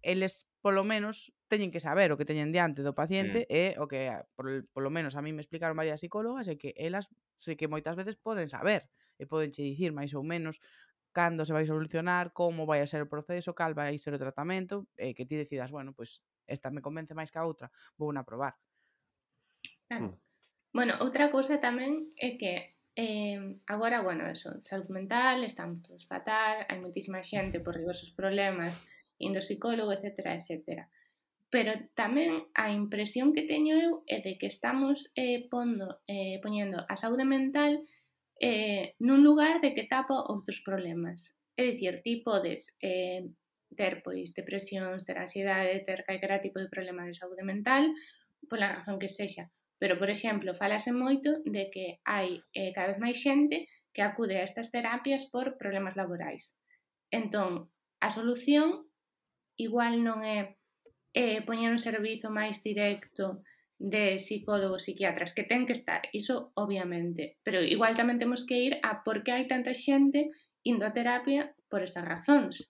eles, 0.06 0.46
polo 0.62 0.86
menos, 0.86 1.34
teñen 1.50 1.74
que 1.74 1.82
saber 1.82 2.14
o 2.14 2.18
que 2.18 2.30
teñen 2.30 2.54
diante 2.54 2.86
do 2.86 2.94
mm. 2.94 3.00
paciente 3.02 3.40
mm. 3.44 3.52
e 3.52 3.64
o 3.82 3.90
que, 3.90 4.14
por, 4.38 4.70
por 4.70 4.86
lo 4.86 4.94
menos 4.94 5.18
a 5.18 5.22
mí 5.26 5.34
me 5.34 5.42
explicaron 5.42 5.76
varias 5.76 6.00
psicólogas, 6.00 6.48
é 6.48 6.56
que 6.56 6.78
elas 6.78 7.10
sei 7.36 7.58
que 7.58 7.68
moitas 7.68 7.98
veces 7.98 8.16
poden 8.16 8.48
saber 8.48 8.88
e 9.18 9.26
poden 9.26 9.50
che 9.50 9.66
dicir 9.66 9.92
máis 9.92 10.14
ou 10.14 10.24
menos 10.24 10.62
cando 11.10 11.42
se 11.44 11.52
vai 11.52 11.66
solucionar, 11.66 12.32
como 12.32 12.70
vai 12.70 12.86
a 12.86 12.88
ser 12.88 13.02
o 13.02 13.10
proceso, 13.10 13.58
cal 13.58 13.74
vai 13.74 13.98
ser 13.98 14.14
o 14.14 14.22
tratamento, 14.22 14.86
e 14.94 15.18
que 15.18 15.26
ti 15.26 15.36
decidas, 15.36 15.74
bueno, 15.74 15.92
pois 15.98 16.22
pues, 16.22 16.56
esta 16.62 16.70
me 16.70 16.86
convence 16.86 17.18
máis 17.18 17.34
que 17.34 17.42
a 17.42 17.46
outra, 17.50 17.74
vou 17.98 18.14
na 18.14 18.22
probar. 18.22 18.54
Mm. 18.54 19.90
Claro. 19.90 20.06
Mm. 20.06 20.18
Bueno, 20.70 20.94
outra 21.02 21.34
cousa 21.34 21.58
tamén 21.58 22.14
é 22.16 22.38
que 22.38 22.78
Eh, 23.02 23.56
agora, 23.68 24.02
bueno, 24.02 24.28
eso, 24.28 24.60
salud 24.60 24.90
mental, 24.90 25.46
estamos 25.46 25.88
todos 25.88 26.04
fatal, 26.04 26.68
hai 26.68 26.84
moitísima 26.84 27.24
xente 27.24 27.64
por 27.64 27.80
diversos 27.80 28.12
problemas, 28.12 28.76
indo 29.24 29.40
psicólogo, 29.40 29.96
etc, 29.96 30.36
etc 30.36 30.84
pero 31.50 31.74
tamén 31.98 32.46
a 32.54 32.70
impresión 32.70 33.34
que 33.34 33.50
teño 33.50 33.74
eu 33.74 33.92
é 34.06 34.22
de 34.22 34.38
que 34.38 34.48
estamos 34.54 35.10
eh, 35.18 35.50
pondo, 35.50 36.06
eh, 36.06 36.38
poñendo 36.46 36.86
a 36.86 36.94
saúde 36.94 37.26
mental 37.26 37.82
eh, 38.40 38.94
nun 39.02 39.26
lugar 39.26 39.60
de 39.60 39.74
que 39.76 39.90
tapa 39.90 40.16
outros 40.30 40.62
problemas. 40.62 41.34
É 41.60 41.76
dicir, 41.76 42.00
ti 42.06 42.22
podes 42.24 42.72
eh, 42.80 43.28
ter 43.76 44.06
pois 44.06 44.32
depresións, 44.32 45.04
ter 45.04 45.18
ansiedade, 45.18 45.84
ter 45.84 46.06
calquera 46.06 46.40
tipo 46.40 46.62
de 46.62 46.72
problema 46.72 47.04
de 47.04 47.18
saúde 47.18 47.44
mental, 47.44 47.92
pola 48.48 48.80
razón 48.80 49.02
que 49.02 49.10
sexa. 49.10 49.52
Pero, 49.82 49.98
por 49.98 50.10
exemplo, 50.14 50.54
falase 50.54 50.92
moito 50.94 51.42
de 51.44 51.74
que 51.74 52.00
hai 52.06 52.46
eh, 52.54 52.72
cada 52.78 52.94
vez 52.94 53.00
máis 53.02 53.18
xente 53.20 53.68
que 53.92 54.06
acude 54.06 54.38
a 54.38 54.46
estas 54.46 54.70
terapias 54.70 55.26
por 55.34 55.58
problemas 55.58 55.98
laborais. 55.98 56.54
Entón, 57.10 57.74
a 58.00 58.14
solución 58.14 58.86
igual 59.58 60.06
non 60.06 60.24
é 60.24 60.59
e 61.14 61.42
poñer 61.48 61.72
un 61.74 61.82
servizo 61.82 62.30
máis 62.30 62.62
directo 62.62 63.42
de 63.80 64.20
psicólogos, 64.20 64.84
psiquiatras, 64.84 65.34
que 65.34 65.48
ten 65.48 65.64
que 65.66 65.74
estar, 65.74 66.02
iso 66.12 66.52
obviamente, 66.54 67.40
pero 67.44 67.64
igual 67.64 67.96
tamén 67.96 68.20
temos 68.20 68.44
que 68.44 68.60
ir 68.60 68.74
a 68.84 69.02
por 69.08 69.24
que 69.24 69.32
hai 69.32 69.48
tanta 69.48 69.72
xente 69.72 70.30
indo 70.68 70.84
a 70.84 70.94
terapia 70.94 71.56
por 71.72 71.82
estas 71.88 72.04
razóns. 72.04 72.68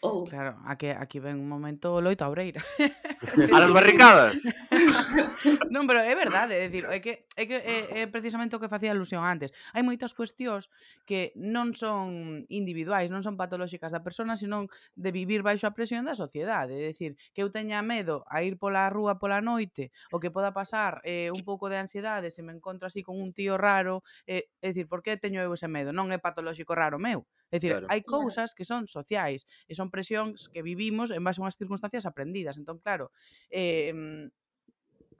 Ou... 0.00 0.24
Claro, 0.24 0.56
aquí, 0.64 0.88
aquí 0.88 1.20
ven 1.20 1.36
un 1.36 1.48
momento 1.48 2.00
loito 2.00 2.24
a 2.24 2.32
Obreira. 2.32 2.64
a 3.52 3.60
las 3.60 3.68
barricadas. 3.68 4.48
non, 5.74 5.84
pero 5.84 6.00
é 6.00 6.16
verdade, 6.16 6.56
é 6.56 6.72
dicir, 6.72 6.88
é 6.88 7.04
que 7.04 7.28
é, 7.36 7.44
que 7.44 7.56
é, 7.60 7.76
é 8.00 8.02
precisamente 8.08 8.56
o 8.56 8.60
que 8.64 8.72
facía 8.72 8.96
alusión 8.96 9.20
antes. 9.28 9.52
Hai 9.76 9.84
moitas 9.84 10.16
cuestións 10.16 10.72
que 11.04 11.36
non 11.36 11.76
son 11.76 12.48
individuais, 12.48 13.12
non 13.12 13.20
son 13.20 13.36
patolóxicas 13.36 13.92
da 13.92 14.00
persona, 14.00 14.40
senón 14.40 14.72
de 14.96 15.12
vivir 15.12 15.44
baixo 15.44 15.68
a 15.68 15.76
presión 15.76 16.08
da 16.08 16.16
sociedade. 16.16 16.80
É 16.80 16.96
dicir, 16.96 17.20
que 17.36 17.44
eu 17.44 17.52
teña 17.52 17.84
medo 17.84 18.24
a 18.32 18.40
ir 18.40 18.56
pola 18.56 18.88
rúa 18.88 19.20
pola 19.20 19.44
noite, 19.44 19.92
o 20.08 20.16
que 20.16 20.32
poda 20.32 20.56
pasar 20.56 21.04
eh, 21.04 21.28
un 21.28 21.44
pouco 21.44 21.68
de 21.68 21.76
ansiedade 21.76 22.32
se 22.32 22.40
me 22.40 22.56
encontro 22.56 22.88
así 22.88 23.04
con 23.04 23.20
un 23.20 23.36
tío 23.36 23.60
raro, 23.60 24.00
eh, 24.24 24.48
é 24.64 24.72
dicir, 24.72 24.88
por 24.88 25.04
que 25.04 25.20
teño 25.20 25.44
eu 25.44 25.52
ese 25.52 25.68
medo? 25.68 25.92
Non 25.92 26.08
é 26.08 26.16
patolóxico 26.16 26.72
raro 26.72 26.96
meu. 26.96 27.28
É 27.52 27.60
dicir, 27.60 27.76
claro. 27.76 27.86
hai 27.92 28.00
cousas 28.00 28.56
que 28.56 28.64
son 28.64 28.88
sociais 28.88 29.44
e 29.68 29.76
son 29.76 29.89
presións 29.90 30.48
que 30.48 30.62
vivimos 30.62 31.10
en 31.10 31.22
base 31.22 31.38
a 31.40 31.44
unhas 31.44 31.58
circunstancias 31.58 32.06
aprendidas. 32.06 32.56
Entón, 32.56 32.78
claro, 32.78 33.12
eh, 33.50 33.92
mm, 33.92 34.30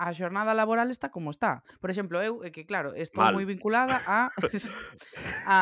a 0.01 0.17
xornada 0.17 0.57
laboral 0.57 0.89
está 0.89 1.13
como 1.13 1.29
está. 1.29 1.61
Por 1.77 1.93
exemplo, 1.93 2.25
eu, 2.25 2.41
que 2.49 2.65
claro, 2.65 2.97
estou 2.97 3.21
Mal. 3.21 3.37
moi 3.37 3.45
vinculada 3.45 4.01
a, 4.09 4.33
a, 5.45 5.61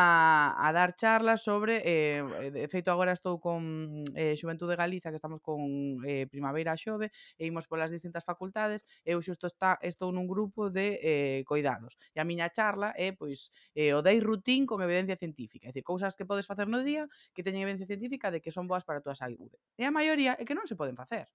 a 0.55 0.69
dar 0.71 0.95
charlas 0.95 1.43
sobre, 1.43 1.83
eh, 1.83 2.23
de 2.55 2.71
feito 2.71 2.95
agora 2.95 3.11
estou 3.11 3.43
con 3.43 4.07
eh, 4.15 4.39
Xuventude 4.39 4.79
Galiza, 4.79 5.11
que 5.11 5.19
estamos 5.19 5.43
con 5.43 5.59
eh, 6.07 6.31
Primavera 6.31 6.79
Xove, 6.79 7.11
e 7.35 7.51
imos 7.51 7.67
polas 7.67 7.91
distintas 7.91 8.23
facultades, 8.23 8.87
eu 9.03 9.19
xusto 9.19 9.51
está, 9.51 9.75
estou 9.83 10.15
nun 10.15 10.31
grupo 10.31 10.71
de 10.71 11.03
eh, 11.03 11.41
coidados. 11.43 11.99
E 12.15 12.23
a 12.23 12.25
miña 12.25 12.47
charla 12.55 12.95
é, 12.95 13.11
pois, 13.11 13.51
eh, 13.75 13.91
o 13.91 14.07
dei 14.07 14.23
rutin 14.23 14.71
con 14.71 14.79
evidencia 14.87 15.19
científica, 15.19 15.67
é 15.67 15.75
dicir, 15.75 15.83
cousas 15.83 16.15
que 16.15 16.23
podes 16.23 16.47
facer 16.47 16.71
no 16.71 16.79
día 16.87 17.11
que 17.35 17.43
teñen 17.43 17.67
evidencia 17.67 17.91
científica 17.91 18.31
de 18.31 18.39
que 18.39 18.55
son 18.55 18.71
boas 18.71 18.87
para 18.87 19.03
a 19.03 19.05
túa 19.05 19.19
saúde. 19.19 19.59
E 19.75 19.83
a 19.83 19.91
maioría 19.91 20.39
é 20.39 20.47
que 20.47 20.55
non 20.55 20.63
se 20.63 20.79
poden 20.79 20.95
facer. 20.95 21.27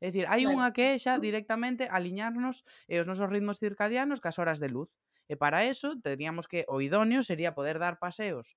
É 0.00 0.12
dicir, 0.12 0.28
hai 0.28 0.44
claro. 0.44 0.56
unha 0.56 0.68
que 0.76 0.92
é 0.92 1.00
xa 1.00 1.16
directamente 1.16 1.88
aliñarnos 1.88 2.64
e 2.84 2.96
eh, 2.96 3.02
os 3.02 3.08
nosos 3.08 3.32
ritmos 3.32 3.56
circadianos 3.62 4.20
cas 4.20 4.36
horas 4.36 4.60
de 4.60 4.68
luz. 4.68 5.00
E 5.26 5.34
para 5.34 5.64
eso 5.66 5.98
teríamos 5.98 6.46
que 6.46 6.68
o 6.68 6.78
idóneo 6.84 7.24
sería 7.24 7.56
poder 7.56 7.80
dar 7.80 7.98
paseos 7.98 8.54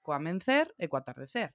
coa 0.00 0.18
mencer 0.18 0.72
e 0.80 0.88
coa 0.88 1.04
atardecer 1.04 1.52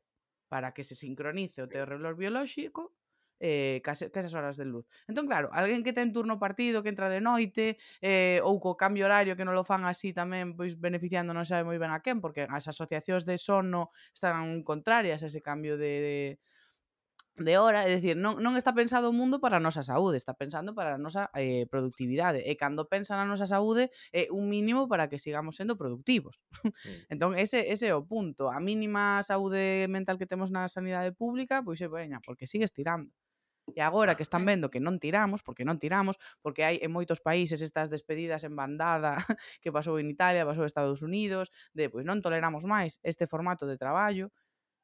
para 0.48 0.72
que 0.78 0.86
se 0.86 0.94
sincronice 0.94 1.66
o 1.66 1.72
teu 1.72 1.84
reloj 1.84 2.14
biolóxico 2.16 2.94
eh, 3.40 3.82
case, 3.84 4.12
casas 4.12 4.34
horas 4.34 4.58
de 4.58 4.66
luz. 4.66 4.86
Entón, 5.08 5.28
claro, 5.28 5.50
alguén 5.52 5.84
que 5.84 5.92
ten 5.92 6.14
turno 6.16 6.40
partido, 6.40 6.84
que 6.84 6.90
entra 6.90 7.12
de 7.12 7.20
noite, 7.20 7.78
eh, 8.00 8.40
ou 8.48 8.62
co 8.64 8.80
cambio 8.80 9.06
horario 9.06 9.36
que 9.36 9.44
non 9.44 9.58
lo 9.58 9.68
fan 9.68 9.84
así 9.84 10.16
tamén, 10.16 10.56
pois 10.56 10.80
beneficiando 10.80 11.36
non 11.36 11.44
sabe 11.44 11.68
moi 11.68 11.76
ben 11.76 11.92
a 11.92 12.00
quen, 12.00 12.24
porque 12.24 12.48
as 12.48 12.66
asociacións 12.72 13.28
de 13.28 13.36
sono 13.36 13.92
están 14.16 14.64
contrarias 14.64 15.20
a 15.24 15.28
ese 15.28 15.44
cambio 15.44 15.76
de, 15.76 15.92
de 16.00 16.16
de 17.38 17.58
hora, 17.58 17.84
é 17.84 17.96
dicir, 17.96 18.16
non, 18.16 18.40
non 18.40 18.56
está 18.56 18.72
pensado 18.72 19.12
o 19.12 19.16
mundo 19.16 19.44
para 19.44 19.60
a 19.60 19.64
nosa 19.64 19.84
saúde, 19.84 20.16
está 20.16 20.32
pensando 20.40 20.72
para 20.72 20.96
eh, 20.96 20.96
eh, 20.96 21.00
a 21.00 21.00
nosa 21.00 21.24
eh, 21.36 21.66
productividade, 21.68 22.40
e 22.48 22.56
cando 22.56 22.88
pensa 22.88 23.20
na 23.20 23.28
nosa 23.28 23.44
saúde 23.44 23.92
é 24.16 24.28
eh, 24.28 24.28
un 24.32 24.48
mínimo 24.48 24.88
para 24.88 25.12
que 25.12 25.20
sigamos 25.20 25.60
sendo 25.60 25.76
productivos. 25.76 26.44
Mm. 26.64 26.72
Sí. 26.86 26.92
entón, 27.10 27.34
ese, 27.40 27.72
ese 27.72 27.90
é 27.90 27.96
o 27.96 28.06
punto, 28.06 28.52
a 28.52 28.60
mínima 28.62 29.24
saúde 29.26 29.90
mental 29.90 30.20
que 30.22 30.30
temos 30.30 30.54
na 30.54 30.70
sanidade 30.70 31.12
pública, 31.18 31.66
pois 31.66 31.82
é 31.82 31.88
veña, 31.90 32.22
porque 32.22 32.46
sigues 32.46 32.70
tirando. 32.72 33.10
E 33.74 33.82
agora 33.82 34.14
que 34.14 34.22
están 34.22 34.46
vendo 34.46 34.70
que 34.70 34.78
non 34.78 35.02
tiramos, 35.02 35.42
porque 35.42 35.66
non 35.66 35.82
tiramos, 35.82 36.22
porque 36.46 36.62
hai 36.62 36.78
en 36.86 36.94
moitos 36.94 37.18
países 37.18 37.66
estas 37.66 37.90
despedidas 37.90 38.46
en 38.46 38.54
bandada 38.54 39.18
que 39.64 39.74
pasou 39.74 39.98
en 39.98 40.06
Italia, 40.14 40.46
pasou 40.46 40.62
en 40.62 40.70
Estados 40.70 41.02
Unidos, 41.02 41.50
de 41.74 41.90
pois 41.90 42.06
non 42.06 42.22
toleramos 42.22 42.70
máis 42.70 43.02
este 43.02 43.26
formato 43.26 43.66
de 43.66 43.82
traballo, 43.82 44.30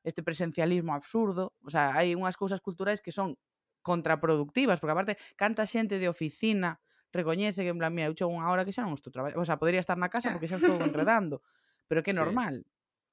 este 0.03 0.23
presencialismo 0.23 0.93
absurdo, 0.93 1.53
o 1.61 1.69
sea, 1.69 1.93
hai 1.93 2.13
unhas 2.17 2.37
cousas 2.37 2.59
culturais 2.59 3.01
que 3.01 3.13
son 3.13 3.37
contraproductivas, 3.81 4.79
porque 4.79 4.93
aparte 4.93 5.13
canta 5.37 5.65
xente 5.65 5.97
de 5.97 6.09
oficina 6.09 6.81
recoñece 7.11 7.63
que 7.63 7.71
en 7.73 7.79
plan, 7.79 7.91
mira, 7.93 8.07
eu 8.07 8.15
chego 8.15 8.31
unha 8.31 8.47
hora 8.47 8.63
que 8.63 8.71
xa 8.71 8.85
non 8.85 8.95
estou 8.95 9.11
traballando, 9.11 9.41
o 9.41 9.47
sea, 9.47 9.59
podría 9.59 9.83
estar 9.83 9.99
na 9.99 10.07
casa 10.07 10.31
porque 10.31 10.47
xa 10.47 10.57
estou 10.57 10.77
enredando, 10.81 11.43
pero 11.85 12.01
que 12.01 12.15
normal. 12.15 12.63
Sí. 12.63 12.71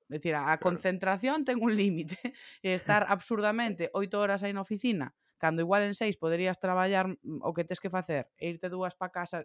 É 0.08 0.16
dicir, 0.16 0.34
a, 0.34 0.52
a 0.52 0.56
concentración 0.56 1.44
ten 1.44 1.60
un 1.60 1.76
límite. 1.76 2.16
E 2.64 2.72
estar 2.78 3.04
absurdamente 3.12 3.92
oito 3.92 4.16
horas 4.16 4.40
aí 4.40 4.56
na 4.56 4.64
oficina, 4.64 5.12
cando 5.36 5.60
igual 5.60 5.84
en 5.84 5.92
seis 5.92 6.16
poderías 6.16 6.56
traballar 6.56 7.12
mm, 7.12 7.44
o 7.44 7.52
que 7.52 7.68
tes 7.68 7.76
que 7.76 7.92
facer, 7.92 8.32
e 8.40 8.48
irte 8.48 8.72
dúas 8.72 8.96
pa 8.96 9.12
casa, 9.12 9.44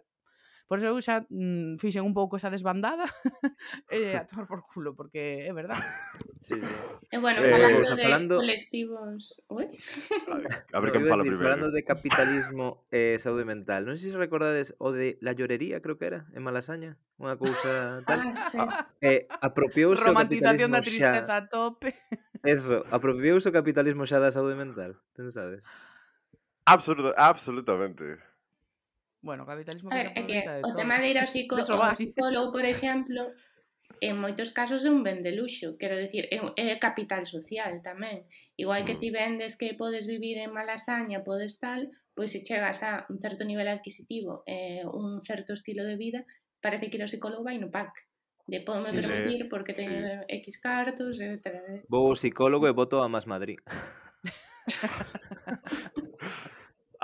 Por 0.64 0.80
eso 0.80 0.88
eu 0.88 0.96
xa 1.04 1.28
mm, 1.28 1.76
fixen 1.76 2.08
un 2.08 2.16
pouco 2.16 2.40
esa 2.40 2.48
desbandada 2.48 3.04
e 3.92 4.16
a 4.16 4.24
tomar 4.24 4.48
por 4.48 4.64
culo, 4.64 4.96
porque 4.96 5.44
é 5.44 5.52
verdad. 5.52 5.76
Sí, 6.44 6.60
sí. 6.60 6.66
E 7.08 7.16
bueno, 7.16 7.40
eh, 7.40 7.48
falando 7.48 7.80
eh, 7.80 7.96
de 7.96 8.02
falando... 8.04 8.36
colectivos... 8.36 9.40
Ui? 9.48 9.64
A 10.28 10.36
ver, 10.36 10.52
a 10.76 10.78
ver 10.80 10.92
quen 10.92 11.08
fala 11.08 11.24
primeiro. 11.24 11.40
Falando 11.40 11.72
de 11.72 11.80
capitalismo 11.88 12.84
e 12.92 13.16
eh, 13.16 13.16
saúde 13.16 13.48
mental, 13.48 13.88
non 13.88 13.96
sei 13.96 14.12
se 14.12 14.20
recordades 14.20 14.76
o 14.76 14.92
de 14.92 15.16
la 15.24 15.32
llorería, 15.32 15.80
creo 15.80 15.96
que 15.96 16.04
era, 16.04 16.28
en 16.36 16.44
Malasaña, 16.44 17.00
unha 17.16 17.40
cousa 17.40 18.04
tal. 18.04 18.28
Ah, 18.28 18.36
sí. 18.52 18.60
Ah, 18.60 18.92
eh, 19.00 19.24
apropiouse 19.40 20.04
o 20.04 20.12
capitalismo 20.12 20.68
da 20.68 20.84
tristeza 20.84 21.24
xa... 21.24 21.40
a 21.40 21.48
tope. 21.48 21.96
Eso, 22.44 22.84
apropiouse 22.92 23.48
o 23.48 23.56
capitalismo 23.56 24.04
xa 24.04 24.20
da 24.20 24.28
saúde 24.28 24.52
mental, 24.52 25.00
pensades? 25.16 25.64
Absoluta, 26.68 27.16
absolutamente. 27.16 28.20
Bueno, 29.24 29.44
o 29.44 29.48
capitalismo 29.48 29.88
a 29.88 29.96
ver, 29.96 30.12
é 30.12 30.20
que 30.28 30.44
de 30.44 30.60
o 30.60 30.68
todo. 30.68 30.76
tema 30.76 30.98
de 31.00 31.08
ir 31.08 31.16
ao, 31.16 31.24
psico, 31.24 31.56
ao 31.56 31.96
psicólogo, 31.96 32.52
por 32.52 32.68
exemplo, 32.68 33.32
en 34.04 34.20
moitos 34.20 34.52
casos 34.52 34.84
é 34.84 34.92
un 34.92 35.00
ben 35.00 35.24
de 35.24 35.32
luxo, 35.32 35.80
quero 35.80 35.96
dicir, 35.96 36.28
é, 36.28 36.44
é 36.60 36.76
capital 36.76 37.24
social 37.24 37.80
tamén. 37.80 38.28
Igual 38.60 38.84
que 38.84 38.94
mm. 38.94 39.00
ti 39.00 39.08
vendes 39.08 39.56
que 39.56 39.72
podes 39.72 40.04
vivir 40.04 40.36
en 40.36 40.52
Malasaña, 40.52 41.24
podes 41.24 41.56
tal, 41.56 41.88
pois 42.12 42.36
se 42.36 42.44
chegas 42.44 42.84
a 42.84 43.08
un 43.08 43.16
certo 43.16 43.48
nivel 43.48 43.72
adquisitivo, 43.72 44.44
eh, 44.44 44.84
un 44.84 45.24
certo 45.24 45.56
estilo 45.56 45.88
de 45.88 45.96
vida, 45.96 46.28
parece 46.60 46.92
que 46.92 47.00
ir 47.00 47.02
ao 47.02 47.08
psicólogo 47.08 47.48
vai 47.48 47.56
no 47.56 47.72
pack 47.72 48.04
de 48.44 48.60
podome 48.60 48.92
sí, 48.92 49.00
permitir 49.00 49.40
sí, 49.42 49.48
porque 49.48 49.72
teño 49.72 50.04
sí. 50.04 50.36
X 50.44 50.60
cartos, 50.60 51.16
etc. 51.24 51.48
Eh. 51.48 51.80
Vou 51.88 52.12
ao 52.12 52.20
psicólogo 52.20 52.68
e 52.68 52.76
voto 52.76 53.00
a 53.00 53.08
Más 53.08 53.24
Madrid. 53.24 53.56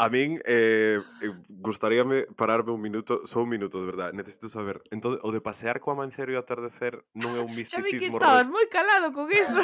A 0.01 0.09
min, 0.09 0.41
eh, 0.49 0.97
eh, 1.21 1.33
gustaríame 1.61 2.25
pararme 2.33 2.73
un 2.73 2.81
minuto, 2.81 3.21
só 3.29 3.45
un 3.45 3.53
minuto, 3.53 3.81
de 3.81 3.87
verdade, 3.87 4.17
necesito 4.17 4.49
saber. 4.49 4.81
Entón, 4.89 5.21
o 5.21 5.29
de 5.29 5.45
pasear 5.45 5.77
co 5.77 5.93
amanecer 5.93 6.33
e 6.33 6.37
o 6.37 6.41
atardecer 6.41 7.05
non 7.13 7.37
é 7.37 7.45
un 7.45 7.53
misticismo... 7.53 7.85
Xa 7.85 7.85
vi 7.85 8.01
que 8.01 8.09
estabas 8.09 8.49
moi 8.49 8.65
calado 8.73 9.13
con 9.13 9.29
iso. 9.45 9.61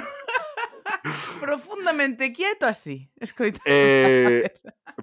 profundamente 1.40 2.36
quieto 2.36 2.68
así. 2.68 3.08
Escoita. 3.16 3.64
Eh, 3.64 4.44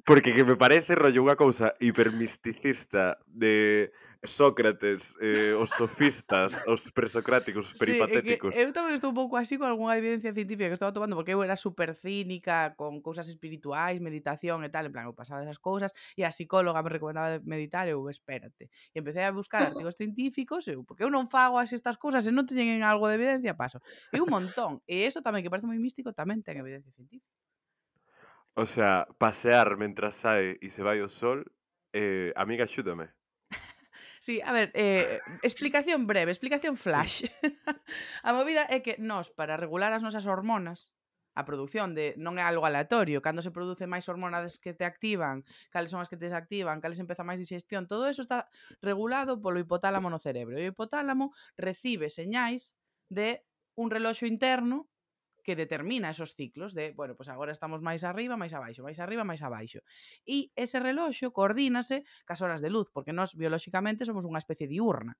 porque 0.05 0.37
que 0.37 0.45
me 0.45 0.53
parece 0.53 0.93
rollo 0.93 1.25
unha 1.25 1.33
cousa 1.33 1.73
hipermisticista 1.81 3.17
de 3.25 3.89
Sócrates, 4.23 5.17
eh, 5.19 5.53
os 5.53 5.71
sofistas, 5.71 6.63
os 6.67 6.91
presocráticos, 6.91 7.67
os 7.67 7.77
peripatéticos. 7.77 8.55
Sí, 8.55 8.61
é 8.61 8.63
que 8.63 8.71
eu 8.71 8.75
tamén 8.75 8.95
estou 8.95 9.11
un 9.11 9.17
pouco 9.19 9.35
así 9.35 9.59
con 9.59 9.67
algunha 9.67 9.99
evidencia 9.99 10.31
científica 10.31 10.71
que 10.71 10.79
estaba 10.79 10.95
tomando, 10.95 11.19
porque 11.19 11.35
eu 11.35 11.43
era 11.43 11.59
super 11.59 11.91
cínica 11.91 12.71
con 12.79 13.03
cousas 13.03 13.27
espirituais, 13.27 13.99
meditación 13.99 14.63
e 14.63 14.71
tal, 14.71 14.87
en 14.87 14.95
plan, 14.95 15.03
eu 15.11 15.15
pasaba 15.15 15.43
desas 15.43 15.59
cousas, 15.59 15.91
e 16.15 16.23
a 16.23 16.31
psicóloga 16.31 16.79
me 16.79 16.87
recomendaba 16.95 17.43
meditar, 17.43 17.91
e 17.91 17.91
eu, 17.91 17.99
espérate. 18.07 18.71
E 18.95 19.03
empecé 19.03 19.27
a 19.27 19.35
buscar 19.35 19.67
artigos 19.67 19.99
científicos, 19.99 20.71
eu, 20.71 20.87
porque 20.87 21.03
eu 21.03 21.11
non 21.11 21.27
fago 21.27 21.59
así 21.59 21.75
estas 21.75 21.99
cousas, 21.99 22.23
e 22.23 22.31
non 22.31 22.47
teñen 22.47 22.79
algo 22.87 23.11
de 23.11 23.19
evidencia, 23.19 23.59
paso. 23.59 23.83
E 24.15 24.23
un 24.23 24.31
montón. 24.31 24.79
E 24.87 25.03
eso 25.03 25.19
tamén, 25.19 25.43
que 25.43 25.51
parece 25.51 25.67
moi 25.67 25.79
místico, 25.83 26.15
tamén 26.15 26.39
ten 26.39 26.55
evidencia 26.55 26.95
científica. 26.95 27.27
O 28.55 28.63
sea, 28.63 29.03
pasear 29.19 29.75
mentras 29.75 30.15
sae 30.15 30.55
e 30.63 30.67
se 30.71 30.79
vai 30.79 31.01
o 31.03 31.09
sol, 31.11 31.43
eh, 31.91 32.31
amiga, 32.39 32.63
axúdame. 32.63 33.11
Sí, 34.23 34.39
a 34.39 34.53
ver, 34.53 34.71
eh, 34.73 35.19
explicación 35.41 36.07
breve, 36.07 36.31
explicación 36.31 36.77
flash. 36.77 37.25
a 38.23 38.31
movida 38.31 38.63
é 38.71 38.79
que 38.79 38.95
nós, 38.95 39.27
para 39.27 39.59
regular 39.59 39.91
as 39.91 39.99
nosas 39.99 40.31
hormonas, 40.31 40.95
a 41.35 41.43
produción 41.43 41.91
de 41.91 42.15
non 42.15 42.39
é 42.39 42.43
algo 42.47 42.63
aleatorio, 42.63 43.19
cando 43.19 43.43
se 43.43 43.51
produce 43.51 43.83
máis 43.83 44.07
hormonas 44.07 44.63
que 44.63 44.71
te 44.71 44.87
activan, 44.87 45.43
cales 45.75 45.91
son 45.91 45.99
as 45.99 46.07
que 46.07 46.15
te 46.15 46.31
desactivan, 46.31 46.79
cales 46.79 47.03
empeza 47.03 47.27
máis 47.27 47.43
digestión, 47.43 47.83
todo 47.83 48.07
eso 48.07 48.23
está 48.23 48.47
regulado 48.79 49.43
polo 49.43 49.59
hipotálamo 49.59 50.07
no 50.07 50.23
cerebro. 50.23 50.55
E 50.55 50.63
o 50.63 50.71
hipotálamo 50.71 51.35
recibe 51.59 52.07
señais 52.07 52.79
de 53.11 53.43
un 53.75 53.91
reloxo 53.91 54.23
interno 54.23 54.87
que 55.43 55.55
determina 55.55 56.09
esos 56.09 56.33
ciclos 56.33 56.73
de, 56.73 56.93
bueno, 56.95 57.13
pois 57.13 57.27
pues 57.27 57.35
agora 57.35 57.51
estamos 57.51 57.81
máis 57.83 58.01
arriba, 58.03 58.39
máis 58.39 58.53
abaixo, 58.55 58.81
máis 58.81 58.99
arriba, 59.03 59.23
máis 59.27 59.43
abaixo. 59.43 59.83
E 60.25 60.49
ese 60.55 60.79
reloxo 60.79 61.35
coordínase 61.35 62.07
cas 62.25 62.41
horas 62.41 62.63
de 62.63 62.71
luz, 62.71 62.87
porque 62.95 63.13
nós 63.13 63.35
biolóxicamente 63.35 64.07
somos 64.07 64.23
unha 64.23 64.41
especie 64.41 64.71
diurna. 64.71 65.13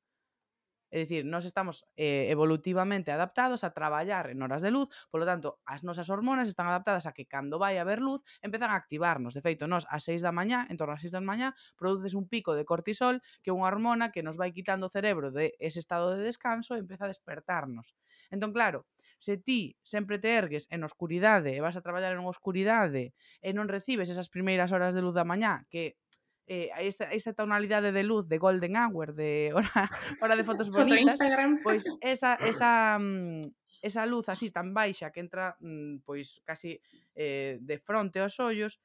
É 0.94 1.00
dicir, 1.02 1.26
nós 1.26 1.42
estamos 1.42 1.90
eh, 1.98 2.30
evolutivamente 2.30 3.10
adaptados 3.10 3.66
a 3.66 3.74
traballar 3.74 4.30
en 4.30 4.38
horas 4.46 4.62
de 4.62 4.70
luz, 4.70 4.94
polo 5.10 5.26
tanto, 5.26 5.58
as 5.66 5.82
nosas 5.82 6.14
hormonas 6.14 6.46
están 6.46 6.70
adaptadas 6.70 7.10
a 7.10 7.18
que 7.18 7.26
cando 7.26 7.58
vai 7.58 7.82
a 7.82 7.82
haber 7.82 7.98
luz, 7.98 8.22
empezan 8.46 8.70
a 8.70 8.78
activarnos. 8.78 9.34
De 9.34 9.42
feito, 9.42 9.66
nós 9.66 9.90
ás 9.90 10.06
6 10.06 10.22
da 10.22 10.30
mañá, 10.30 10.70
en 10.70 10.78
torno 10.78 10.94
ás 10.94 11.02
6 11.02 11.18
da 11.18 11.22
mañá, 11.26 11.58
produces 11.82 12.14
un 12.14 12.30
pico 12.30 12.54
de 12.54 12.62
cortisol, 12.62 13.26
que 13.42 13.50
é 13.50 13.58
unha 13.58 13.66
hormona 13.74 14.14
que 14.14 14.22
nos 14.22 14.38
vai 14.38 14.54
quitando 14.54 14.86
o 14.86 14.94
cerebro 14.94 15.34
de 15.34 15.58
ese 15.58 15.82
estado 15.82 16.14
de 16.14 16.22
descanso 16.30 16.78
e 16.78 16.86
empeza 16.86 17.10
a 17.10 17.12
despertarnos. 17.12 17.98
Entón, 18.30 18.54
claro, 18.54 18.86
se 19.24 19.38
ti 19.38 19.78
sempre 19.84 20.20
te 20.20 20.36
ergues 20.36 20.68
en 20.70 20.84
oscuridade 20.84 21.56
e 21.56 21.64
vas 21.64 21.80
a 21.80 21.82
traballar 21.82 22.12
en 22.12 22.28
oscuridade 22.28 23.16
e 23.40 23.56
non 23.56 23.72
recibes 23.72 24.12
esas 24.12 24.28
primeiras 24.28 24.76
horas 24.76 24.92
de 24.92 25.00
luz 25.00 25.16
da 25.16 25.24
mañá 25.24 25.64
que 25.72 25.96
eh, 26.44 26.68
esa, 26.84 27.08
esa 27.08 27.32
tonalidade 27.32 27.96
de 27.96 28.04
luz 28.04 28.28
de 28.28 28.36
golden 28.36 28.76
hour, 28.76 29.16
de 29.16 29.56
hora, 29.56 29.72
hora 30.20 30.36
de 30.36 30.44
fotos 30.44 30.68
bonitas, 30.68 31.16
pois 31.64 31.88
esa, 32.04 32.36
esa, 32.36 33.00
mm, 33.00 33.48
esa 33.80 34.04
luz 34.04 34.28
así 34.28 34.52
tan 34.52 34.76
baixa 34.76 35.16
que 35.16 35.24
entra 35.24 35.56
mm, 35.64 36.04
pois 36.04 36.44
casi 36.44 36.84
eh, 37.16 37.64
de 37.64 37.80
fronte 37.80 38.20
aos 38.20 38.36
ollos 38.44 38.84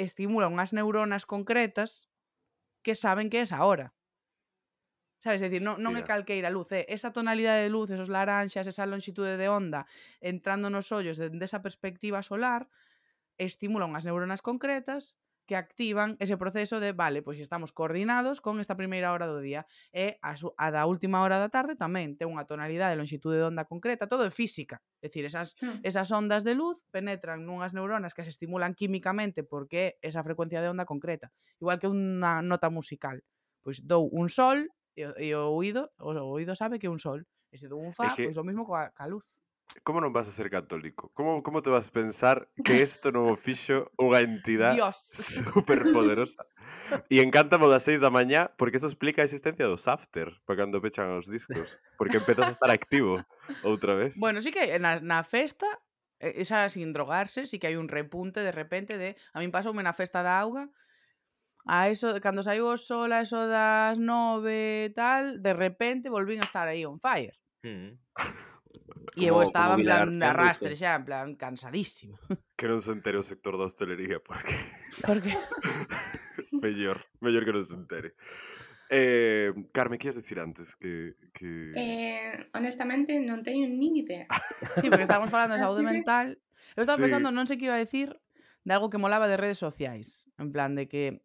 estimula 0.00 0.48
unhas 0.48 0.72
neuronas 0.72 1.28
concretas 1.28 2.08
que 2.80 2.96
saben 2.96 3.28
que 3.28 3.44
é 3.44 3.44
esa 3.44 3.60
hora. 3.68 3.92
Sabes, 5.22 5.38
é 5.38 5.46
dicir, 5.46 5.62
non, 5.62 5.78
non 5.78 5.94
é 5.94 6.02
calqueira 6.02 6.50
luz, 6.50 6.74
é 6.74 6.82
esa 6.90 7.14
tonalidade 7.14 7.62
de 7.62 7.70
luz, 7.70 7.94
esos 7.94 8.10
laranxas, 8.10 8.66
esa 8.66 8.82
longitude 8.90 9.38
de 9.38 9.46
onda 9.46 9.86
entrando 10.18 10.66
nos 10.66 10.90
ollos 10.90 11.14
dende 11.14 11.46
esa 11.46 11.62
perspectiva 11.62 12.26
solar, 12.26 12.66
estimula 13.38 13.86
unhas 13.86 14.02
neuronas 14.02 14.42
concretas 14.42 15.14
que 15.46 15.54
activan 15.54 16.16
ese 16.18 16.34
proceso 16.36 16.80
de, 16.80 16.90
vale, 16.90 17.22
pois 17.22 17.38
estamos 17.38 17.70
coordinados 17.70 18.42
con 18.42 18.58
esta 18.58 18.74
primeira 18.74 19.14
hora 19.14 19.30
do 19.30 19.38
día 19.38 19.66
e 19.94 20.18
a, 20.22 20.34
su, 20.34 20.54
a 20.58 20.74
da 20.74 20.86
última 20.90 21.22
hora 21.22 21.38
da 21.38 21.50
tarde 21.50 21.78
tamén 21.78 22.18
ten 22.18 22.26
unha 22.26 22.42
tonalidade, 22.42 22.94
de 22.94 23.02
longitude 23.02 23.38
de 23.38 23.46
onda 23.46 23.62
concreta, 23.66 24.10
todo 24.10 24.26
é 24.26 24.32
física. 24.34 24.82
É 25.02 25.06
dicir, 25.06 25.22
esas, 25.22 25.54
hmm. 25.62 25.86
esas 25.86 26.10
ondas 26.10 26.42
de 26.42 26.58
luz 26.58 26.82
penetran 26.90 27.46
nunhas 27.46 27.74
neuronas 27.74 28.14
que 28.14 28.26
se 28.26 28.34
estimulan 28.34 28.74
químicamente 28.74 29.42
porque 29.42 30.02
é 30.02 30.10
esa 30.10 30.22
frecuencia 30.26 30.58
de 30.58 30.70
onda 30.70 30.82
concreta. 30.82 31.30
Igual 31.62 31.78
que 31.78 31.86
unha 31.86 32.42
nota 32.42 32.70
musical. 32.70 33.22
Pois 33.62 33.82
dou 33.82 34.10
un 34.10 34.26
sol 34.26 34.70
E, 34.96 35.30
e 35.30 35.34
o 35.34 35.52
oído, 35.52 35.90
o, 35.98 36.12
o 36.12 36.30
oído 36.36 36.54
sabe 36.54 36.78
que 36.78 36.86
é 36.86 36.92
un 36.92 37.00
sol. 37.00 37.24
E 37.52 37.58
se 37.60 37.68
dou 37.68 37.80
un 37.80 37.92
fa, 37.92 38.16
que... 38.16 38.24
pois 38.24 38.36
o 38.36 38.44
mismo 38.44 38.64
coa, 38.64 38.92
coa 38.92 39.08
luz. 39.08 39.26
Como 39.84 40.04
non 40.04 40.12
vas 40.12 40.28
a 40.28 40.34
ser 40.36 40.52
católico? 40.52 41.08
Como, 41.16 41.40
como 41.40 41.64
te 41.64 41.72
vas 41.72 41.88
a 41.88 41.92
pensar 41.92 42.48
que 42.60 42.84
isto 42.84 43.08
non 43.08 43.32
o 43.32 43.36
fixo 43.40 43.88
unha 43.96 44.20
entidade 44.20 44.76
superpoderosa? 45.00 46.44
E 47.08 47.24
encántamo 47.24 47.72
das 47.72 47.88
6 47.88 48.04
da 48.04 48.12
mañá 48.12 48.52
porque 48.60 48.76
eso 48.76 48.84
explica 48.84 49.24
a 49.24 49.28
existencia 49.28 49.64
dos 49.64 49.88
after 49.88 50.28
para 50.44 50.60
cando 50.60 50.84
pechan 50.84 51.16
os 51.16 51.24
discos. 51.24 51.80
Porque 51.96 52.20
empezas 52.20 52.52
a 52.52 52.54
estar 52.54 52.68
activo 52.68 53.24
outra 53.64 53.96
vez. 53.96 54.12
Bueno, 54.20 54.44
sí 54.44 54.52
que 54.52 54.76
na, 54.76 55.00
na 55.00 55.24
festa 55.24 55.64
esa 56.20 56.68
sin 56.68 56.92
drogarse, 56.92 57.48
sí 57.48 57.56
que 57.56 57.66
hai 57.66 57.80
un 57.80 57.88
repunte 57.88 58.44
de 58.44 58.52
repente 58.52 59.00
de 59.00 59.16
a 59.32 59.40
min 59.40 59.50
pasoume 59.50 59.80
na 59.80 59.96
festa 59.96 60.20
da 60.20 60.36
auga 60.36 60.68
a 61.66 61.88
eso, 61.88 62.18
cando 62.18 62.42
saiu 62.42 62.66
o 62.66 62.76
sol 62.76 63.12
a 63.14 63.22
eso 63.22 63.38
das 63.46 63.98
nove 63.98 64.88
e 64.88 64.90
tal, 64.90 65.38
de 65.38 65.52
repente 65.54 66.10
volvín 66.10 66.42
a 66.42 66.48
estar 66.48 66.66
aí 66.66 66.82
on 66.82 66.98
fire. 66.98 67.38
Mm. 67.62 67.98
E 69.14 69.28
eu 69.28 69.42
estaba 69.44 69.76
en 69.76 69.84
plan 69.84 70.08
de 70.08 70.26
arrastre 70.26 70.74
xa, 70.74 70.96
en 70.96 71.04
plan 71.04 71.26
cansadísima. 71.36 72.18
Que 72.56 72.70
non 72.70 72.78
se 72.78 72.94
entere 72.94 73.18
o 73.18 73.26
sector 73.26 73.58
da 73.58 73.66
hostelería, 73.66 74.22
porque... 74.22 74.54
Porque... 75.02 75.34
mellor, 76.62 77.02
mellor 77.18 77.42
que 77.42 77.54
non 77.58 77.66
se 77.66 77.74
entere. 77.74 78.14
Eh, 78.86 79.50
Carme, 79.74 79.98
que 79.98 80.06
ias 80.06 80.20
dicir 80.20 80.38
antes? 80.38 80.78
Que, 80.78 81.18
que... 81.34 81.74
Eh, 81.74 82.46
honestamente, 82.54 83.18
non 83.18 83.42
teño 83.42 83.66
nin 83.66 83.98
idea. 83.98 84.30
sí, 84.78 84.86
porque 84.86 85.02
estábamos 85.02 85.32
falando 85.34 85.58
de 85.58 85.64
saúde 85.64 85.82
mental. 85.82 86.38
Eu 86.78 86.86
estaba 86.86 87.02
sí. 87.02 87.10
pensando, 87.10 87.34
non 87.34 87.50
sei 87.50 87.58
que 87.58 87.66
iba 87.66 87.74
a 87.74 87.82
decir, 87.82 88.14
de 88.62 88.70
algo 88.70 88.92
que 88.92 89.02
molaba 89.02 89.26
de 89.26 89.40
redes 89.40 89.58
sociais. 89.58 90.30
En 90.38 90.54
plan, 90.54 90.78
de 90.78 90.86
que 90.86 91.24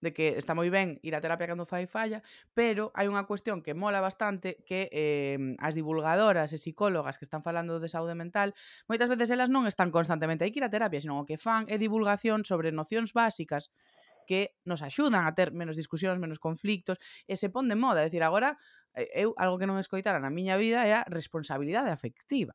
de 0.00 0.14
que 0.14 0.38
está 0.38 0.54
moi 0.54 0.70
ben 0.70 1.02
ir 1.02 1.14
a 1.14 1.20
terapia 1.22 1.50
cando 1.50 1.66
fai 1.66 1.90
falla, 1.90 2.22
pero 2.54 2.94
hai 2.94 3.10
unha 3.10 3.26
cuestión 3.26 3.62
que 3.64 3.74
mola 3.74 3.98
bastante 3.98 4.62
que 4.62 4.86
eh, 4.94 5.58
as 5.58 5.74
divulgadoras 5.74 6.54
e 6.54 6.58
psicólogas 6.58 7.18
que 7.18 7.26
están 7.26 7.42
falando 7.42 7.82
de 7.82 7.88
saúde 7.90 8.14
mental, 8.14 8.54
moitas 8.86 9.10
veces 9.10 9.28
elas 9.34 9.50
non 9.50 9.66
están 9.66 9.90
constantemente 9.90 10.46
aí 10.46 10.54
que 10.54 10.62
ir 10.62 10.66
a 10.66 10.72
terapia, 10.72 11.02
senón 11.02 11.22
o 11.22 11.26
que 11.26 11.40
fan 11.40 11.66
é 11.66 11.76
divulgación 11.76 12.46
sobre 12.46 12.70
nocións 12.70 13.10
básicas 13.10 13.74
que 14.28 14.54
nos 14.68 14.84
axudan 14.84 15.24
a 15.24 15.32
ter 15.32 15.56
menos 15.56 15.74
discusións, 15.74 16.20
menos 16.20 16.36
conflictos, 16.38 17.00
e 17.24 17.34
se 17.40 17.48
pon 17.48 17.66
de 17.66 17.74
moda. 17.74 18.04
É 18.04 18.12
dicir, 18.12 18.20
agora, 18.20 18.60
eh, 18.92 19.24
eu 19.24 19.32
algo 19.40 19.56
que 19.56 19.64
non 19.64 19.80
escoitara 19.80 20.20
na 20.20 20.28
miña 20.28 20.60
vida 20.60 20.84
era 20.84 21.02
responsabilidade 21.08 21.88
afectiva. 21.88 22.52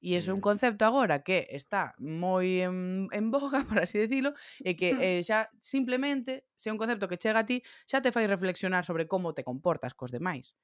E 0.00 0.16
iso 0.16 0.30
é 0.30 0.34
un 0.36 0.44
mm. 0.44 0.48
concepto 0.48 0.82
agora 0.84 1.24
que 1.24 1.48
está 1.50 1.96
moi 1.98 2.62
en, 2.62 3.08
en 3.10 3.24
boga, 3.34 3.64
por 3.64 3.80
así 3.80 3.96
decirlo, 3.98 4.36
e 4.60 4.76
que 4.76 4.92
mm. 4.92 5.00
eh, 5.00 5.20
xa 5.24 5.48
simplemente, 5.60 6.44
se 6.54 6.68
é 6.68 6.72
un 6.72 6.80
concepto 6.80 7.08
que 7.08 7.20
chega 7.20 7.42
a 7.42 7.48
ti, 7.48 7.64
xa 7.88 8.04
te 8.04 8.12
fai 8.12 8.28
reflexionar 8.28 8.84
sobre 8.84 9.08
como 9.08 9.32
te 9.32 9.42
comportas 9.42 9.96
cos 9.96 10.12
demais. 10.12 10.54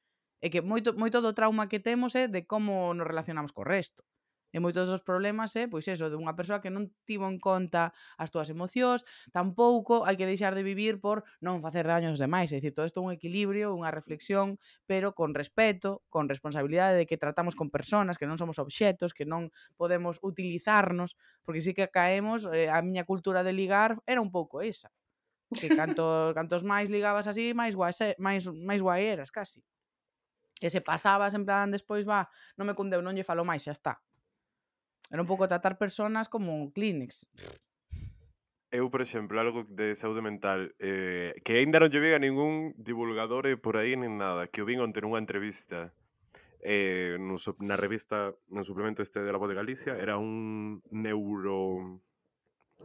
E 0.43 0.51
que 0.51 0.61
moito, 0.61 0.93
moito 0.99 1.23
do 1.23 1.33
trauma 1.33 1.71
que 1.71 1.79
temos 1.79 2.13
é 2.19 2.27
de 2.27 2.45
como 2.45 2.93
nos 2.93 3.07
relacionamos 3.07 3.55
co 3.55 3.63
resto. 3.63 4.03
E 4.53 4.61
moitos 4.61 4.85
dos 4.85 5.01
problemas 5.01 5.57
é, 5.57 5.65
pois 5.65 5.89
eso, 5.89 6.13
de 6.13 6.17
unha 6.21 6.37
persoa 6.37 6.61
que 6.61 6.69
non 6.69 6.93
tivo 7.09 7.25
en 7.25 7.41
conta 7.41 7.97
as 8.21 8.29
túas 8.29 8.53
emocións, 8.53 9.01
tampouco 9.33 10.05
hai 10.05 10.13
que 10.21 10.29
deixar 10.29 10.53
de 10.53 10.61
vivir 10.61 11.01
por 11.01 11.25
non 11.41 11.65
facer 11.65 11.89
daños 11.89 12.21
demais, 12.21 12.53
é 12.53 12.61
dicir, 12.61 12.77
todo 12.77 12.85
isto 12.85 13.01
é 13.01 13.05
un 13.09 13.17
equilibrio, 13.17 13.73
unha 13.73 13.89
reflexión, 13.89 14.61
pero 14.85 15.17
con 15.17 15.33
respeto, 15.33 16.05
con 16.13 16.29
responsabilidade 16.29 17.01
de 17.01 17.05
que 17.09 17.17
tratamos 17.17 17.57
con 17.57 17.73
persoas, 17.73 18.21
que 18.21 18.29
non 18.29 18.37
somos 18.37 18.61
obxetos, 18.61 19.17
que 19.17 19.25
non 19.25 19.49
podemos 19.81 20.21
utilizarnos, 20.21 21.17
porque 21.49 21.65
sí 21.65 21.73
que 21.73 21.89
caemos, 21.89 22.45
eh, 22.53 22.69
a 22.69 22.85
miña 22.85 23.09
cultura 23.09 23.41
de 23.41 23.57
ligar 23.57 24.05
era 24.05 24.21
un 24.21 24.29
pouco 24.29 24.61
esa, 24.61 24.93
que 25.57 25.73
canto, 25.73 26.05
cantos 26.37 26.61
máis 26.61 26.93
ligabas 26.93 27.25
así, 27.25 27.57
máis 27.57 27.73
guai, 27.73 27.97
máis, 28.21 28.45
máis 28.53 28.85
guai 28.85 29.09
eras, 29.09 29.33
casi. 29.33 29.65
E 30.61 30.69
se 30.69 30.85
pasabas 30.85 31.33
en 31.33 31.49
plan, 31.49 31.73
despois 31.73 32.05
va, 32.05 32.29
non 32.61 32.69
me 32.69 32.77
cundeu, 32.77 33.01
non 33.01 33.17
lle 33.17 33.25
falo 33.25 33.49
máis, 33.49 33.65
xa 33.65 33.73
está 33.73 33.97
Era 35.13 35.21
un 35.21 35.29
pouco 35.29 35.45
tratar 35.47 35.77
personas 35.77 36.33
como 36.33 36.73
Kleenex. 36.73 37.29
Eu, 38.73 38.89
por 38.89 39.05
exemplo, 39.05 39.37
algo 39.37 39.69
de 39.69 39.93
saúde 39.93 40.25
mental 40.25 40.73
eh, 40.81 41.37
que 41.45 41.61
aínda 41.61 41.77
non 41.77 41.93
lle 41.93 42.01
vega 42.01 42.17
ningún 42.17 42.73
divulgador 42.81 43.45
eh, 43.45 43.61
por 43.61 43.77
aí 43.77 43.93
nin 43.93 44.17
nada, 44.17 44.49
que 44.49 44.65
o 44.65 44.67
vin 44.67 44.81
onte 44.81 45.05
nunha 45.05 45.21
entrevista 45.21 45.93
eh, 46.65 47.21
no, 47.21 47.37
na 47.61 47.77
revista, 47.77 48.33
no 48.49 48.65
suplemento 48.65 49.05
este 49.05 49.21
de 49.21 49.29
La 49.29 49.37
Voz 49.37 49.53
de 49.53 49.61
Galicia, 49.61 49.93
era 50.01 50.17
un 50.17 50.81
neuro... 50.89 52.01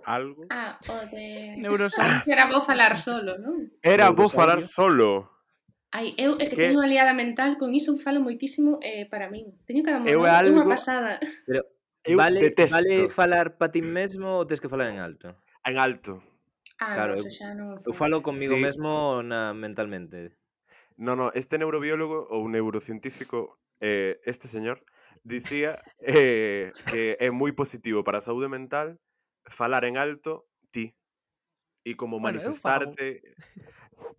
algo. 0.03 0.43
Ah, 0.51 0.75
o 0.83 1.07
de... 1.07 1.55
Neuroscience. 1.63 2.27
Era 2.31 2.51
vou 2.51 2.59
falar 2.59 2.99
solo, 2.99 3.39
non? 3.39 3.71
Era 3.79 4.11
vou 4.11 4.27
falar 4.27 4.59
solo. 4.59 5.31
Ai, 5.95 6.11
eu 6.19 6.35
é 6.35 6.51
que, 6.51 6.59
que 6.59 6.67
teño 6.67 6.83
unha 6.83 6.91
liada 6.91 7.15
mental, 7.15 7.55
con 7.55 7.71
iso 7.71 7.95
falo 7.95 8.19
moitísimo 8.19 8.83
eh, 8.83 9.07
para 9.07 9.31
min. 9.31 9.55
Teño 9.63 9.87
cada 9.87 10.03
momento 10.03 10.27
algo... 10.27 10.51
unha 10.51 10.67
pasada. 10.67 11.23
Pero 11.47 11.63
eu 12.07 12.17
vale, 12.17 12.39
detesto. 12.39 12.75
Vale 12.75 13.09
falar 13.09 13.57
para 13.57 13.71
ti 13.71 13.81
mesmo 13.81 14.39
ou 14.39 14.45
tens 14.47 14.59
que 14.59 14.71
falar 14.71 14.89
en 14.89 14.99
alto? 14.99 15.35
En 15.65 15.77
alto. 15.77 16.23
Ah, 16.79 16.93
claro, 16.93 17.15
no, 17.15 17.21
eu, 17.21 17.31
xa 17.31 17.53
non... 17.53 17.81
eu 17.83 17.93
falo 17.93 18.23
comigo 18.23 18.55
sí. 18.55 18.61
mesmo 18.61 19.21
na, 19.21 19.53
mentalmente. 19.53 20.37
No, 20.97 21.15
no, 21.15 21.29
este 21.35 21.57
neurobiólogo 21.59 22.25
ou 22.31 22.49
neurocientífico, 22.49 23.59
eh, 23.81 24.17
este 24.25 24.47
señor, 24.47 24.81
dicía 25.27 25.83
eh, 25.99 26.71
que 26.89 27.17
é 27.19 27.29
moi 27.29 27.51
positivo 27.51 28.01
para 28.01 28.23
a 28.23 28.25
saúde 28.25 28.47
mental 28.47 28.97
falar 29.45 29.83
en 29.83 29.99
alto 29.99 30.47
ti 30.71 30.95
e 31.83 31.95
como 31.95 32.19
bueno, 32.19 32.39
manifestarte 32.39 33.35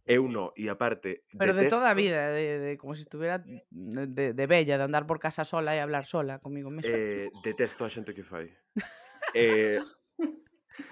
Eu 0.09 0.25
no, 0.25 0.57
e 0.57 0.73
aparte... 0.73 1.29
Pero 1.37 1.53
detesto... 1.53 1.69
de 1.69 1.69
toda 1.69 1.93
a 1.93 1.95
vida, 1.95 2.33
de, 2.33 2.59
de, 2.59 2.71
como 2.81 2.97
se 2.97 3.05
si 3.05 3.13
estuviera 3.13 3.45
mm. 3.45 4.09
de, 4.09 4.33
de 4.33 4.47
bella, 4.49 4.81
de 4.81 4.85
andar 4.85 5.05
por 5.05 5.21
casa 5.21 5.45
sola 5.45 5.77
e 5.77 5.85
hablar 5.85 6.09
sola 6.09 6.41
comigo 6.41 6.73
mesmo. 6.73 6.89
Eh, 6.89 7.29
detesto 7.45 7.85
a 7.85 7.93
xente 7.93 8.17
que 8.17 8.25
fai. 8.25 8.49
eh, 9.37 9.85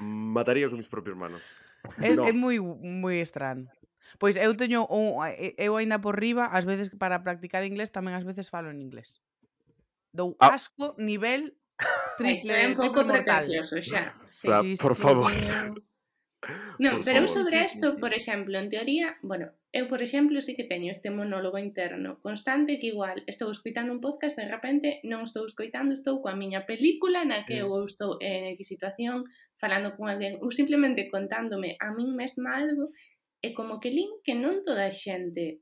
mataría 0.05 0.69
con 0.69 0.77
mis 0.77 0.93
propios 0.93 1.17
manos. 1.17 1.57
É, 2.05 2.13
no. 2.13 2.29
é 2.29 2.33
moi 2.37 2.61
moi 2.61 3.25
estran. 3.25 3.73
Pois 4.21 4.37
eu 4.37 4.53
teño 4.53 4.85
un, 4.93 5.17
eu 5.57 5.73
aínda 5.81 5.97
por 6.05 6.21
riba, 6.21 6.53
ás 6.53 6.69
veces 6.69 6.93
para 6.93 7.25
practicar 7.25 7.65
inglés 7.65 7.89
tamén 7.89 8.13
ás 8.13 8.29
veces 8.29 8.53
falo 8.53 8.69
en 8.69 8.85
inglés. 8.85 9.25
Dou 10.13 10.37
ah. 10.45 10.53
asco 10.53 10.93
nivel 11.01 11.57
triple, 12.21 12.53
é 12.53 12.69
un 12.69 12.77
pouco 12.77 13.01
pretencioso 13.09 13.81
xa. 13.81 14.13
Sí, 14.29 14.53
o 14.53 14.53
sea, 14.53 14.61
sí, 14.61 14.77
por 14.77 14.93
sí, 14.93 15.01
favor. 15.01 15.33
Sí, 15.33 15.41
sí. 15.41 15.96
Non, 16.83 17.01
por 17.01 17.05
pero 17.05 17.27
favor, 17.27 17.45
sobre 17.45 17.61
isto, 17.65 17.87
sí, 17.87 17.93
sí, 17.93 17.97
sí. 17.97 18.01
por 18.01 18.13
exemplo, 18.13 18.55
en 18.59 18.69
teoría, 18.69 19.17
bueno, 19.23 19.53
eu, 19.73 19.89
por 19.89 20.01
exemplo, 20.01 20.41
sí 20.41 20.55
que 20.57 20.65
teño 20.65 20.91
este 20.91 21.11
monólogo 21.11 21.59
interno 21.59 22.21
constante 22.21 22.79
que 22.81 22.89
igual 22.95 23.23
estou 23.27 23.51
escoitando 23.51 23.93
un 23.93 24.01
podcast, 24.01 24.37
de 24.37 24.49
repente 24.49 25.01
non 25.05 25.27
estou 25.29 25.45
escoitando, 25.45 25.93
estou 25.93 26.25
coa 26.25 26.39
miña 26.39 26.65
película 26.65 27.25
na 27.25 27.45
que 27.45 27.61
mm. 27.61 27.69
eu 27.69 27.85
estou 27.85 28.17
en 28.21 28.57
X 28.57 28.69
situación 28.69 29.29
falando 29.61 29.97
con 29.97 30.09
alguén 30.09 30.41
ou 30.41 30.49
simplemente 30.53 31.09
contándome 31.13 31.77
a 31.81 31.93
min 31.93 32.15
mesma 32.17 32.57
algo 32.57 32.93
e 33.45 33.53
como 33.53 33.81
que 33.81 33.93
lin 33.93 34.11
que 34.25 34.33
non 34.33 34.65
toda 34.65 34.89
a 34.89 34.95
xente 34.95 35.61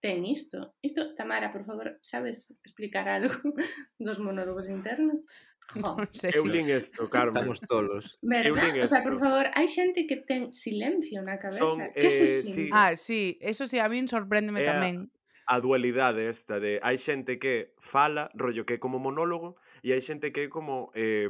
ten 0.00 0.22
isto. 0.24 0.74
Isto, 0.82 1.14
Tamara, 1.14 1.50
por 1.50 1.64
favor, 1.66 1.98
sabes 2.02 2.46
explicar 2.62 3.08
algo 3.08 3.34
dos 3.98 4.18
monólogos 4.18 4.68
internos? 4.68 5.22
Oh. 5.84 5.96
Eu 6.32 6.46
lin 6.46 6.68
isto, 6.70 7.08
Carmen. 7.10 7.34
Estamos 7.36 7.60
tolos. 7.60 8.18
Eu 8.22 8.54
lin 8.54 8.76
isto. 8.76 8.84
O 8.84 8.88
sea, 8.88 9.02
por 9.02 9.20
favor, 9.20 9.44
hai 9.52 9.68
xente 9.68 10.08
que 10.08 10.16
ten 10.24 10.48
silencio 10.52 11.20
na 11.20 11.36
cabeza. 11.36 11.60
Son, 11.60 11.84
que 11.92 12.08
eh, 12.08 12.42
sí. 12.42 12.72
Ah, 12.72 12.96
sí, 12.96 13.36
eso 13.44 13.68
sí, 13.68 13.76
a 13.76 13.88
min 13.92 14.08
sorpréndeme 14.08 14.64
eh, 14.64 14.68
tamén. 14.68 15.12
A 15.44 15.60
dualidade 15.60 16.24
esta 16.28 16.56
de 16.56 16.80
hai 16.80 16.96
xente 16.96 17.36
que 17.36 17.76
fala, 17.76 18.32
rollo 18.32 18.64
que 18.64 18.76
é 18.76 18.82
como 18.82 18.96
monólogo, 18.96 19.60
e 19.84 19.92
hai 19.92 20.00
xente 20.00 20.32
que 20.32 20.48
é 20.48 20.52
como 20.52 20.88
eh, 20.96 21.28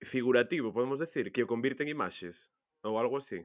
figurativo, 0.00 0.72
podemos 0.72 0.96
decir, 0.96 1.32
que 1.32 1.44
o 1.44 1.50
convirte 1.50 1.84
en 1.84 1.92
imaxes, 1.92 2.48
ou 2.80 2.96
algo 2.96 3.20
así. 3.20 3.44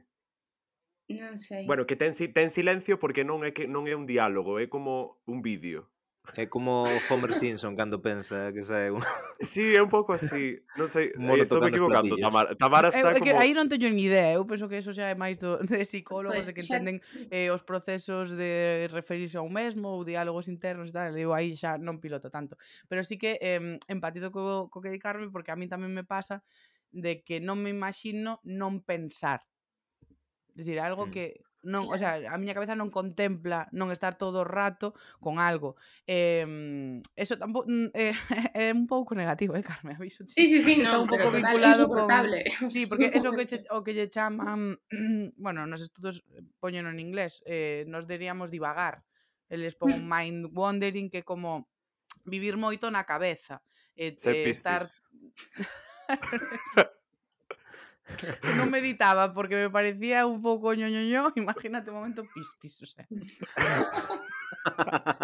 Non 1.12 1.36
sei. 1.36 1.68
Bueno, 1.68 1.84
que 1.84 1.96
ten, 2.00 2.12
ten 2.14 2.48
silencio 2.48 2.96
porque 2.96 3.20
non 3.20 3.44
é 3.44 3.52
que 3.52 3.68
non 3.68 3.84
é 3.84 3.92
un 3.92 4.08
diálogo, 4.08 4.56
é 4.56 4.64
como 4.64 5.20
un 5.28 5.44
vídeo. 5.44 5.92
É 6.36 6.46
como 6.46 6.84
Homer 7.10 7.34
Simpson 7.34 7.74
cando 7.74 7.98
pensa 8.00 8.52
que 8.54 8.62
sae 8.62 8.90
un... 8.94 9.02
Sí, 9.42 9.74
é 9.74 9.82
un 9.82 9.90
pouco 9.90 10.14
así. 10.14 10.62
Non 10.78 10.86
sei, 10.86 11.10
Mono 11.18 11.42
estou 11.42 11.58
me 11.58 11.68
equivocando. 11.68 12.14
Tamara, 12.14 12.54
Tamara 12.54 12.88
eh, 12.88 12.94
está 12.94 13.10
eu, 13.10 13.18
como... 13.18 13.42
Aí 13.42 13.50
non 13.52 13.66
teño 13.66 13.90
ni 13.90 14.06
idea. 14.06 14.38
Eu 14.38 14.46
penso 14.46 14.70
que 14.70 14.78
eso 14.78 14.94
xa 14.94 15.10
é 15.10 15.18
máis 15.18 15.42
do, 15.42 15.58
de 15.66 15.82
psicólogos 15.82 16.46
pues, 16.46 16.48
de 16.48 16.54
que 16.54 16.62
entenden 16.62 17.02
eh, 17.34 17.50
os 17.50 17.66
procesos 17.66 18.32
de 18.38 18.86
referirse 18.94 19.34
ao 19.34 19.50
mesmo 19.50 19.98
ou 19.98 20.06
diálogos 20.06 20.46
internos 20.46 20.88
e 20.88 20.94
tal. 20.94 21.10
Eu 21.18 21.34
aí 21.34 21.58
xa 21.58 21.74
non 21.74 21.98
piloto 21.98 22.30
tanto. 22.30 22.54
Pero 22.86 23.02
sí 23.02 23.18
que 23.18 23.42
eh, 23.42 23.82
empatizo 23.90 24.30
co, 24.30 24.70
co 24.70 24.78
que 24.78 24.94
di 24.94 25.02
Carmen 25.02 25.34
porque 25.34 25.50
a 25.50 25.58
mí 25.58 25.66
tamén 25.66 25.90
me 25.90 26.06
pasa 26.06 26.46
de 26.94 27.26
que 27.26 27.42
non 27.42 27.58
me 27.58 27.74
imagino 27.74 28.38
non 28.46 28.78
pensar. 28.78 29.42
É 30.54 30.62
dicir, 30.62 30.78
algo 30.78 31.08
mm. 31.08 31.12
que 31.12 31.42
non, 31.62 31.86
o 31.86 31.96
sea, 31.98 32.18
a 32.18 32.36
miña 32.38 32.54
cabeza 32.54 32.74
non 32.74 32.90
contempla 32.90 33.70
non 33.70 33.94
estar 33.94 34.18
todo 34.18 34.42
o 34.42 34.48
rato 34.48 34.98
con 35.22 35.38
algo. 35.38 35.78
Eh, 36.06 36.98
eso 37.14 37.38
tampouco 37.38 37.70
mm, 37.70 37.94
eh, 37.98 38.14
é 38.54 38.74
un 38.74 38.90
pouco 38.90 39.14
negativo, 39.14 39.54
eh, 39.54 39.62
Carmen, 39.62 39.94
aviso. 39.94 40.26
Sí, 40.26 40.50
sí, 40.50 40.58
sí, 40.62 40.74
Está 40.82 40.98
no, 40.98 41.06
un 41.06 41.10
pouco 41.10 41.30
vinculado 41.30 41.86
con 41.86 42.06
Sí, 42.70 42.86
porque 42.86 43.14
eso 43.14 43.30
que 43.32 43.46
che, 43.46 43.62
o 43.74 43.82
que 43.86 43.94
lle 43.94 44.10
chaman, 44.10 44.78
bueno, 45.38 45.66
nos 45.66 45.80
estudos 45.80 46.26
eh, 46.34 46.42
poñen 46.58 46.86
en 46.90 46.98
inglés, 46.98 47.42
eh, 47.46 47.86
nos 47.86 48.06
diríamos 48.06 48.50
divagar. 48.50 49.06
Eles 49.46 49.78
pon 49.78 49.94
mm. 49.94 50.08
mind 50.08 50.42
wandering 50.50 51.10
que 51.10 51.22
como 51.22 51.68
vivir 52.24 52.56
moito 52.56 52.90
na 52.90 53.06
cabeza. 53.06 53.62
Eh, 53.94 54.16
Ser 54.16 54.36
eh, 54.36 54.50
estar 54.50 54.82
se 58.42 58.52
non 58.58 58.68
meditaba 58.68 59.30
porque 59.32 59.54
me 59.56 59.70
parecía 59.70 60.26
un 60.26 60.42
pouco 60.42 60.74
ñoñoño, 60.74 61.32
imagínate 61.38 61.90
un 61.90 61.96
momento 62.02 62.22
pistis, 62.34 62.82
o 62.82 62.86
sea. 62.86 63.06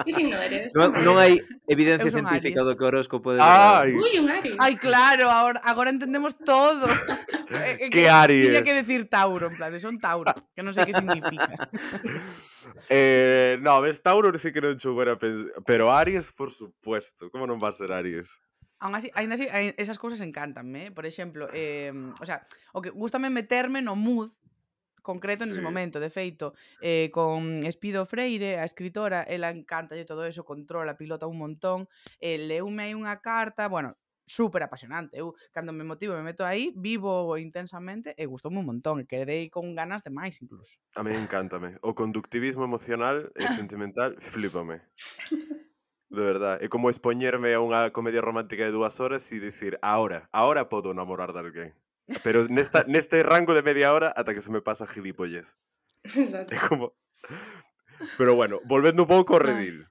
Signo 0.07 0.37
eres? 0.43 0.75
Non, 0.75 0.91
non 1.07 1.14
hai 1.19 1.38
evidencia 1.71 2.11
Eu 2.11 2.14
científica 2.14 2.67
do 2.67 2.75
que 2.75 2.83
o 2.83 2.88
horóscopo 2.91 3.35
de 3.35 3.38
Ai, 3.38 3.95
Ui, 3.95 4.19
un 4.19 4.31
Aries. 4.31 4.59
Ai, 4.59 4.75
claro, 4.75 5.31
agora, 5.31 5.59
agora 5.62 5.91
entendemos 5.91 6.35
todo. 6.38 6.87
Eh, 7.49 7.88
eh, 7.88 7.88
Que 7.88 8.05
Tiña 8.05 8.29
Aries. 8.29 8.61
que 8.61 8.75
decir 8.77 9.09
Tauro, 9.09 9.49
en 9.49 9.57
plan, 9.57 9.73
de 9.73 9.81
son 9.81 9.97
Tauro, 9.97 10.37
que 10.53 10.61
non 10.61 10.77
sei 10.77 10.85
que 10.85 10.93
significa. 10.93 11.57
eh, 12.93 13.57
no, 13.64 13.81
ves, 13.81 14.05
Tauro 14.05 14.29
sí 14.37 14.53
que 14.53 14.61
non 14.61 14.77
choubera 14.77 15.17
pensar, 15.17 15.57
pero 15.64 15.88
Aries, 15.88 16.29
por 16.37 16.53
supuesto, 16.53 17.33
como 17.33 17.49
non 17.49 17.57
va 17.57 17.73
a 17.73 17.79
ser 17.81 17.88
Aries? 17.88 18.37
Aún 18.81 18.95
así, 18.95 19.11
ainda 19.14 19.35
así, 19.35 19.49
esas 19.77 19.99
cousas 19.99 20.21
encantanme, 20.21 20.87
eh? 20.87 20.91
por 20.93 21.07
exemplo, 21.07 21.49
eh, 21.53 21.93
o 22.21 22.25
sea, 22.25 22.47
o 22.73 22.81
que 22.81 22.91
gustame 22.91 23.29
meterme 23.31 23.83
no 23.83 23.97
mood 23.97 24.31
concreto 25.03 25.45
sí. 25.45 25.51
nese 25.51 25.64
momento, 25.64 25.99
de 25.99 26.11
feito, 26.11 26.53
eh, 26.85 27.09
con 27.11 27.64
Espido 27.64 28.05
Freire, 28.05 28.61
a 28.61 28.64
escritora, 28.64 29.25
ela 29.25 29.49
encanta 29.51 29.95
de 29.97 30.05
todo 30.05 30.27
eso, 30.27 30.45
controla, 30.45 31.01
pilota 31.01 31.27
un 31.27 31.38
montón, 31.38 31.88
eh, 32.21 32.37
leume 32.37 32.93
aí 32.93 32.95
unha 32.95 33.17
carta, 33.25 33.73
bueno, 33.73 33.97
super 34.29 34.62
apasionante. 34.62 35.17
Eu, 35.17 35.35
cando 35.51 35.73
me 35.73 35.83
motivo, 35.83 36.14
me 36.14 36.23
meto 36.23 36.45
aí, 36.45 36.73
vivo 36.77 37.37
intensamente 37.41 38.12
e 38.17 38.29
gustoume 38.29 38.61
un 38.61 38.69
montón. 38.69 39.01
E 39.01 39.09
Quedei 39.09 39.49
con 39.49 39.73
ganas 39.75 40.05
de 40.05 40.12
máis, 40.12 40.38
incluso. 40.45 40.77
A 40.95 41.03
mí 41.03 41.17
encántame. 41.17 41.81
O 41.81 41.97
conductivismo 41.97 42.62
emocional 42.69 43.33
e 43.35 43.49
sentimental, 43.49 44.21
flipame. 44.21 44.85
De 46.09 46.23
verdad, 46.23 46.62
é 46.64 46.68
como 46.68 46.88
expoñerme 46.88 47.53
a 47.53 47.61
unha 47.61 47.92
comedia 47.92 48.25
romántica 48.25 48.64
de 48.64 48.73
dúas 48.73 48.97
horas 48.97 49.29
e 49.29 49.37
dicir, 49.37 49.77
ahora, 49.85 50.29
ahora 50.33 50.73
podo 50.73 50.97
namorar 50.97 51.37
de 51.37 51.40
alguén. 51.44 51.71
Pero 52.25 52.49
nesta, 52.49 52.85
neste 52.88 53.21
rango 53.21 53.53
de 53.53 53.61
media 53.61 53.92
hora 53.92 54.09
ata 54.16 54.33
que 54.33 54.40
se 54.40 54.49
me 54.49 54.64
pasa 54.64 54.88
gilipollez. 54.88 55.53
Exacto. 56.05 56.55
É 56.55 56.59
como... 56.64 56.97
Pero 58.16 58.33
bueno, 58.35 58.61
volvendo 58.64 59.05
un 59.05 59.11
pouco 59.11 59.37
ao 59.37 59.44
redil. 59.44 59.85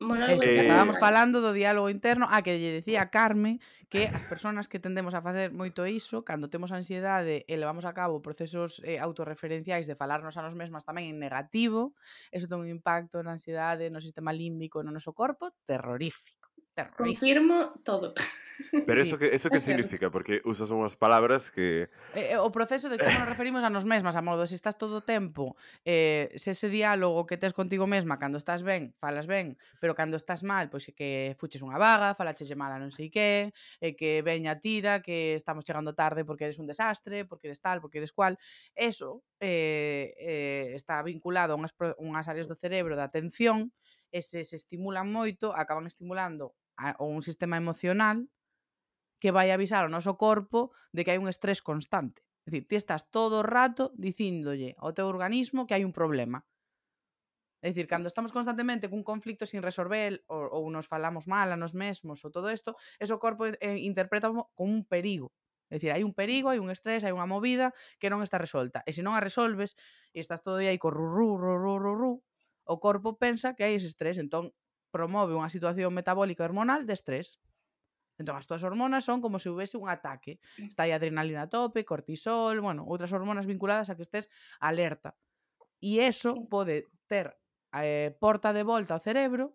Moral 0.00 0.30
Eso, 0.30 0.44
eh... 0.44 0.62
estábamos 0.62 0.98
falando 0.98 1.42
do 1.42 1.50
diálogo 1.50 1.90
interno 1.90 2.30
a 2.30 2.38
que 2.46 2.54
lle 2.62 2.70
decía 2.70 3.10
Carme 3.10 3.58
que 3.90 4.06
as 4.06 4.22
persoas 4.30 4.70
que 4.70 4.78
tendemos 4.78 5.10
a 5.18 5.24
facer 5.26 5.50
moito 5.50 5.82
iso 5.90 6.22
cando 6.22 6.46
temos 6.46 6.70
ansiedade 6.70 7.42
e 7.50 7.54
levamos 7.58 7.82
a 7.82 7.96
cabo 7.98 8.22
procesos 8.22 8.78
eh, 8.86 9.02
autorreferenciais 9.02 9.90
de 9.90 9.98
falarnos 9.98 10.38
a 10.38 10.44
nos 10.46 10.54
mesmas 10.54 10.86
tamén 10.86 11.10
en 11.10 11.18
negativo 11.18 11.98
eso 12.30 12.46
ten 12.46 12.62
un 12.62 12.70
impacto 12.70 13.26
na 13.26 13.34
ansiedade 13.34 13.90
no 13.90 13.98
sistema 13.98 14.30
límbico 14.30 14.86
no 14.86 14.94
noso 14.94 15.10
corpo 15.18 15.50
terrorífico 15.66 16.47
terrorífico. 16.78 17.02
Confirmo 17.02 17.74
todo. 17.82 18.14
Pero 18.86 19.04
sí, 19.04 19.08
eso 19.08 19.18
que, 19.18 19.34
eso 19.34 19.50
que 19.50 19.60
significa? 19.60 20.10
Porque 20.10 20.40
usas 20.44 20.70
unhas 20.70 20.96
palabras 20.98 21.50
que... 21.50 21.90
Eh, 22.14 22.34
eh, 22.34 22.38
o 22.38 22.50
proceso 22.50 22.90
de 22.90 22.98
como 22.98 23.14
nos 23.14 23.30
referimos 23.30 23.62
a 23.62 23.70
nos 23.70 23.86
mesmas, 23.86 24.18
a 24.18 24.22
modo, 24.22 24.46
se 24.46 24.58
estás 24.58 24.74
todo 24.74 25.02
o 25.02 25.04
tempo, 25.06 25.54
eh, 25.86 26.34
se 26.34 26.52
ese 26.52 26.68
diálogo 26.68 27.26
que 27.26 27.38
tes 27.38 27.54
contigo 27.54 27.86
mesma, 27.86 28.18
cando 28.18 28.38
estás 28.38 28.66
ben, 28.66 28.94
falas 28.98 29.26
ben, 29.30 29.58
pero 29.78 29.94
cando 29.94 30.18
estás 30.18 30.42
mal, 30.42 30.70
pois 30.70 30.90
que 30.94 31.38
fuches 31.38 31.62
unha 31.62 31.78
vaga, 31.78 32.18
falaches 32.18 32.50
mal 32.58 32.74
a 32.74 32.82
non 32.82 32.90
sei 32.90 33.10
que, 33.14 33.54
e 33.78 33.94
que 33.94 34.26
veña 34.26 34.58
tira, 34.58 35.00
que 35.02 35.38
estamos 35.38 35.62
chegando 35.62 35.94
tarde 35.94 36.26
porque 36.26 36.50
eres 36.50 36.58
un 36.58 36.66
desastre, 36.66 37.22
porque 37.24 37.50
eres 37.50 37.62
tal, 37.62 37.78
porque 37.78 38.02
eres 38.02 38.10
cual. 38.10 38.34
Eso 38.74 39.22
eh, 39.38 40.14
eh, 40.18 40.74
está 40.74 40.98
vinculado 41.06 41.54
a 41.54 41.58
unhas, 41.58 41.74
unhas 42.02 42.26
áreas 42.26 42.50
do 42.50 42.58
cerebro 42.58 42.98
da 42.98 43.06
atención, 43.06 43.70
e 44.08 44.24
se 44.24 44.40
se 44.42 44.56
estimulan 44.56 45.06
moito, 45.12 45.52
acaban 45.52 45.84
estimulando 45.84 46.56
ou 46.98 47.10
un 47.10 47.22
sistema 47.22 47.58
emocional 47.58 48.30
que 49.18 49.34
vai 49.34 49.50
avisar 49.50 49.82
ao 49.82 49.90
noso 49.90 50.14
corpo 50.14 50.70
de 50.94 51.02
que 51.02 51.10
hai 51.12 51.18
un 51.18 51.26
estrés 51.26 51.58
constante. 51.60 52.22
É 52.46 52.54
dicir, 52.54 52.64
ti 52.70 52.76
estás 52.78 53.10
todo 53.10 53.42
o 53.42 53.46
rato 53.46 53.92
dicíndolle 53.98 54.78
ao 54.78 54.94
teu 54.94 55.10
organismo 55.10 55.66
que 55.66 55.74
hai 55.74 55.84
un 55.84 55.92
problema. 55.92 56.46
É 57.58 57.74
dicir, 57.74 57.90
cando 57.90 58.06
estamos 58.06 58.30
constantemente 58.30 58.86
cun 58.86 59.02
conflicto 59.02 59.42
sin 59.42 59.60
resolver 59.60 60.22
ou, 60.30 60.46
ou 60.54 60.64
nos 60.70 60.86
falamos 60.86 61.26
mal 61.26 61.50
a 61.50 61.58
nos 61.58 61.74
mesmos 61.74 62.22
ou 62.22 62.30
todo 62.30 62.48
isto, 62.54 62.78
eso 63.02 63.18
o 63.18 63.22
corpo 63.22 63.50
eh, 63.50 63.82
interpreta 63.82 64.30
como 64.30 64.70
un 64.78 64.86
perigo. 64.86 65.34
É 65.68 65.76
dicir, 65.76 65.90
hai 65.90 66.06
un 66.06 66.14
perigo, 66.14 66.48
hai 66.48 66.62
un 66.62 66.70
estrés, 66.70 67.02
hai 67.02 67.12
unha 67.12 67.26
movida 67.26 67.74
que 67.98 68.08
non 68.08 68.22
está 68.22 68.38
resolta. 68.38 68.86
E 68.86 68.94
se 68.94 69.02
non 69.02 69.18
a 69.18 69.20
resolves 69.20 69.74
e 70.14 70.22
estás 70.22 70.40
todo 70.40 70.56
o 70.56 70.62
día 70.62 70.70
aí 70.70 70.78
co 70.78 70.94
rurú, 70.94 71.34
rurú, 71.36 71.82
rurú, 71.82 72.12
o 72.64 72.76
corpo 72.78 73.18
pensa 73.18 73.52
que 73.58 73.66
hai 73.66 73.74
ese 73.74 73.90
estrés, 73.90 74.16
entón 74.22 74.54
promove 74.90 75.36
unha 75.36 75.52
situación 75.52 75.92
metabólica 75.92 76.44
hormonal 76.44 76.88
de 76.88 76.94
estrés. 76.96 77.40
Entón, 78.18 78.34
as 78.34 78.50
túas 78.50 78.66
hormonas 78.66 79.06
son 79.06 79.22
como 79.22 79.38
se 79.38 79.46
houvese 79.46 79.78
un 79.78 79.86
ataque. 79.86 80.42
Mm. 80.58 80.68
Está 80.74 80.88
aí 80.88 80.92
adrenalina 80.92 81.46
a 81.46 81.50
tope, 81.50 81.86
cortisol, 81.86 82.58
bueno, 82.58 82.82
outras 82.82 83.14
hormonas 83.14 83.46
vinculadas 83.46 83.90
a 83.90 83.94
que 83.94 84.02
estés 84.02 84.26
alerta. 84.58 85.14
E 85.78 86.02
eso 86.02 86.34
pode 86.50 86.90
ter 87.06 87.38
eh, 87.78 88.10
porta 88.18 88.50
de 88.50 88.66
volta 88.66 88.98
ao 88.98 89.04
cerebro 89.04 89.54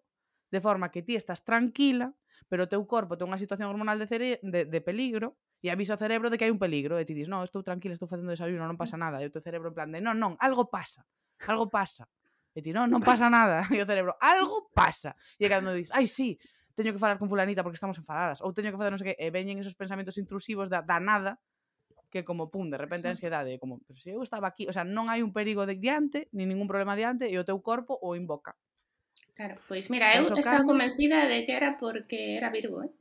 de 0.53 0.61
forma 0.61 0.93
que 0.93 1.01
ti 1.01 1.17
estás 1.17 1.43
tranquila, 1.43 2.13
pero 2.47 2.63
o 2.63 2.69
teu 2.69 2.79
corpo 2.85 3.17
ten 3.17 3.27
unha 3.27 3.41
situación 3.41 3.67
hormonal 3.67 3.97
de, 3.97 4.07
cere 4.07 4.29
de, 4.45 4.69
de 4.69 4.79
peligro 4.79 5.35
e 5.59 5.73
avisa 5.73 5.97
ao 5.97 6.01
cerebro 6.01 6.29
de 6.29 6.37
que 6.37 6.45
hai 6.45 6.53
un 6.53 6.61
peligro. 6.61 6.95
E 6.95 7.03
ti 7.03 7.17
dis, 7.17 7.27
non, 7.27 7.41
estou 7.43 7.65
tranquila, 7.65 7.97
estou 7.97 8.07
facendo 8.07 8.31
desayuno, 8.31 8.63
non 8.63 8.77
mm. 8.77 8.83
pasa 8.83 8.95
nada. 8.95 9.19
E 9.19 9.27
o 9.27 9.33
teu 9.33 9.43
cerebro 9.43 9.73
en 9.73 9.75
plan 9.75 9.89
de, 9.89 9.99
non, 9.99 10.15
non, 10.15 10.37
algo 10.39 10.69
pasa, 10.69 11.03
algo 11.49 11.67
pasa. 11.67 12.07
E 12.53 12.61
ti, 12.61 12.71
non, 12.71 12.89
non 12.89 13.01
pasa 13.01 13.27
nada. 13.29 13.65
E 13.73 13.81
o 13.81 13.87
cerebro, 13.89 14.13
algo 14.21 14.69
pasa. 14.73 15.17
E 15.41 15.49
cando 15.49 15.73
dis, 15.73 15.89
ai, 15.89 16.05
sí, 16.05 16.37
teño 16.77 16.93
que 16.93 17.01
falar 17.01 17.17
con 17.17 17.29
fulanita 17.29 17.65
porque 17.65 17.77
estamos 17.77 17.97
enfadadas. 17.97 18.41
Ou 18.45 18.53
teño 18.53 18.69
que 18.69 18.77
facer 18.77 18.93
non 18.93 19.01
sei 19.01 19.13
que. 19.13 19.17
E 19.17 19.27
eh, 19.27 19.31
veñen 19.33 19.57
esos 19.57 19.73
pensamentos 19.73 20.17
intrusivos 20.21 20.69
da, 20.69 20.85
da 20.85 21.01
nada 21.01 21.41
que 22.13 22.21
como 22.21 22.53
pum, 22.53 22.69
de 22.69 22.77
repente 22.77 23.09
a 23.09 23.17
ansiedade, 23.17 23.57
como, 23.57 23.81
pero 23.89 23.97
se 23.97 24.13
eu 24.13 24.21
estaba 24.21 24.45
aquí, 24.45 24.69
o 24.69 24.73
sea, 24.73 24.85
non 24.85 25.09
hai 25.09 25.25
un 25.25 25.33
perigo 25.33 25.65
de 25.65 25.73
diante, 25.81 26.29
ni 26.29 26.45
ningún 26.45 26.69
problema 26.69 26.93
diante, 26.93 27.25
e 27.25 27.41
o 27.41 27.47
teu 27.47 27.57
corpo 27.65 27.97
o 28.05 28.13
invoca. 28.13 28.53
Claro, 29.33 29.57
pois 29.65 29.89
mira, 29.89 30.13
eu 30.13 30.21
estaba 30.29 30.61
convencida 30.61 31.25
de 31.25 31.41
que 31.41 31.57
era 31.57 31.81
porque 31.81 32.37
era 32.37 32.53
Virgo, 32.53 32.85
eh? 32.85 32.93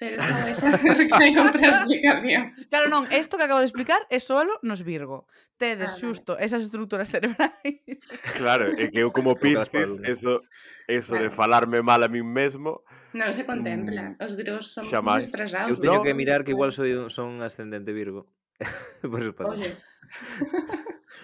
pero 0.00 0.16
non 0.16 0.40
vais 0.48 0.56
hai 0.64 1.30
outra 1.36 1.84
explicación. 1.84 2.56
Claro, 2.72 2.88
non, 2.88 3.04
isto 3.12 3.36
que 3.36 3.44
acabo 3.44 3.60
de 3.60 3.68
explicar 3.68 4.00
é 4.08 4.16
solo 4.16 4.56
nos 4.64 4.80
Virgo. 4.80 5.28
Tedes 5.60 5.92
ah, 5.92 5.98
xusto 6.00 6.40
esas 6.40 6.64
estruturas 6.64 7.12
cerebrais. 7.12 7.52
Claro, 8.40 8.72
é 8.80 8.88
que 8.88 9.04
eu 9.04 9.12
como 9.16 9.36
Piscis, 9.36 10.00
eso, 10.08 10.40
eso 10.88 11.12
claro. 11.12 11.24
de 11.24 11.28
falarme 11.28 11.84
mal 11.84 12.00
a 12.00 12.08
min 12.08 12.24
mesmo... 12.24 12.80
Non 13.12 13.36
se 13.36 13.44
contempla. 13.44 14.16
Mm, 14.16 14.24
Os 14.24 14.32
Virgos 14.32 14.72
son 14.72 14.88
Xamais. 14.88 15.28
estresados. 15.28 15.68
Eu 15.68 15.76
teño 15.76 16.00
no? 16.00 16.06
que 16.08 16.16
mirar 16.16 16.48
que 16.48 16.56
igual 16.56 16.72
soy, 16.72 16.96
son 17.12 17.44
ascendente 17.44 17.92
Virgo. 17.92 18.24
Por 19.04 19.20
eso 19.20 19.36
pasa. 19.36 19.52
Oye. 19.52 19.76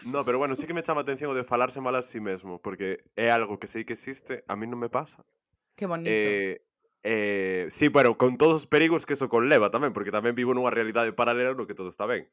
No, 0.05 0.21
pero 0.21 0.37
bueno, 0.37 0.53
sí 0.53 0.69
que 0.69 0.77
me 0.77 0.85
chama 0.85 1.01
a 1.01 1.07
atención 1.09 1.33
o 1.33 1.35
de 1.35 1.49
falarse 1.49 1.81
mal 1.81 1.97
a 1.97 2.05
sí 2.05 2.21
mesmo, 2.21 2.61
porque 2.61 3.09
é 3.17 3.33
algo 3.33 3.57
que 3.57 3.67
sei 3.67 3.89
que 3.89 3.97
existe, 3.97 4.45
a 4.45 4.53
mí 4.53 4.69
non 4.69 4.77
me 4.77 4.93
pasa. 4.93 5.25
Que 5.73 5.89
bonito. 5.89 6.12
Eh, 6.12 6.61
Eh, 7.09 7.66
sí, 7.71 7.87
bueno, 7.87 8.19
con 8.19 8.37
todos 8.37 8.55
os 8.55 8.66
perigos 8.66 9.07
que 9.07 9.14
eso 9.14 9.29
conleva 9.31 9.71
tamén, 9.71 9.95
porque 9.95 10.11
tamén 10.11 10.35
vivo 10.35 10.51
nunha 10.51 10.75
realidade 10.75 11.14
paralela 11.14 11.55
no 11.55 11.62
que 11.62 11.79
todo 11.79 11.87
está 11.87 12.03
ben. 12.03 12.27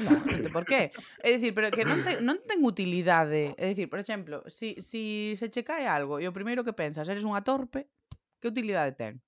No, 0.00 0.16
por 0.48 0.64
qué? 0.64 0.96
É 1.20 1.36
dicir, 1.36 1.52
pero 1.52 1.68
que 1.68 1.84
non, 1.84 2.00
te, 2.00 2.24
non 2.24 2.40
ten 2.40 2.64
utilidade. 2.64 3.52
É 3.60 3.68
dicir, 3.68 3.92
por 3.92 4.00
exemplo, 4.00 4.40
si, 4.48 4.80
si 4.80 5.36
se 5.36 5.52
che 5.52 5.60
cae 5.60 5.84
algo 5.84 6.16
e 6.16 6.24
o 6.24 6.32
primeiro 6.32 6.64
que 6.64 6.72
pensas 6.72 7.04
eres 7.12 7.28
unha 7.28 7.44
torpe, 7.44 7.92
que 8.40 8.48
utilidade 8.48 8.96
ten? 8.96 9.20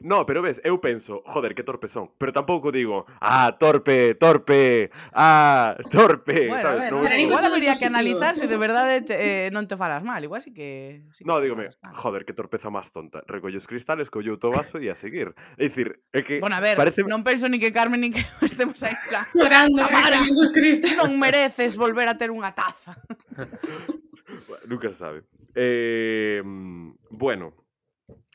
No, 0.00 0.24
pero 0.24 0.40
ves, 0.40 0.60
eu 0.64 0.80
penso, 0.80 1.22
joder, 1.26 1.54
que 1.54 1.62
torpe 1.62 1.88
son. 1.88 2.10
Pero 2.16 2.32
tampouco 2.32 2.72
digo, 2.72 3.04
ah, 3.20 3.56
torpe, 3.58 4.14
torpe, 4.14 4.90
ah, 5.12 5.76
torpe, 5.90 6.48
bueno, 6.48 6.62
sabes? 6.62 6.80
Ver, 6.80 6.92
no, 6.92 7.02
pero 7.02 7.16
igual 7.16 7.44
habría 7.44 7.76
que 7.76 7.84
analizar 7.84 8.34
se 8.34 8.42
si 8.42 8.46
de 8.46 8.56
verdade 8.56 9.04
eh, 9.10 9.50
non 9.52 9.68
te 9.68 9.76
falas 9.76 10.00
mal, 10.00 10.24
igual 10.24 10.40
sí 10.40 10.56
que... 10.56 11.04
Sí 11.12 11.24
no, 11.28 11.36
que 11.36 11.48
dígame, 11.48 11.68
joder, 11.92 12.24
que 12.24 12.32
torpeza 12.32 12.72
máis 12.72 12.88
tonta. 12.88 13.20
Recolles 13.28 13.68
cristales, 13.68 14.08
collo 14.08 14.40
o 14.40 14.50
vaso 14.50 14.80
e 14.80 14.88
a 14.88 14.96
seguir. 14.96 15.36
É 15.60 15.68
dicir, 15.68 16.00
é 16.16 16.24
que... 16.24 16.40
Bueno, 16.40 16.56
a 16.56 16.64
ver, 16.64 16.80
parece... 16.80 17.04
non 17.04 17.20
penso 17.20 17.44
ni 17.52 17.60
que 17.60 17.68
Carmen 17.68 18.00
ni 18.00 18.10
que 18.14 18.24
estemos 18.40 18.80
aí 18.80 18.96
plan... 19.08 19.28
Llorando, 19.36 19.84
recolliendo 19.84 20.40
os 20.40 20.52
cristales. 20.54 20.96
Non 20.96 21.12
mereces 21.20 21.76
volver 21.76 22.08
a 22.08 22.16
ter 22.16 22.32
unha 22.32 22.56
taza. 22.56 22.96
Nunca 24.70 24.88
se 24.88 24.96
sabe. 24.96 25.18
Eh, 25.54 26.40
mm, 26.44 27.10
bueno, 27.10 27.59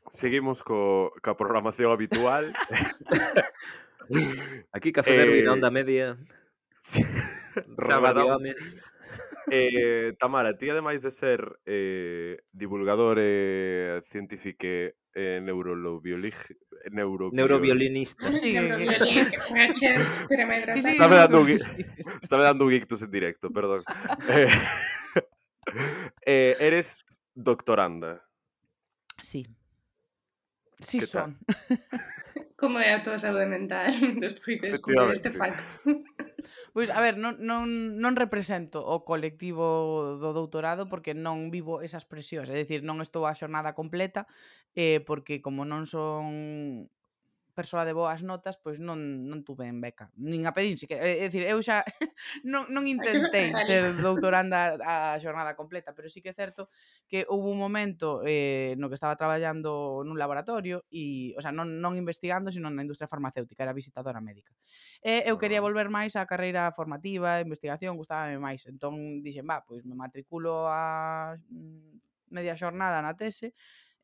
seguimos 0.09 0.63
co, 0.63 1.11
ca 1.21 1.35
programación 1.35 1.91
habitual. 1.91 2.53
Aquí 4.71 4.91
Café 4.91 5.15
eh, 5.15 5.17
Derby 5.17 5.43
na 5.43 5.53
onda 5.53 5.71
media. 5.71 6.17
Rabadames. 7.77 8.93
eh, 9.51 10.13
Tamara, 10.19 10.57
ti 10.57 10.69
ademais 10.69 11.01
de 11.01 11.11
ser 11.11 11.59
eh, 11.65 12.41
divulgador 12.51 13.19
e 13.19 13.97
eh, 13.97 14.01
científico 14.03 14.67
eh, 15.15 15.39
neurobiolig... 15.41 16.35
Neuro... 16.91 17.31
Neurobiolinista. 17.31 18.31
Sí. 18.31 18.55
Estaba 20.75 21.09
me 21.09 21.15
dando 21.15 21.41
un... 21.41 21.49
está 21.49 21.71
Estaba 22.21 22.43
dando 22.43 22.65
un 22.65 22.73
ictus 22.73 23.01
en 23.01 23.11
directo, 23.11 23.49
perdón. 23.49 23.83
eh, 24.29 24.47
eh, 26.25 26.55
eres 26.59 27.03
doctoranda. 27.33 28.23
Sí. 29.19 29.47
Sí 30.79 30.99
que 30.99 31.07
son. 31.07 31.37
Como 32.55 32.79
é 32.79 32.95
a 32.95 33.03
tua 33.03 33.19
saúde 33.19 33.45
mental 33.45 33.91
despois 34.23 34.59
de 34.63 34.71
descubrir 34.71 35.11
este 35.11 35.31
facto? 35.31 35.63
Pois, 36.71 36.91
a 36.91 36.99
ver, 36.99 37.15
non, 37.15 37.39
non, 37.39 37.67
non 37.99 38.13
represento 38.19 38.83
o 38.83 39.07
colectivo 39.07 40.19
do 40.19 40.35
doutorado 40.35 40.87
porque 40.91 41.15
non 41.15 41.51
vivo 41.51 41.79
esas 41.79 42.03
presións, 42.03 42.51
é 42.51 42.55
dicir, 42.55 42.83
non 42.83 42.99
estou 42.99 43.27
a 43.27 43.35
xornada 43.35 43.75
completa 43.75 44.27
eh, 44.75 44.99
porque 45.03 45.39
como 45.39 45.63
non 45.63 45.87
son 45.87 46.91
persoa 47.55 47.87
de 47.87 47.95
boas 47.95 48.19
notas, 48.21 48.59
pois 48.59 48.83
non, 48.83 48.99
non 49.31 49.47
tuve 49.47 49.63
en 49.65 49.79
beca. 49.79 50.11
Nin 50.19 50.43
a 50.43 50.51
pedín, 50.51 50.75
que, 50.75 50.99
é 50.99 51.23
dicir, 51.31 51.47
eu 51.47 51.63
xa 51.63 51.87
non, 52.43 52.67
non 52.67 52.83
intentei 52.83 53.55
ser 53.65 53.95
doutoranda 54.03 54.75
a 54.83 55.15
xornada 55.17 55.55
completa, 55.55 55.95
pero 55.95 56.11
sí 56.11 56.19
que 56.19 56.29
é 56.29 56.35
certo 56.35 56.67
que 57.07 57.23
houve 57.31 57.47
un 57.47 57.57
momento 57.57 58.19
eh, 58.27 58.75
no 58.75 58.91
que 58.91 58.99
estaba 58.99 59.15
traballando 59.15 60.03
nun 60.03 60.19
laboratorio 60.19 60.83
e, 60.91 61.31
o 61.33 61.41
sea, 61.41 61.55
non, 61.55 61.79
non 61.79 61.95
investigando, 61.95 62.51
sino 62.51 62.67
na 62.67 62.83
industria 62.83 63.07
farmacéutica, 63.07 63.63
era 63.63 63.71
visitadora 63.71 64.19
médica. 64.19 64.51
E 64.99 65.23
eu 65.23 65.39
quería 65.39 65.63
ah. 65.63 65.65
volver 65.65 65.87
máis 65.87 66.13
á 66.19 66.27
carreira 66.27 66.67
formativa, 66.75 67.39
investigación, 67.39 67.95
gustábame 67.95 68.35
máis. 68.35 68.67
Entón, 68.67 69.23
dixen, 69.23 69.47
va, 69.47 69.63
pois 69.63 69.87
me 69.87 69.95
matriculo 69.95 70.67
a 70.67 71.39
mm, 71.39 72.35
media 72.35 72.59
xornada 72.59 72.99
na 72.99 73.15
tese 73.15 73.55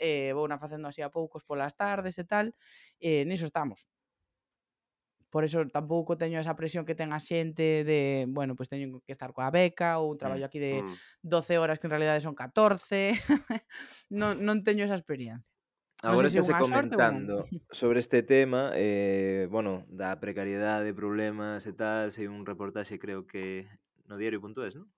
eh, 0.02 0.34
vou 0.34 0.50
na 0.50 0.58
facendo 0.58 0.90
así 0.90 1.06
a 1.06 1.14
poucos 1.14 1.46
polas 1.46 1.78
tardes 1.78 2.18
e 2.18 2.26
tal, 2.26 2.58
e 2.98 3.22
niso 3.30 3.46
estamos. 3.46 3.86
Por 5.32 5.46
eso 5.48 5.64
tampouco 5.70 6.18
teño 6.20 6.42
esa 6.42 6.58
presión 6.60 6.84
que 6.84 6.98
ten 6.98 7.14
a 7.16 7.22
xente 7.22 7.88
de, 7.88 8.28
bueno, 8.28 8.58
pois 8.58 8.68
pues 8.68 8.74
teño 8.76 9.00
que 9.06 9.16
estar 9.16 9.32
coa 9.32 9.54
beca 9.54 10.02
ou 10.02 10.12
un 10.12 10.20
traballo 10.20 10.44
mm, 10.44 10.50
aquí 10.50 10.60
de 10.60 10.84
mm. 10.84 11.24
12 11.24 11.62
horas 11.62 11.80
que 11.80 11.88
en 11.88 11.94
realidade 11.96 12.20
son 12.20 12.36
14. 12.36 13.16
non, 14.20 14.42
non 14.44 14.66
teño 14.66 14.84
esa 14.84 15.00
experiencia. 15.00 15.40
Agora 16.04 16.28
no 16.28 16.30
sé 16.30 16.42
si 16.42 16.52
estáse 16.52 16.66
comentando 16.66 17.46
sobre 17.70 18.00
este 18.00 18.24
tema, 18.24 18.74
eh, 18.74 19.48
bueno, 19.54 19.86
da 19.88 20.18
precariedade, 20.20 20.98
problemas 20.98 21.64
e 21.70 21.74
tal, 21.78 22.10
sei 22.10 22.26
un 22.26 22.42
reportaxe 22.44 22.98
creo 22.98 23.30
que 23.30 23.70
no 24.10 24.18
diario.es, 24.18 24.76
non? 24.76 24.90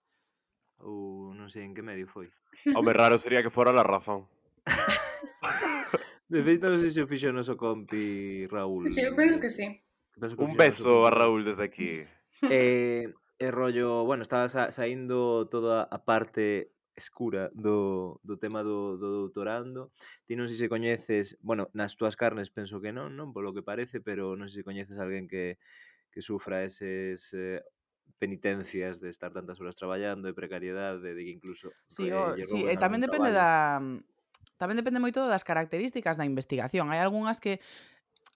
Ou 0.79 1.35
non 1.35 1.51
sei 1.51 1.67
en 1.67 1.75
que 1.75 1.83
medio 1.83 2.07
foi. 2.07 2.31
Home, 2.71 2.95
raro 2.95 3.19
sería 3.19 3.43
que 3.43 3.51
fora 3.51 3.75
la 3.75 3.83
razón. 3.83 4.31
De 6.33 6.41
feito, 6.41 6.65
non 6.65 6.81
sei 6.81 6.89
se 6.89 7.03
o 7.03 7.09
fixo 7.09 7.29
o 7.29 7.35
noso 7.35 7.53
compi 7.53 8.47
Raúl. 8.49 8.89
Sí, 8.89 9.05
eu 9.05 9.13
penso 9.13 9.37
que 9.37 9.53
sí. 9.53 9.69
Penso 10.17 10.33
que 10.33 10.43
Un 10.43 10.57
beso 10.57 11.05
a 11.05 11.11
Raúl 11.13 11.45
desde 11.45 11.63
aquí. 11.67 12.01
Eh, 12.49 13.05
e 13.37 13.47
rollo, 13.51 14.03
bueno, 14.03 14.23
estaba 14.23 14.47
sa 14.49 14.71
saindo 14.71 15.45
toda 15.51 15.83
a 15.83 15.99
parte 16.03 16.73
escura 16.95 17.49
do, 17.53 18.19
do 18.23 18.37
tema 18.37 18.63
do, 18.63 18.97
do 18.97 19.25
doutorando. 19.25 19.91
Ti 20.25 20.33
non 20.37 20.49
sei 20.49 20.57
se 20.57 20.71
coñeces, 20.71 21.37
bueno, 21.41 21.69
nas 21.73 21.97
túas 21.97 22.15
carnes 22.15 22.53
penso 22.53 22.81
que 22.81 22.93
non, 22.93 23.13
non 23.17 23.33
polo 23.33 23.53
que 23.53 23.65
parece, 23.65 24.01
pero 24.01 24.37
non 24.37 24.49
sei 24.49 24.61
se 24.61 24.67
coñeces 24.67 24.97
alguén 25.01 25.25
que, 25.25 25.57
que 26.13 26.21
sufra 26.21 26.61
eses 26.61 27.33
eh, 27.33 27.61
penitencias 28.21 29.01
de 29.01 29.09
estar 29.09 29.33
tantas 29.33 29.59
horas 29.59 29.75
traballando 29.75 30.29
e 30.29 30.37
precariedade, 30.37 31.17
de 31.17 31.21
que 31.25 31.33
incluso... 31.33 31.73
Sí, 31.89 32.07
eh, 32.07 32.15
o, 32.15 32.37
sí 32.45 32.61
e 32.63 32.73
eh, 32.73 32.77
tamén 32.77 33.01
depende 33.01 33.33
traballo. 33.33 33.91
da 33.91 34.12
Tamén 34.63 34.79
depende 34.79 35.03
moito 35.03 35.19
das 35.27 35.43
características 35.43 36.15
da 36.15 36.23
investigación. 36.23 36.87
Hai 36.87 37.03
algunhas 37.03 37.43
que 37.43 37.59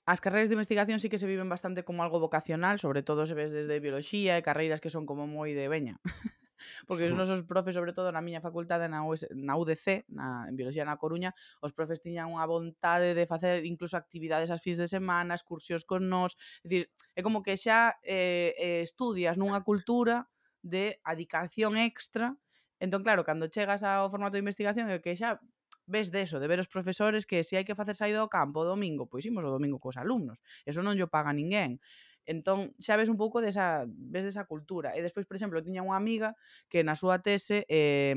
As 0.07 0.23
carreiras 0.23 0.47
de 0.47 0.55
investigación 0.55 0.99
sí 1.03 1.11
que 1.11 1.19
se 1.19 1.27
viven 1.27 1.51
bastante 1.51 1.83
como 1.83 1.99
algo 1.99 2.19
vocacional, 2.23 2.79
sobre 2.79 3.03
todo 3.03 3.27
se 3.27 3.35
ves 3.35 3.51
desde 3.51 3.83
bioloxía 3.83 4.39
e 4.39 4.43
carreiras 4.43 4.79
que 4.79 4.91
son 4.91 5.03
como 5.03 5.27
moi 5.27 5.51
de 5.51 5.67
veña. 5.67 5.99
Porque 6.87 7.07
os 7.07 7.15
mm. 7.15 7.19
nosos 7.19 7.43
profes, 7.43 7.75
sobre 7.75 7.91
todo 7.91 8.11
na 8.11 8.23
miña 8.23 8.39
facultade 8.39 8.87
na, 8.87 9.03
US, 9.03 9.27
na 9.35 9.59
UDC, 9.59 10.07
na, 10.07 10.47
en 10.47 10.55
Bioloxía 10.55 10.87
na 10.87 10.95
Coruña, 10.95 11.35
os 11.59 11.75
profes 11.75 11.99
tiñan 11.99 12.31
unha 12.31 12.47
vontade 12.47 13.15
de 13.15 13.27
facer 13.27 13.67
incluso 13.67 13.99
actividades 13.99 14.47
as 14.47 14.63
fins 14.63 14.79
de 14.79 14.87
semana, 14.87 15.35
excursións 15.35 15.83
con 15.83 16.07
nós, 16.07 16.39
é 16.63 16.67
dicir, 16.67 16.85
é 17.15 17.19
como 17.19 17.43
que 17.43 17.59
xa 17.59 17.99
eh, 18.03 18.55
eh, 18.55 18.83
estudias 18.87 19.35
nunha 19.35 19.59
cultura 19.63 20.27
de 20.63 20.99
adicación 21.03 21.75
extra 21.75 22.35
Entón, 22.79 23.01
claro, 23.01 23.25
cando 23.25 23.49
chegas 23.49 23.81
ao 23.81 24.05
formato 24.13 24.37
de 24.37 24.43
investigación 24.45 24.85
é 24.93 25.01
que 25.01 25.17
xa 25.17 25.41
ves 25.87 26.11
deso, 26.11 26.37
de 26.37 26.47
ver 26.51 26.59
os 26.59 26.67
profesores 26.67 27.25
que 27.25 27.41
se 27.41 27.57
hai 27.57 27.65
que 27.65 27.73
facer 27.73 27.95
saída 27.95 28.19
ao 28.19 28.29
campo 28.29 28.61
o 28.61 28.67
domingo, 28.67 29.07
pois 29.07 29.23
imos 29.25 29.47
o 29.47 29.51
domingo 29.51 29.79
cos 29.79 29.97
alumnos. 29.97 30.43
Eso 30.67 30.83
non 30.83 30.99
llo 30.99 31.07
paga 31.07 31.31
ninguén. 31.33 31.79
Entón, 32.27 32.75
xa 32.75 32.99
ves 32.99 33.07
un 33.07 33.15
pouco 33.15 33.39
desa, 33.39 33.87
ves 33.87 34.27
desa 34.27 34.43
cultura. 34.43 34.91
E 34.93 34.99
despois, 34.99 35.23
por 35.23 35.39
exemplo, 35.39 35.63
tiña 35.63 35.81
unha 35.81 35.95
amiga 35.95 36.35
que 36.67 36.83
na 36.83 36.93
súa 36.93 37.23
tese 37.23 37.63
eh, 37.71 38.13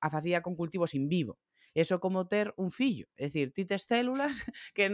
a 0.00 0.08
facía 0.08 0.38
con 0.40 0.54
cultivos 0.54 0.94
in 0.94 1.10
vivo. 1.10 1.36
Eso 1.74 1.98
como 1.98 2.30
ter 2.30 2.54
un 2.56 2.70
fillo. 2.70 3.10
É 3.18 3.26
dicir, 3.26 3.50
ti 3.50 3.66
tes 3.66 3.82
células 3.90 4.46
que 4.78 4.86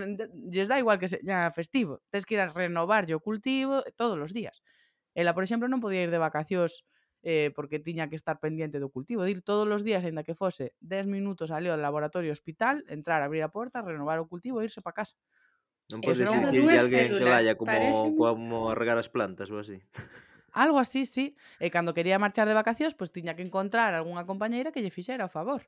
lles 0.48 0.68
dá 0.72 0.80
igual 0.80 0.96
que 0.96 1.12
seña 1.12 1.52
festivo. 1.52 2.00
Tes 2.08 2.24
que 2.24 2.34
ir 2.34 2.40
a 2.40 2.48
renovar 2.48 3.04
o 3.12 3.20
cultivo 3.20 3.84
todos 4.00 4.16
os 4.16 4.32
días. 4.32 4.64
Ela, 5.12 5.36
por 5.36 5.44
exemplo, 5.44 5.68
non 5.68 5.84
podía 5.84 6.08
ir 6.08 6.10
de 6.10 6.16
vacacións 6.16 6.88
eh, 7.22 7.52
porque 7.54 7.78
tiña 7.78 8.08
que 8.08 8.16
estar 8.16 8.40
pendiente 8.40 8.80
do 8.80 8.88
cultivo, 8.88 9.22
de 9.22 9.30
ir 9.30 9.40
todos 9.42 9.68
os 9.68 9.84
días, 9.84 10.04
aínda 10.04 10.24
que 10.24 10.32
fose 10.32 10.72
10 10.80 11.06
minutos 11.06 11.52
ali 11.52 11.68
ao 11.68 11.76
laboratorio 11.76 12.32
hospital, 12.32 12.84
entrar, 12.88 13.20
abrir 13.20 13.44
a 13.44 13.52
porta, 13.52 13.84
renovar 13.84 14.20
o 14.20 14.26
cultivo 14.28 14.60
e 14.60 14.68
irse 14.68 14.80
para 14.80 15.04
casa. 15.04 15.16
Non 15.90 16.00
podes 16.00 16.22
dicir 16.22 16.70
que 16.70 16.78
alguén 16.78 17.08
que 17.18 17.26
vaya 17.26 17.58
como, 17.58 17.68
parece... 17.68 18.08
como 18.14 18.56
a 18.70 18.74
regar 18.78 18.96
as 18.96 19.10
plantas 19.10 19.50
ou 19.50 19.58
así. 19.58 19.82
Algo 20.54 20.78
así, 20.78 21.06
sí. 21.06 21.36
E 21.58 21.70
cando 21.70 21.94
quería 21.94 22.18
marchar 22.18 22.46
de 22.46 22.54
vacacións, 22.54 22.94
pois 22.94 23.10
pues, 23.10 23.16
tiña 23.16 23.34
que 23.34 23.42
encontrar 23.42 23.94
algunha 23.94 24.26
compañeira 24.26 24.72
que 24.72 24.82
lle 24.82 24.94
fixera 24.94 25.26
o 25.26 25.32
favor. 25.32 25.66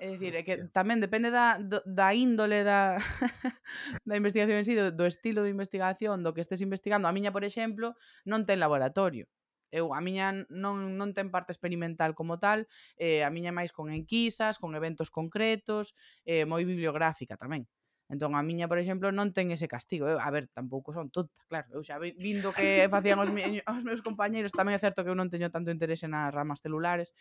É 0.00 0.16
dicir, 0.16 0.32
é 0.32 0.42
que 0.46 0.54
tamén 0.72 0.96
depende 0.96 1.28
da, 1.28 1.60
da 1.60 2.08
índole 2.16 2.64
da, 2.64 2.96
da 4.08 4.14
investigación 4.16 4.62
en 4.62 4.66
sí, 4.66 4.72
do, 4.72 4.88
do 4.88 5.04
estilo 5.04 5.44
de 5.44 5.52
investigación, 5.52 6.24
do 6.24 6.32
que 6.32 6.40
estés 6.40 6.64
investigando. 6.64 7.04
A 7.04 7.12
miña, 7.12 7.34
por 7.34 7.44
exemplo, 7.44 7.98
non 8.24 8.48
ten 8.48 8.56
laboratorio. 8.56 9.28
Eu, 9.70 9.94
a 9.94 10.00
miña 10.02 10.46
non, 10.50 10.98
non 10.98 11.14
ten 11.14 11.30
parte 11.30 11.54
experimental 11.54 12.12
como 12.18 12.42
tal, 12.42 12.66
eh, 12.98 13.22
a 13.22 13.30
miña 13.30 13.54
é 13.54 13.56
máis 13.56 13.70
con 13.70 13.94
enquisas, 13.94 14.58
con 14.58 14.74
eventos 14.74 15.08
concretos, 15.14 15.94
eh, 16.26 16.44
moi 16.44 16.66
bibliográfica 16.66 17.38
tamén. 17.38 17.70
Entón, 18.10 18.34
a 18.34 18.42
miña, 18.42 18.66
por 18.66 18.82
exemplo, 18.82 19.14
non 19.14 19.30
ten 19.30 19.54
ese 19.54 19.70
castigo. 19.70 20.10
Eu, 20.10 20.18
a 20.18 20.26
ver, 20.34 20.50
tampouco 20.50 20.90
son 20.90 21.14
tonta, 21.14 21.46
claro. 21.46 21.70
Eu 21.70 21.86
xa 21.86 22.02
vindo 22.02 22.50
que 22.50 22.82
facían 22.94 23.22
os, 23.22 23.30
mi, 23.30 23.42
os 23.70 23.86
meus 23.86 24.02
compañeiros, 24.02 24.50
tamén 24.50 24.74
é 24.74 24.82
certo 24.82 25.06
que 25.06 25.14
eu 25.14 25.18
non 25.18 25.30
teño 25.30 25.46
tanto 25.54 25.70
interese 25.70 26.10
nas 26.10 26.34
ramas 26.34 26.58
celulares, 26.58 27.14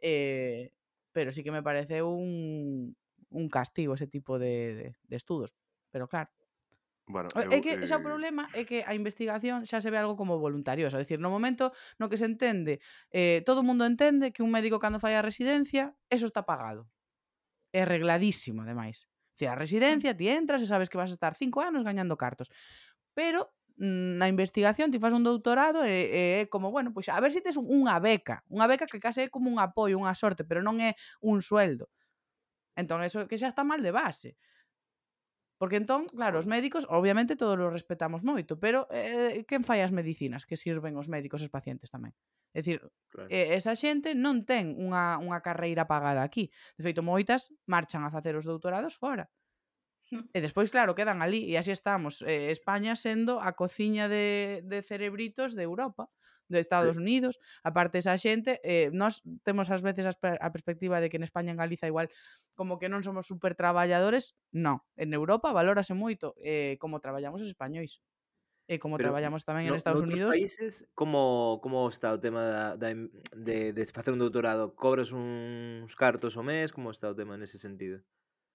eh, 0.00 0.72
pero 1.12 1.28
sí 1.28 1.44
que 1.44 1.52
me 1.52 1.60
parece 1.60 2.00
un, 2.00 2.96
un 3.28 3.44
castigo 3.52 3.92
ese 3.92 4.08
tipo 4.08 4.40
de, 4.40 4.54
de, 4.74 4.86
de 4.96 5.16
estudos. 5.20 5.52
Pero 5.92 6.08
claro, 6.08 6.32
Bueno, 7.10 7.28
eh, 7.34 7.44
eu, 7.44 7.52
é 7.52 7.58
que 7.60 7.72
xa 7.84 7.98
eh... 7.98 8.00
o 8.00 8.06
problema 8.06 8.46
é 8.54 8.62
que 8.62 8.86
a 8.86 8.94
investigación 8.94 9.66
xa 9.66 9.82
se 9.82 9.90
ve 9.90 9.98
algo 9.98 10.14
como 10.14 10.38
voluntariosa, 10.38 10.96
é 10.96 11.02
dicir, 11.02 11.18
no 11.18 11.28
momento 11.28 11.74
no 11.98 12.06
que 12.06 12.16
se 12.16 12.24
entende, 12.24 12.78
eh, 13.10 13.42
todo 13.42 13.60
o 13.60 13.66
mundo 13.66 13.82
entende 13.84 14.30
que 14.30 14.46
un 14.46 14.50
médico 14.54 14.78
cando 14.78 15.02
fai 15.02 15.18
a 15.18 15.22
residencia, 15.22 15.92
eso 16.08 16.26
está 16.26 16.46
pagado. 16.46 16.86
É 17.74 17.84
regladísimo, 17.84 18.62
ademais. 18.62 19.10
Dicir, 19.34 19.50
a 19.50 19.56
residencia, 19.58 20.14
ti 20.14 20.28
entras 20.28 20.62
e 20.62 20.66
sabes 20.70 20.90
que 20.90 20.98
vas 20.98 21.10
a 21.10 21.16
estar 21.16 21.34
cinco 21.34 21.62
anos 21.62 21.82
gañando 21.82 22.14
cartos. 22.14 22.50
Pero 23.14 23.50
mm, 23.80 24.20
na 24.20 24.28
investigación 24.28 24.90
ti 24.92 24.98
fas 25.02 25.16
un 25.16 25.24
doutorado 25.26 25.82
e 25.82 26.44
é 26.44 26.50
como, 26.52 26.70
bueno, 26.70 26.94
pois 26.94 27.08
a 27.10 27.18
ver 27.18 27.32
se 27.32 27.40
si 27.40 27.44
tes 27.44 27.56
unha 27.58 27.96
beca, 27.98 28.44
unha 28.52 28.68
beca 28.70 28.86
que 28.86 29.02
case 29.02 29.26
é 29.26 29.28
como 29.32 29.48
un 29.50 29.58
apoio, 29.58 29.98
unha 29.98 30.14
sorte, 30.14 30.44
pero 30.44 30.60
non 30.60 30.78
é 30.78 30.94
un 31.24 31.40
sueldo. 31.40 31.88
Entón, 32.76 33.02
eso 33.02 33.26
que 33.26 33.40
xa 33.40 33.48
está 33.48 33.64
mal 33.64 33.82
de 33.82 33.92
base. 33.92 34.36
Porque 35.60 35.76
entón, 35.76 36.08
claro, 36.08 36.40
os 36.40 36.48
médicos, 36.48 36.88
obviamente, 36.88 37.36
todos 37.36 37.60
os 37.60 37.68
respetamos 37.68 38.24
moito, 38.24 38.56
pero 38.56 38.88
eh, 38.88 39.44
quen 39.44 39.60
fai 39.60 39.84
as 39.84 39.92
medicinas 39.92 40.48
que 40.48 40.56
sirven 40.56 40.96
os 40.96 41.12
médicos 41.12 41.44
e 41.44 41.52
os 41.52 41.52
pacientes 41.52 41.92
tamén? 41.92 42.16
É 42.56 42.64
dicir, 42.64 42.80
claro. 43.12 43.28
eh, 43.28 43.52
esa 43.60 43.76
xente 43.76 44.16
non 44.16 44.48
ten 44.48 44.72
unha, 44.80 45.20
unha 45.20 45.44
carreira 45.44 45.84
pagada 45.84 46.24
aquí. 46.24 46.48
De 46.80 46.82
feito, 46.82 47.04
moitas 47.04 47.52
marchan 47.68 48.08
a 48.08 48.10
facer 48.10 48.32
os 48.40 48.48
doutorados 48.48 48.96
fora. 48.96 49.28
E 50.32 50.40
despois, 50.40 50.72
claro, 50.72 50.96
quedan 50.96 51.20
ali 51.20 51.44
e 51.52 51.60
así 51.60 51.76
estamos. 51.76 52.24
Eh, 52.24 52.48
España 52.48 52.96
sendo 52.96 53.36
a 53.36 53.52
cociña 53.52 54.08
de, 54.08 54.64
de 54.64 54.80
cerebritos 54.80 55.52
de 55.52 55.68
Europa 55.68 56.08
de 56.50 56.60
Estados 56.60 56.98
sí. 56.98 57.02
Unidos, 57.02 57.38
aparte 57.62 58.02
esa 58.02 58.18
xente, 58.18 58.58
eh, 58.66 58.90
nós 58.90 59.22
temos 59.46 59.70
ás 59.70 59.80
veces 59.80 60.04
a, 60.04 60.12
a 60.18 60.50
perspectiva 60.50 60.98
de 60.98 61.08
que 61.08 61.16
en 61.16 61.24
España 61.24 61.54
en 61.54 61.58
Galiza 61.62 61.86
igual 61.86 62.10
como 62.58 62.82
que 62.82 62.90
non 62.90 63.06
somos 63.06 63.30
super 63.30 63.54
traballadores, 63.54 64.34
non, 64.50 64.82
en 64.98 65.14
Europa 65.14 65.54
valórase 65.54 65.94
moito 65.94 66.34
eh, 66.42 66.76
como 66.82 66.98
traballamos 66.98 67.40
os 67.40 67.48
españois. 67.48 68.02
E 68.70 68.78
como 68.78 68.94
Pero 68.94 69.10
traballamos 69.10 69.42
tamén 69.42 69.66
no, 69.66 69.74
en 69.74 69.82
Estados 69.82 70.06
Unidos... 70.06 70.30
países, 70.30 70.86
como, 70.94 71.58
como 71.58 71.82
está 71.90 72.14
o 72.14 72.22
tema 72.22 72.46
da, 72.46 72.78
da, 72.78 72.94
de, 73.34 73.74
de 73.74 73.82
facer 73.90 74.14
un 74.14 74.22
doutorado? 74.22 74.78
Cobras 74.78 75.10
uns 75.10 75.90
cartos 75.98 76.38
o 76.38 76.46
mes? 76.46 76.70
Como 76.70 76.94
está 76.94 77.10
o 77.10 77.18
tema 77.18 77.34
nese 77.34 77.58
sentido? 77.58 77.98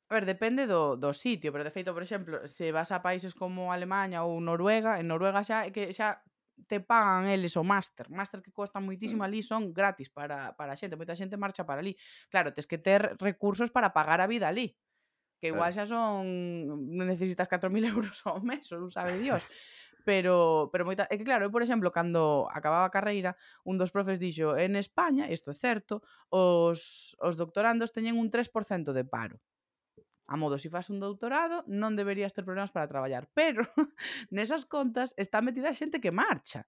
A 0.08 0.16
ver, 0.16 0.24
depende 0.24 0.72
do, 0.72 0.96
do 0.96 1.12
sitio, 1.12 1.52
pero 1.52 1.68
de 1.68 1.74
feito, 1.74 1.92
por 1.92 2.00
exemplo, 2.00 2.48
se 2.48 2.72
vas 2.72 2.96
a 2.96 3.04
países 3.04 3.36
como 3.36 3.76
Alemanha 3.76 4.24
ou 4.24 4.40
Noruega, 4.40 5.04
en 5.04 5.12
Noruega 5.12 5.44
xa 5.44 5.68
que 5.74 5.92
xa 5.92 6.24
te 6.68 6.80
pagan 6.80 7.28
eles 7.28 7.58
o 7.58 7.64
máster. 7.64 8.10
Máster 8.10 8.42
que 8.42 8.52
costa 8.52 8.80
moitísimo 8.80 9.24
mm. 9.24 9.28
ali 9.28 9.40
son 9.44 9.74
gratis 9.76 10.10
para, 10.10 10.56
para 10.56 10.74
a 10.74 10.80
xente. 10.80 10.96
Moita 10.96 11.16
xente 11.16 11.36
marcha 11.36 11.68
para 11.68 11.84
ali. 11.84 11.96
Claro, 12.32 12.56
tes 12.56 12.66
que 12.68 12.80
ter 12.80 13.16
recursos 13.20 13.70
para 13.70 13.92
pagar 13.92 14.20
a 14.24 14.28
vida 14.28 14.48
ali. 14.48 14.76
Que 15.40 15.52
igual 15.52 15.72
xa 15.76 15.86
son... 15.86 16.26
Necesitas 16.96 17.48
4.000 17.52 17.70
euros 17.94 18.24
ao 18.26 18.40
mes, 18.40 18.72
ou 18.72 18.88
sabe 18.88 19.20
Dios. 19.20 19.44
pero 20.06 20.70
pero 20.72 20.86
moita, 20.86 21.10
é 21.10 21.18
que 21.18 21.26
claro, 21.26 21.50
eu 21.50 21.52
por 21.52 21.66
exemplo, 21.66 21.90
cando 21.90 22.48
acababa 22.54 22.86
a 22.86 22.94
carreira, 22.94 23.34
un 23.66 23.76
dos 23.82 23.90
profes 23.90 24.22
dixo, 24.22 24.54
en 24.56 24.78
España, 24.78 25.28
isto 25.34 25.50
é 25.50 25.58
certo, 25.58 26.06
os, 26.30 27.18
os 27.20 27.34
doctorandos 27.36 27.92
teñen 27.92 28.16
un 28.16 28.30
3% 28.30 28.94
de 28.94 29.04
paro. 29.04 29.42
A 30.28 30.36
modo, 30.38 30.58
se 30.58 30.70
si 30.70 30.92
un 30.92 31.00
doutorado, 31.00 31.64
non 31.70 31.94
deberías 31.94 32.34
ter 32.34 32.46
problemas 32.46 32.74
para 32.74 32.90
traballar. 32.90 33.30
Pero 33.38 33.62
nesas 34.34 34.66
contas 34.66 35.14
está 35.18 35.42
metida 35.42 35.74
xente 35.74 36.02
que 36.02 36.10
marcha. 36.10 36.66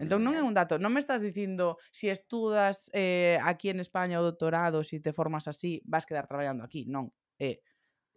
Entón 0.00 0.24
non 0.24 0.32
é 0.32 0.42
un 0.42 0.56
dato, 0.56 0.80
non 0.80 0.90
me 0.90 1.04
estás 1.04 1.20
dicindo 1.20 1.76
se 1.92 2.08
si 2.08 2.16
estudas 2.16 2.88
eh, 2.96 3.36
aquí 3.44 3.68
en 3.68 3.78
España 3.78 4.18
o 4.18 4.24
doutorado, 4.24 4.80
se 4.80 4.96
si 4.96 5.04
te 5.04 5.12
formas 5.12 5.46
así, 5.46 5.84
vas 5.84 6.08
quedar 6.08 6.24
traballando 6.24 6.64
aquí, 6.64 6.88
non. 6.88 7.12
Eh, 7.36 7.60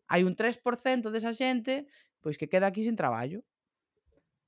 hai 0.07 0.23
un 0.23 0.39
3% 0.39 1.11
desa 1.11 1.35
xente 1.35 1.85
pois 2.23 2.39
que 2.39 2.49
queda 2.49 2.71
aquí 2.71 2.81
sin 2.81 2.95
traballo. 2.95 3.43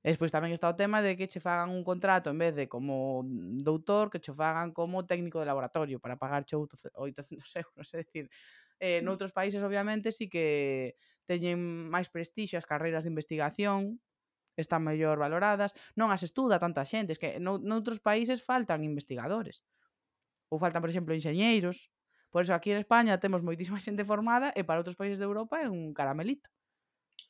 E 0.01 0.15
despois 0.15 0.31
tamén 0.31 0.55
está 0.55 0.71
o 0.71 0.79
tema 0.79 1.03
de 1.03 1.19
que 1.19 1.27
che 1.27 1.43
fagan 1.43 1.69
un 1.69 1.83
contrato 1.83 2.31
en 2.31 2.39
vez 2.39 2.55
de 2.55 2.65
como 2.71 3.27
doutor, 3.61 4.07
que 4.07 4.23
che 4.23 4.31
fagan 4.31 4.71
como 4.71 5.03
técnico 5.03 5.37
de 5.43 5.45
laboratorio 5.51 5.99
para 5.99 6.15
pagarche 6.15 6.55
800 6.55 6.95
euros, 7.61 7.87
é 7.91 8.07
dicir, 8.07 8.31
Eh, 8.79 9.01
mm. 9.01 9.05
noutros 9.05 9.33
países, 9.33 9.61
obviamente, 9.63 10.13
sí 10.13 10.29
que 10.29 10.97
teñen 11.25 11.59
máis 11.89 12.07
prestixio 12.07 12.57
as 12.61 12.69
carreiras 12.69 13.03
de 13.03 13.11
investigación, 13.11 13.99
están 14.57 14.81
mellor 14.81 15.21
valoradas, 15.21 15.77
non 15.93 16.09
as 16.09 16.25
estuda 16.25 16.57
tanta 16.57 16.85
xente, 16.85 17.13
es 17.13 17.19
que 17.21 17.37
noutros 17.39 18.01
países 18.01 18.41
faltan 18.41 18.81
investigadores. 18.81 19.61
Ou 20.49 20.57
faltan, 20.57 20.81
por 20.81 20.89
exemplo, 20.89 21.13
enxeñeiros. 21.13 21.93
Por 22.33 22.43
eso 22.43 22.53
aquí 22.53 22.71
en 22.73 22.81
España 22.81 23.21
temos 23.21 23.45
moitísima 23.45 23.79
xente 23.85 24.03
formada 24.03 24.51
e 24.57 24.65
para 24.65 24.81
outros 24.81 24.97
países 24.97 25.21
de 25.21 25.27
Europa 25.29 25.61
é 25.61 25.69
un 25.69 25.93
caramelito. 25.93 26.49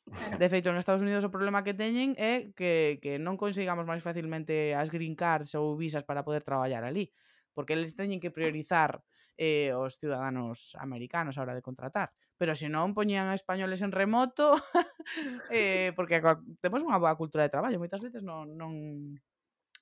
De 0.39 0.47
feito, 0.51 0.71
nos 0.71 0.83
Estados 0.83 1.03
Unidos 1.03 1.23
o 1.23 1.31
problema 1.31 1.63
que 1.63 1.75
teñen 1.75 2.15
é 2.19 2.51
que, 2.55 2.99
que 3.03 3.19
non 3.19 3.39
consigamos 3.39 3.87
máis 3.87 4.03
facilmente 4.03 4.75
as 4.75 4.91
green 4.91 5.15
cards 5.15 5.55
ou 5.55 5.75
visas 5.75 6.03
para 6.03 6.23
poder 6.23 6.43
traballar 6.43 6.83
ali, 6.83 7.11
porque 7.55 7.75
eles 7.75 7.95
teñen 7.95 8.19
que 8.19 8.31
priorizar 8.31 9.03
eh, 9.37 9.71
os 9.71 10.01
ciudadanos 10.01 10.75
americanos 10.75 11.37
a 11.37 11.45
hora 11.45 11.55
de 11.55 11.61
contratar. 11.61 12.11
Pero 12.37 12.53
se 12.53 12.69
non 12.69 12.97
poñían 12.97 13.29
a 13.29 13.37
españoles 13.37 13.85
en 13.85 13.93
remoto, 13.93 14.57
eh, 15.53 15.93
porque 15.93 16.21
temos 16.61 16.81
unha 16.81 16.97
boa 16.97 17.17
cultura 17.17 17.45
de 17.45 17.53
traballo, 17.53 17.81
moitas 17.81 18.01
veces 18.01 18.25
non, 18.25 18.57
non 18.57 18.73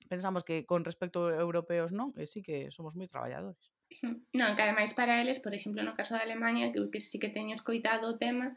pensamos 0.08 0.44
que 0.44 0.64
con 0.64 0.84
respecto 0.84 1.32
a 1.32 1.40
europeos 1.40 1.90
non, 1.90 2.14
e 2.20 2.24
sí 2.28 2.40
que 2.44 2.70
somos 2.70 2.94
moi 2.94 3.10
traballadores. 3.10 3.72
Non, 4.36 4.54
que 4.54 4.62
ademais 4.62 4.92
para 4.92 5.20
eles, 5.22 5.40
por 5.40 5.52
exemplo, 5.56 5.82
no 5.82 5.96
caso 5.98 6.14
da 6.14 6.22
Alemania, 6.24 6.72
que, 6.72 6.80
que 6.92 7.00
sí 7.00 7.16
que 7.18 7.32
teño 7.32 7.54
escoitado 7.56 8.14
o 8.14 8.18
tema 8.20 8.56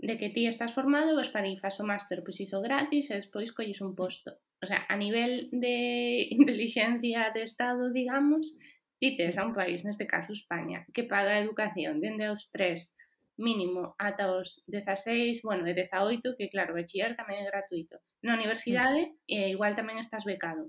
de 0.00 0.16
que 0.16 0.32
ti 0.32 0.46
estás 0.46 0.72
formado, 0.72 1.16
vas 1.16 1.28
para 1.28 1.48
ir 1.48 1.60
faz 1.60 1.76
o 1.80 1.84
máster, 1.84 2.24
pois 2.24 2.40
iso 2.40 2.58
gratis 2.64 3.12
e 3.12 3.20
despois 3.20 3.52
colles 3.52 3.80
un 3.84 3.92
posto. 3.94 4.40
O 4.60 4.66
sea, 4.66 4.84
a 4.88 4.96
nivel 4.96 5.48
de 5.52 5.76
inteligencia 6.38 7.30
de 7.34 7.42
Estado, 7.44 7.92
digamos, 7.92 8.56
Ti 9.00 9.16
tes 9.16 9.40
a 9.40 9.48
un 9.48 9.56
país, 9.56 9.80
neste 9.80 10.04
caso 10.04 10.36
España, 10.36 10.84
que 10.92 11.08
paga 11.08 11.32
a 11.32 11.42
educación 11.44 12.04
dende 12.04 12.28
os 12.28 12.52
3 12.52 12.92
mínimo 13.40 13.96
ata 13.96 14.28
os 14.36 14.60
16, 14.68 15.40
bueno, 15.42 15.64
e 15.64 15.72
18, 15.72 16.36
que 16.36 16.52
claro, 16.52 16.76
bachiller 16.76 17.16
tamén 17.16 17.40
é 17.40 17.48
gratuito. 17.48 17.96
Na 18.20 18.36
universidade, 18.36 19.16
e 19.24 19.48
eh, 19.48 19.48
igual 19.56 19.72
tamén 19.72 19.96
estás 19.96 20.28
becado. 20.28 20.68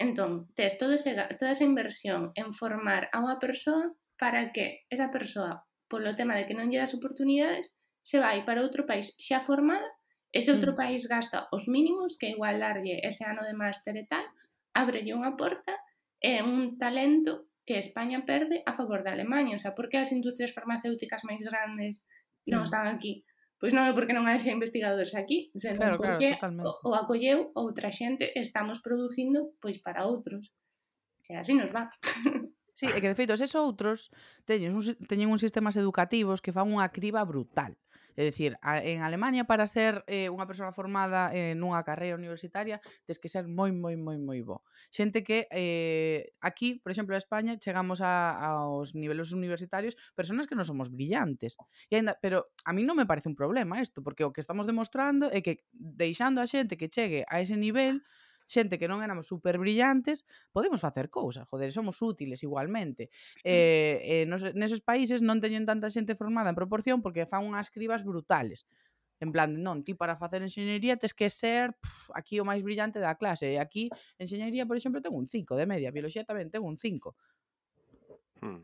Entón, 0.00 0.48
tes 0.56 0.80
todo 0.80 0.96
ese, 0.96 1.12
toda 1.36 1.52
esa 1.52 1.68
inversión 1.68 2.32
en 2.32 2.56
formar 2.56 3.12
a 3.12 3.20
unha 3.20 3.36
persoa 3.36 3.92
para 4.16 4.48
que 4.56 4.88
esa 4.88 5.12
persoa, 5.12 5.68
polo 5.92 6.16
tema 6.16 6.32
de 6.32 6.48
que 6.48 6.56
non 6.56 6.72
lle 6.72 6.80
das 6.80 6.96
oportunidades, 6.96 7.76
se 8.00 8.16
vai 8.16 8.40
para 8.48 8.64
outro 8.64 8.88
país 8.88 9.12
xa 9.20 9.44
formada, 9.44 9.84
ese 10.32 10.48
outro 10.48 10.72
mm. 10.72 10.78
país 10.80 11.04
gasta 11.04 11.52
os 11.52 11.68
mínimos 11.68 12.16
que 12.16 12.32
igual 12.32 12.56
darlle 12.56 13.04
ese 13.04 13.28
ano 13.28 13.44
de 13.44 13.52
máster 13.52 13.92
e 14.00 14.08
tal, 14.08 14.24
abrelle 14.72 15.12
unha 15.12 15.36
porta 15.36 15.76
é 16.20 16.42
un 16.42 16.78
talento 16.78 17.48
que 17.68 17.78
España 17.78 18.24
perde 18.24 18.64
a 18.64 18.72
favor 18.72 19.04
da 19.04 19.12
Alemania. 19.12 19.56
O 19.56 19.62
sea, 19.62 19.76
por 19.76 19.88
que 19.92 20.00
as 20.00 20.10
industrias 20.10 20.54
farmacéuticas 20.56 21.22
máis 21.28 21.40
grandes 21.44 22.06
non 22.48 22.64
mm. 22.64 22.68
están 22.68 22.86
aquí? 22.88 23.28
Pois 23.58 23.74
non 23.74 23.84
é 23.84 23.92
porque 23.92 24.14
non 24.14 24.30
hai 24.30 24.38
investigadores 24.38 25.18
aquí, 25.18 25.50
senón 25.58 25.98
claro, 25.98 25.98
porque 25.98 26.38
claro, 26.38 26.62
totalmente. 26.62 26.68
o, 26.86 26.88
o 26.88 26.90
acolleu 26.94 27.50
outra 27.58 27.90
xente 27.90 28.30
estamos 28.38 28.78
producindo 28.78 29.50
pois 29.58 29.82
para 29.82 30.06
outros. 30.06 30.54
E 31.28 31.36
así 31.36 31.52
nos 31.58 31.70
va. 31.74 31.90
Sí, 32.78 32.86
e 32.86 33.02
que 33.02 33.10
de 33.10 33.18
feito, 33.18 33.34
eses 33.34 33.58
outros 33.58 34.06
teñen, 34.46 34.70
un, 34.70 34.82
teñen 35.10 35.34
uns 35.34 35.42
sistemas 35.42 35.74
educativos 35.74 36.38
que 36.38 36.54
fan 36.54 36.70
unha 36.70 36.86
criba 36.94 37.26
brutal. 37.26 37.74
É 38.18 38.26
dicir, 38.26 38.58
a, 38.66 38.82
en 38.82 39.06
Alemania 39.06 39.46
para 39.46 39.70
ser 39.70 40.02
eh, 40.10 40.26
unha 40.26 40.42
persoa 40.42 40.74
formada 40.74 41.30
eh, 41.30 41.54
nunha 41.54 41.86
carreira 41.86 42.18
universitaria 42.18 42.82
tes 43.06 43.14
que 43.22 43.30
ser 43.30 43.46
moi, 43.46 43.70
moi, 43.70 43.94
moi, 43.94 44.18
moi 44.18 44.42
bo. 44.42 44.66
Xente 44.90 45.22
que 45.22 45.46
eh, 45.54 46.34
aquí, 46.42 46.82
por 46.82 46.90
exemplo, 46.90 47.14
en 47.14 47.22
España, 47.22 47.54
chegamos 47.62 48.02
a, 48.02 48.34
aos 48.34 48.98
niveles 48.98 49.30
universitarios 49.30 49.94
personas 50.18 50.50
que 50.50 50.58
non 50.58 50.66
somos 50.66 50.90
brillantes. 50.90 51.54
E 51.86 51.94
ainda, 51.94 52.18
pero 52.18 52.50
a 52.66 52.74
mí 52.74 52.82
non 52.82 52.98
me 52.98 53.06
parece 53.06 53.30
un 53.30 53.38
problema 53.38 53.78
isto, 53.78 54.02
porque 54.02 54.26
o 54.26 54.34
que 54.34 54.42
estamos 54.42 54.66
demostrando 54.66 55.30
é 55.30 55.38
que 55.38 55.62
deixando 55.70 56.42
a 56.42 56.50
xente 56.50 56.74
que 56.74 56.90
chegue 56.90 57.22
a 57.30 57.38
ese 57.38 57.54
nivel 57.54 58.02
xente 58.48 58.80
que 58.80 58.88
non 58.88 59.04
éramos 59.04 59.28
super 59.28 59.60
brillantes, 59.60 60.24
podemos 60.50 60.80
facer 60.80 61.12
cousas, 61.12 61.44
joder, 61.46 61.70
somos 61.70 62.00
útiles 62.00 62.40
igualmente. 62.42 63.12
Mm. 63.12 63.46
Eh, 63.46 63.96
eh, 64.02 64.24
nos, 64.24 64.42
neses 64.56 64.80
países 64.80 65.20
non 65.20 65.38
teñen 65.38 65.68
tanta 65.68 65.92
xente 65.92 66.16
formada 66.16 66.48
en 66.48 66.56
proporción 66.56 67.04
porque 67.04 67.28
fan 67.28 67.44
unhas 67.44 67.68
cribas 67.68 68.02
brutales. 68.02 68.64
En 69.20 69.34
plan, 69.34 69.50
non, 69.50 69.82
ti 69.82 69.98
para 69.98 70.14
facer 70.14 70.46
enxeñería 70.46 70.94
tes 70.94 71.10
que 71.10 71.26
ser 71.26 71.74
pff, 71.74 72.14
aquí 72.14 72.38
o 72.38 72.46
máis 72.46 72.62
brillante 72.62 73.02
da 73.02 73.18
clase. 73.18 73.50
E 73.50 73.58
aquí, 73.58 73.90
enxeñería, 74.14 74.62
por 74.62 74.78
exemplo, 74.78 75.02
ten 75.02 75.10
un 75.10 75.26
5 75.26 75.58
de 75.58 75.66
media. 75.66 75.90
Bioloxía 75.90 76.22
tamén 76.22 76.46
ten 76.48 76.62
un 76.62 76.78
5. 76.78 77.18
Hmm. 78.38 78.62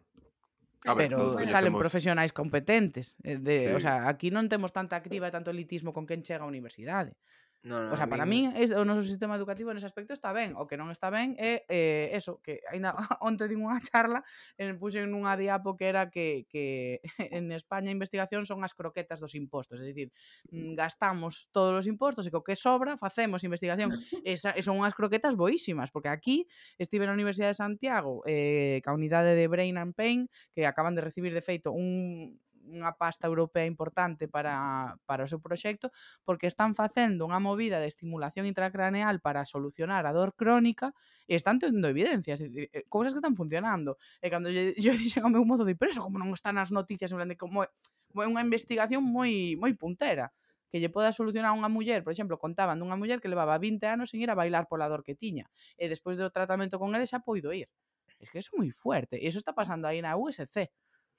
A 0.87 0.95
ver, 0.95 1.11
pero 1.11 1.17
todos 1.17 1.35
salen 1.35 1.75
coñecemos... 1.75 1.81
profesionais 1.81 2.33
competentes. 2.33 3.19
Eh, 3.27 3.43
de, 3.43 3.59
sí. 3.59 3.69
O 3.75 3.81
sea, 3.83 4.07
aquí 4.07 4.31
non 4.31 4.47
temos 4.47 4.71
tanta 4.71 5.01
eh. 5.01 5.05
criba 5.05 5.27
e 5.27 5.35
tanto 5.35 5.51
elitismo 5.51 5.91
con 5.91 6.07
quen 6.07 6.23
chega 6.23 6.47
á 6.47 6.49
universidade. 6.49 7.19
No, 7.65 7.83
no, 7.83 7.93
o 7.95 7.97
sea, 7.97 8.07
para 8.07 8.27
min 8.29 8.53
es, 8.61 8.77
o 8.77 8.85
noso 8.85 9.01
sistema 9.01 9.41
educativo 9.41 9.73
nese 9.73 9.89
aspecto 9.89 10.13
está 10.13 10.37
ben, 10.37 10.53
o 10.61 10.69
que 10.69 10.77
non 10.77 10.93
está 10.93 11.09
ben 11.09 11.33
é 11.41 11.65
eh, 11.73 12.13
eso, 12.13 12.37
que 12.45 12.61
aínda 12.69 12.93
onte 13.25 13.49
din 13.49 13.65
unha 13.65 13.81
charla, 13.81 14.21
en 14.61 14.77
puxen 14.77 15.09
nunha 15.09 15.33
diapo 15.33 15.73
que 15.73 15.89
era 15.89 16.13
que, 16.13 16.45
que 16.53 17.01
en 17.33 17.49
España 17.57 17.89
a 17.89 17.97
investigación 17.97 18.45
son 18.45 18.61
as 18.69 18.77
croquetas 18.77 19.17
dos 19.17 19.33
impostos, 19.33 19.81
é 19.81 19.89
dicir, 19.89 20.13
mm, 20.53 20.77
gastamos 20.77 21.49
todos 21.57 21.73
os 21.73 21.89
impostos 21.89 22.29
e 22.29 22.31
co 22.31 22.45
que 22.45 22.53
sobra 22.53 23.01
facemos 23.01 23.41
investigación, 23.49 23.97
Esa, 24.29 24.53
e 24.53 24.61
son 24.61 24.77
unhas 24.77 24.93
croquetas 24.93 25.33
boísimas, 25.33 25.89
porque 25.89 26.13
aquí 26.13 26.45
estive 26.77 27.09
na 27.09 27.17
Universidade 27.17 27.57
de 27.57 27.65
Santiago, 27.65 28.21
eh, 28.29 28.85
ca 28.85 28.93
unidade 28.93 29.33
de 29.33 29.49
Brain 29.49 29.81
and 29.81 29.97
Pain, 29.97 30.29
que 30.53 30.69
acaban 30.69 30.93
de 30.93 31.01
recibir 31.01 31.33
de 31.33 31.41
feito 31.41 31.73
un 31.73 32.37
unha 32.65 32.97
pasta 32.97 33.29
europea 33.29 33.69
importante 33.69 34.29
para, 34.29 34.97
para 35.05 35.25
o 35.25 35.31
seu 35.31 35.41
proxecto, 35.41 35.93
porque 36.25 36.49
están 36.49 36.73
facendo 36.73 37.29
unha 37.29 37.41
movida 37.41 37.81
de 37.81 37.89
estimulación 37.89 38.49
intracraneal 38.49 39.21
para 39.21 39.45
solucionar 39.45 40.09
a 40.09 40.13
dor 40.17 40.33
crónica 40.33 40.97
e 41.29 41.37
están 41.37 41.61
tendo 41.61 41.85
evidencias, 41.89 42.41
decir, 42.41 42.73
eh, 42.73 42.85
cousas 42.89 43.13
que 43.13 43.21
están 43.21 43.37
funcionando. 43.37 43.97
E 44.25 44.29
cando 44.33 44.49
yo, 44.55 44.73
yo 44.77 44.93
dixen 44.97 45.25
ao 45.25 45.33
meu 45.33 45.45
mozo 45.45 45.65
de 45.69 45.77
preso, 45.77 46.01
como 46.01 46.17
non 46.17 46.33
están 46.33 46.57
as 46.57 46.73
noticias, 46.73 47.13
en 47.13 47.21
plan 47.21 47.31
de 47.31 47.37
como 47.37 47.65
é 47.65 48.29
unha 48.29 48.45
investigación 48.45 49.03
moi 49.03 49.59
moi 49.59 49.75
puntera 49.75 50.31
que 50.75 50.83
lle 50.83 50.91
poda 50.91 51.15
solucionar 51.15 51.55
a 51.55 51.59
unha 51.59 51.71
muller, 51.71 52.03
por 52.03 52.11
exemplo, 52.11 52.35
contaban 52.35 52.83
dunha 52.83 52.99
muller 52.99 53.23
que 53.23 53.31
levaba 53.31 53.55
20 53.63 53.87
anos 53.87 54.11
sin 54.11 54.27
ir 54.27 54.31
a 54.31 54.35
bailar 54.35 54.67
pola 54.67 54.91
dor 54.91 55.07
que 55.07 55.15
tiña, 55.15 55.47
e 55.79 55.87
despois 55.87 56.19
do 56.19 56.27
tratamento 56.35 56.83
con 56.83 56.91
ele 56.99 57.07
xa 57.07 57.23
poido 57.23 57.55
ir. 57.55 57.71
Es 58.19 58.27
que 58.31 58.43
eso 58.43 58.51
é 58.55 58.59
moi 58.59 58.71
fuerte, 58.75 59.15
e 59.23 59.31
iso 59.31 59.39
está 59.39 59.55
pasando 59.55 59.87
aí 59.87 60.03
na 60.03 60.19
USC 60.19 60.67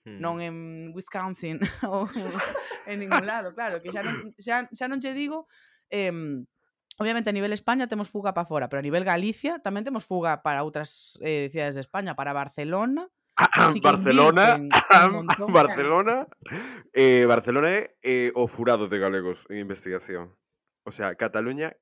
hmm. 0.06 0.22
non 0.22 0.40
en 0.40 0.94
Wisconsin 0.94 1.60
ou 1.90 2.08
en 2.86 2.98
ningún 3.02 3.26
lado, 3.26 3.52
claro, 3.52 3.82
que 3.82 3.92
xa 3.92 4.06
non, 4.06 4.32
xa, 4.40 4.70
xa 4.72 4.86
non 4.88 5.02
che 5.02 5.12
digo 5.12 5.50
eh, 5.90 6.14
Obviamente 6.96 7.30
a 7.30 7.36
nivel 7.36 7.52
España 7.52 7.92
temos 7.92 8.08
fuga 8.08 8.34
para 8.34 8.48
fora, 8.48 8.70
pero 8.72 8.80
a 8.80 8.88
nivel 8.88 9.04
Galicia 9.04 9.60
tamén 9.60 9.84
temos 9.84 10.08
fuga 10.08 10.40
para 10.48 10.64
outras 10.64 11.20
eh, 11.20 11.52
cidades 11.52 11.76
de 11.76 11.84
España, 11.84 12.16
para 12.16 12.32
Barcelona, 12.32 13.12
Así 13.36 13.80
Barcelona, 13.84 14.56
montón, 15.12 15.52
Barcelona, 15.52 16.28
eh, 16.94 17.26
Barcelona 17.28 17.70
é 17.70 17.92
eh, 18.00 18.32
o 18.32 18.48
furado 18.48 18.88
de 18.88 18.96
galegos 18.96 19.44
en 19.52 19.60
investigación. 19.60 20.32
O 20.88 20.92
sea, 20.92 21.16
Cataluña, 21.20 21.76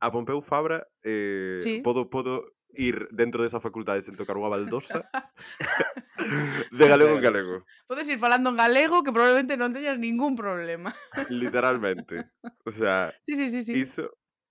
a 0.00 0.12
Pompeu 0.12 0.44
Fabra 0.44 0.88
eh, 1.02 1.58
sí. 1.62 1.80
podo, 1.80 2.10
podo 2.10 2.52
ir 2.74 3.08
dentro 3.10 3.42
desa 3.42 3.58
facultade 3.58 4.02
sen 4.02 4.14
tocar 4.14 4.38
unha 4.38 4.50
baldosa 4.50 5.06
de 6.78 6.84
galego 6.86 7.18
en 7.18 7.22
galego. 7.22 7.56
Podes 7.90 8.08
ir 8.08 8.18
falando 8.18 8.50
en 8.50 8.58
galego 8.58 9.02
que 9.02 9.14
probablemente 9.14 9.58
non 9.58 9.74
teñas 9.74 9.98
ningún 9.98 10.38
problema. 10.38 10.94
Literalmente. 11.30 12.30
O 12.66 12.70
sea, 12.70 13.14
sí, 13.26 13.34
sí, 13.34 13.50
sí, 13.50 13.60
sí. 13.66 13.72
iso 13.74 14.10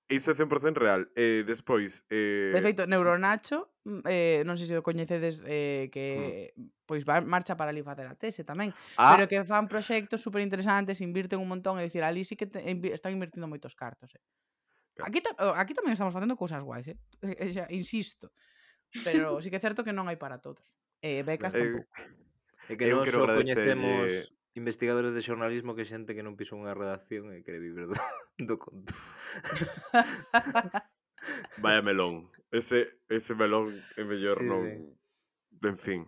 Iso 0.09 0.31
é 0.31 0.35
100% 0.35 0.73
real. 0.77 1.07
Eh, 1.15 1.43
despois... 1.45 2.03
Eh... 2.09 2.49
De 2.51 2.61
feito, 2.63 2.87
Neuronacho, 2.87 3.69
mm, 3.85 4.01
eh, 4.09 4.41
non 4.41 4.57
sei 4.57 4.65
se 4.65 4.73
o 4.73 4.81
coñecedes, 4.81 5.45
eh, 5.45 5.85
que 5.93 6.49
mm. 6.57 6.89
pois 6.89 7.05
va 7.05 7.21
marcha 7.21 7.53
para 7.53 7.69
ali 7.69 7.85
facer 7.85 8.09
a 8.09 8.17
tese 8.17 8.41
tamén. 8.41 8.73
Ah. 8.97 9.13
Pero 9.13 9.29
que 9.29 9.37
fan 9.45 9.69
proxectos 9.69 10.25
superinteresantes, 10.25 11.05
invirten 11.05 11.37
un 11.37 11.45
montón, 11.45 11.77
e 11.77 11.85
dicir, 11.85 12.01
ali 12.01 12.25
sí 12.25 12.33
que 12.33 12.49
te, 12.49 12.57
están 12.89 13.13
invertindo 13.13 13.45
moitos 13.45 13.77
cartos. 13.77 14.17
Eh. 14.17 14.23
Aquí, 15.05 15.21
ta 15.21 15.31
oh, 15.39 15.55
aquí 15.55 15.73
tamén 15.73 15.93
estamos 15.93 16.11
facendo 16.11 16.35
cousas 16.35 16.61
guais, 16.63 16.87
eh. 16.87 16.97
Eh, 17.23 17.35
eh? 17.37 17.53
Xa, 17.53 17.65
insisto. 17.71 18.31
Pero 19.05 19.41
sí 19.41 19.53
que 19.53 19.57
é 19.57 19.63
certo 19.63 19.85
que 19.85 19.93
non 19.93 20.09
hai 20.09 20.17
para 20.17 20.41
todos. 20.41 20.81
Eh, 20.99 21.21
becas 21.21 21.53
eh, 21.53 21.61
tampouco. 21.61 21.93
É 22.69 22.75
que 22.75 22.89
non 22.89 23.05
só 23.05 23.25
coñecemos 23.25 24.33
investigadores 24.57 25.15
de 25.15 25.21
xornalismo 25.21 25.77
que 25.77 25.87
xente 25.87 26.17
que 26.17 26.25
non 26.25 26.35
pisou 26.35 26.59
unha 26.59 26.75
redacción 26.75 27.31
e 27.31 27.45
quere 27.45 27.61
vivir 27.61 27.87
do, 27.87 27.95
do 28.49 28.55
conto. 28.59 28.93
Vaya 31.63 31.81
melón. 31.81 32.29
Ese, 32.51 32.99
ese 33.07 33.37
melón 33.37 33.71
é 33.95 34.03
mellor 34.03 34.37
sí, 34.41 34.45
non... 34.45 34.65
Sí. 34.65 34.73
En 35.69 35.77
fin. 35.77 36.01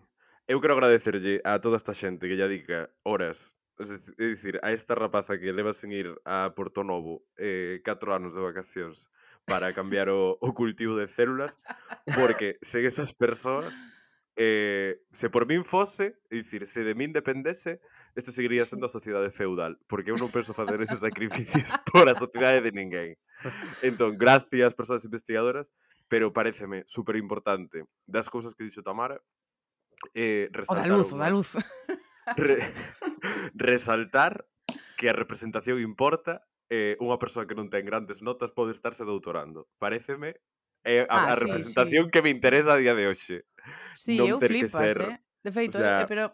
Eu 0.48 0.60
quero 0.60 0.74
agradecerlle 0.74 1.40
a 1.46 1.62
toda 1.62 1.78
esta 1.78 1.94
xente 1.94 2.28
que 2.28 2.36
lle 2.36 2.50
dedica 2.50 2.90
horas 3.06 3.61
É 3.82 4.26
dicir, 4.30 4.60
a 4.62 4.72
esta 4.72 4.94
rapaza 4.94 5.40
que 5.40 5.50
leva 5.50 5.74
sen 5.74 5.90
ir 5.90 6.14
a 6.26 6.54
Porto 6.54 6.84
Novo 6.86 7.26
eh, 7.38 7.82
4 7.82 8.14
anos 8.14 8.38
de 8.38 8.42
vacacións 8.42 9.10
para 9.46 9.74
cambiar 9.74 10.10
o, 10.10 10.38
o 10.38 10.54
cultivo 10.54 10.94
de 10.98 11.08
células, 11.08 11.58
porque 12.14 12.60
sen 12.62 12.86
esas 12.86 13.10
persoas, 13.10 13.74
eh, 14.38 15.02
se 15.12 15.34
por 15.34 15.50
min 15.50 15.66
fose, 15.66 16.14
é 16.30 16.36
dicir, 16.38 16.70
se 16.70 16.86
de 16.86 16.94
min 16.94 17.10
dependese, 17.10 17.82
isto 18.14 18.30
seguiría 18.30 18.70
sendo 18.70 18.86
a 18.86 18.94
sociedade 18.98 19.34
feudal, 19.34 19.82
porque 19.90 20.14
eu 20.14 20.18
non 20.22 20.30
penso 20.30 20.54
facer 20.54 20.78
esos 20.78 21.02
sacrificios 21.02 21.74
por 21.90 22.06
a 22.06 22.14
sociedade 22.14 22.62
de 22.62 22.72
ninguén. 22.72 23.18
Entón, 23.82 24.14
gracias, 24.14 24.78
persoas 24.78 25.02
investigadoras, 25.10 25.74
pero 26.06 26.30
pareceme 26.30 26.86
super 26.86 27.18
importante 27.18 27.90
das 28.06 28.30
cousas 28.30 28.54
que 28.54 28.62
dixo 28.62 28.86
Tamara, 28.86 29.18
eh, 30.14 30.54
resaltar... 30.54 30.86
O 30.86 30.90
da 30.90 30.98
luz, 31.02 31.10
o 31.10 31.16
oh, 31.16 31.18
da 31.18 31.30
luz 31.34 31.50
re, 32.38 32.60
resaltar 33.56 34.46
que 34.98 35.10
a 35.10 35.14
representación 35.14 35.82
importa 35.82 36.46
eh, 36.72 36.96
unha 37.04 37.20
persoa 37.20 37.44
que 37.50 37.58
non 37.58 37.68
ten 37.68 37.84
grandes 37.84 38.24
notas 38.24 38.56
pode 38.56 38.72
estarse 38.72 39.04
doutorando. 39.04 39.68
Pareceme 39.76 40.40
eh, 40.88 41.04
a, 41.10 41.32
ah, 41.32 41.32
a 41.34 41.36
representación 41.36 42.08
sí, 42.08 42.10
sí. 42.10 42.12
que 42.14 42.22
me 42.24 42.32
interesa 42.32 42.74
a 42.74 42.80
día 42.80 42.96
de 42.96 43.12
hoxe. 43.12 43.44
Sí, 43.98 44.16
non 44.16 44.32
eu 44.32 44.38
ter 44.40 44.54
flipas, 44.54 44.72
que 44.72 44.80
ser... 44.80 44.98
eh? 45.04 45.18
De 45.42 45.52
feito, 45.52 45.78
o 45.78 45.84
sea... 45.84 46.06
eh, 46.06 46.08
pero 46.08 46.32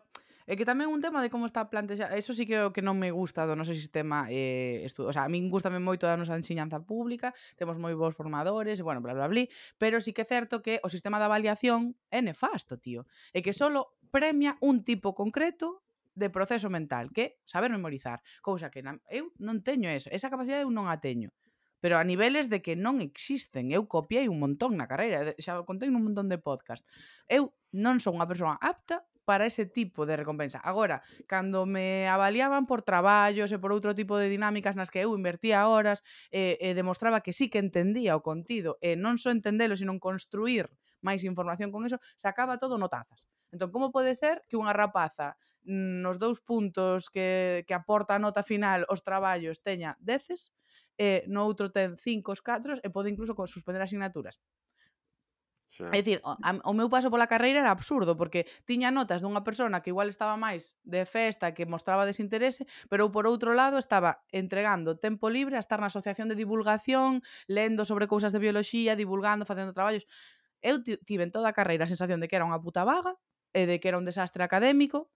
É 0.47 0.55
que 0.55 0.63
tamén 0.63 0.87
un 0.87 1.03
tema 1.03 1.19
de 1.19 1.27
como 1.27 1.43
está 1.43 1.67
plantexado, 1.67 2.15
eso 2.15 2.31
sí 2.31 2.47
que 2.47 2.55
é 2.55 2.63
o 2.63 2.71
que 2.71 2.79
non 2.79 2.95
me 2.95 3.11
gusta 3.11 3.43
do 3.43 3.59
noso 3.59 3.75
sistema 3.75 4.31
eh, 4.31 4.79
estudo. 4.87 5.11
O 5.11 5.13
sea, 5.13 5.27
a 5.27 5.29
min 5.29 5.51
gustame 5.51 5.83
moito 5.83 6.07
a 6.07 6.15
nosa 6.15 6.39
enseñanza 6.39 6.79
pública, 6.79 7.35
temos 7.59 7.75
moi 7.75 7.91
bons 7.99 8.15
formadores, 8.15 8.79
e 8.79 8.83
bueno, 8.87 9.03
bla, 9.03 9.11
bla, 9.11 9.27
bla, 9.27 9.43
bla, 9.43 9.51
pero 9.75 9.99
sí 9.99 10.15
que 10.15 10.23
é 10.23 10.27
certo 10.27 10.63
que 10.63 10.79
o 10.79 10.87
sistema 10.87 11.19
de 11.19 11.27
avaliación 11.27 11.99
é 12.07 12.23
nefasto, 12.23 12.79
tío. 12.79 13.03
É 13.35 13.43
que 13.43 13.51
solo 13.51 13.96
premia 14.09 14.57
un 14.61 14.83
tipo 14.83 15.13
concreto 15.13 15.83
de 16.17 16.29
proceso 16.29 16.69
mental, 16.69 17.13
que 17.13 17.37
saber 17.45 17.69
memorizar, 17.69 18.21
cousa 18.41 18.73
que 18.73 18.81
na, 18.81 18.97
eu 19.07 19.29
non 19.37 19.61
teño 19.61 19.87
eso, 19.87 20.09
esa 20.09 20.33
capacidade 20.33 20.65
eu 20.65 20.73
non 20.73 20.89
a 20.89 20.97
teño. 20.97 21.29
Pero 21.77 22.01
a 22.01 22.03
niveles 22.03 22.49
de 22.49 22.65
que 22.65 22.73
non 22.73 23.05
existen, 23.05 23.69
eu 23.69 23.85
copiei 23.85 24.25
un 24.25 24.41
montón 24.41 24.73
na 24.73 24.89
carreira, 24.89 25.37
xa 25.37 25.61
contei 25.61 25.93
un 25.93 26.01
montón 26.01 26.25
de 26.25 26.41
podcast. 26.41 26.81
Eu 27.29 27.53
non 27.69 28.01
son 28.01 28.17
unha 28.17 28.25
persoa 28.25 28.57
apta 28.57 29.05
para 29.27 29.45
ese 29.45 29.69
tipo 29.69 30.07
de 30.07 30.15
recompensa. 30.17 30.57
Agora, 30.63 31.03
cando 31.27 31.67
me 31.67 32.07
avaliaban 32.07 32.65
por 32.65 32.81
traballos 32.81 33.51
e 33.53 33.61
por 33.61 33.75
outro 33.75 33.93
tipo 33.93 34.17
de 34.17 34.31
dinámicas 34.31 34.73
nas 34.73 34.89
que 34.89 35.05
eu 35.05 35.13
invertía 35.13 35.69
horas 35.69 36.01
e, 36.33 36.57
e 36.57 36.73
demostraba 36.73 37.21
que 37.21 37.35
sí 37.35 37.51
que 37.51 37.61
entendía 37.61 38.17
o 38.17 38.25
contido 38.25 38.81
e 38.81 38.97
non 38.97 39.21
só 39.21 39.29
entendelo, 39.29 39.77
sino 39.77 39.93
construir 40.01 40.71
máis 41.05 41.21
información 41.27 41.69
con 41.69 41.85
eso, 41.85 42.01
sacaba 42.17 42.57
todo 42.57 42.81
notazas. 42.81 43.29
Entón, 43.51 43.71
como 43.71 43.91
pode 43.91 44.13
ser 44.15 44.43
que 44.49 44.59
unha 44.59 44.75
rapaza 44.75 45.39
nos 45.67 46.15
dous 46.19 46.39
puntos 46.39 47.11
que, 47.11 47.63
que 47.67 47.75
aporta 47.75 48.15
a 48.15 48.23
nota 48.23 48.43
final 48.43 48.87
os 48.87 49.03
traballos 49.03 49.59
teña 49.63 49.99
deces, 49.99 50.55
e 50.97 51.23
no 51.29 51.45
outro 51.45 51.69
ten 51.69 51.95
cinco 51.95 52.33
os 52.33 52.41
catros 52.41 52.81
e 52.81 52.89
pode 52.89 53.13
incluso 53.13 53.37
suspender 53.45 53.81
asignaturas. 53.85 54.41
Xa. 55.67 55.91
É 55.91 55.99
dicir, 55.99 56.23
o, 56.23 56.31
o 56.71 56.73
meu 56.73 56.87
paso 56.87 57.11
pola 57.11 57.27
carreira 57.27 57.59
era 57.59 57.75
absurdo, 57.75 58.15
porque 58.15 58.47
tiña 58.63 58.89
notas 58.89 59.19
dunha 59.19 59.43
persona 59.43 59.83
que 59.83 59.91
igual 59.91 60.07
estaba 60.07 60.39
máis 60.39 60.79
de 60.87 61.03
festa, 61.03 61.51
que 61.51 61.67
mostraba 61.67 62.07
desinterese, 62.07 62.63
pero 62.87 63.11
por 63.11 63.27
outro 63.27 63.51
lado 63.51 63.75
estaba 63.75 64.23
entregando 64.31 64.95
tempo 64.95 65.27
libre 65.27 65.59
a 65.59 65.63
estar 65.63 65.83
na 65.83 65.91
asociación 65.91 66.31
de 66.31 66.39
divulgación, 66.39 67.19
lendo 67.51 67.83
sobre 67.83 68.07
cousas 68.07 68.31
de 68.31 68.39
bioloxía, 68.39 68.95
divulgando, 68.95 69.43
facendo 69.43 69.75
traballos. 69.75 70.07
Eu 70.63 70.81
tive 70.81 71.27
en 71.27 71.31
toda 71.35 71.51
a 71.51 71.57
carreira 71.57 71.83
a 71.83 71.91
sensación 71.91 72.23
de 72.23 72.31
que 72.31 72.39
era 72.39 72.47
unha 72.47 72.63
puta 72.63 72.87
vaga, 72.87 73.19
e 73.57 73.65
de 73.65 73.81
que 73.81 73.89
era 73.89 73.97
un 73.97 74.05
desastre 74.05 74.45
académico. 74.45 75.09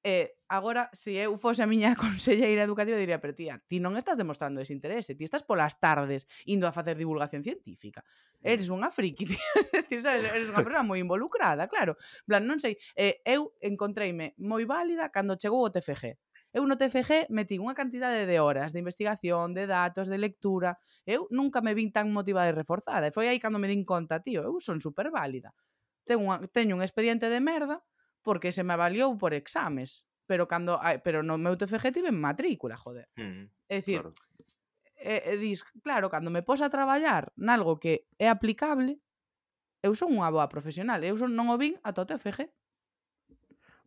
E 0.00 0.40
agora, 0.48 0.88
se 0.96 1.12
eu 1.20 1.36
fose 1.36 1.60
a 1.60 1.68
miña 1.68 1.92
conselleira 2.00 2.64
educativa, 2.64 2.96
diría, 2.96 3.20
pero 3.20 3.36
tía, 3.36 3.60
ti 3.68 3.76
non 3.84 4.00
estás 4.00 4.16
demostrando 4.16 4.64
ese 4.64 4.72
interese, 4.72 5.12
ti 5.12 5.28
estás 5.28 5.44
polas 5.44 5.76
tardes 5.76 6.24
indo 6.48 6.64
a 6.64 6.72
facer 6.72 6.96
divulgación 6.96 7.44
científica. 7.44 8.00
Eres 8.40 8.72
mm. 8.72 8.76
unha 8.80 8.88
friki, 8.88 9.28
tía, 9.36 9.52
decir, 9.76 10.00
sabes, 10.00 10.24
eres 10.32 10.48
unha 10.48 10.64
persoa 10.64 10.88
moi 10.88 10.96
involucrada, 10.96 11.68
claro. 11.68 12.00
Plan, 12.24 12.48
non 12.48 12.56
sei, 12.56 12.80
eh, 12.96 13.20
eu 13.28 13.52
encontreime 13.60 14.32
moi 14.40 14.64
válida 14.64 15.12
cando 15.12 15.36
chegou 15.36 15.60
o 15.60 15.68
TFG. 15.68 16.16
Eu 16.50 16.66
no 16.66 16.74
TFG 16.74 17.30
metí 17.30 17.60
unha 17.62 17.78
cantidade 17.78 18.26
de 18.26 18.36
horas 18.42 18.72
de 18.74 18.82
investigación, 18.82 19.54
de 19.54 19.68
datos, 19.70 20.10
de 20.10 20.18
lectura. 20.18 20.80
Eu 21.06 21.28
nunca 21.30 21.62
me 21.62 21.76
vin 21.78 21.94
tan 21.94 22.10
motivada 22.10 22.50
e 22.50 22.56
reforzada. 22.56 23.06
E 23.06 23.14
foi 23.14 23.30
aí 23.30 23.38
cando 23.38 23.62
me 23.62 23.70
din 23.70 23.86
conta, 23.86 24.18
tío, 24.18 24.42
eu 24.42 24.58
son 24.58 24.82
super 24.82 25.12
válida 25.14 25.54
ten 26.10 26.18
unha, 26.18 26.42
teño 26.50 26.74
un 26.74 26.82
expediente 26.82 27.30
de 27.30 27.38
merda 27.38 27.86
porque 28.26 28.50
se 28.50 28.66
me 28.66 28.74
avaliou 28.74 29.14
por 29.14 29.30
exames. 29.30 30.10
Pero 30.26 30.50
cando 30.50 30.78
ai, 30.82 30.98
pero 30.98 31.22
no 31.22 31.38
meu 31.38 31.54
TFG 31.54 31.94
tive 31.94 32.10
matrícula, 32.10 32.74
joder. 32.74 33.06
Mm, 33.14 33.46
é 33.70 33.76
dicir, 33.78 34.02
claro. 34.02 34.14
E, 35.00 35.14
e 35.32 35.34
dis, 35.38 35.62
claro, 35.86 36.10
cando 36.10 36.30
me 36.30 36.42
pos 36.42 36.60
a 36.62 36.70
traballar 36.70 37.32
nalgo 37.38 37.78
que 37.78 38.10
é 38.18 38.26
aplicable, 38.26 38.98
eu 39.82 39.94
son 39.96 40.12
unha 40.12 40.30
boa 40.30 40.50
profesional, 40.50 41.00
eu 41.06 41.16
son, 41.16 41.32
non 41.34 41.50
o 41.50 41.56
vin 41.56 41.78
ata 41.82 42.04
o 42.04 42.06
TFG. 42.06 42.46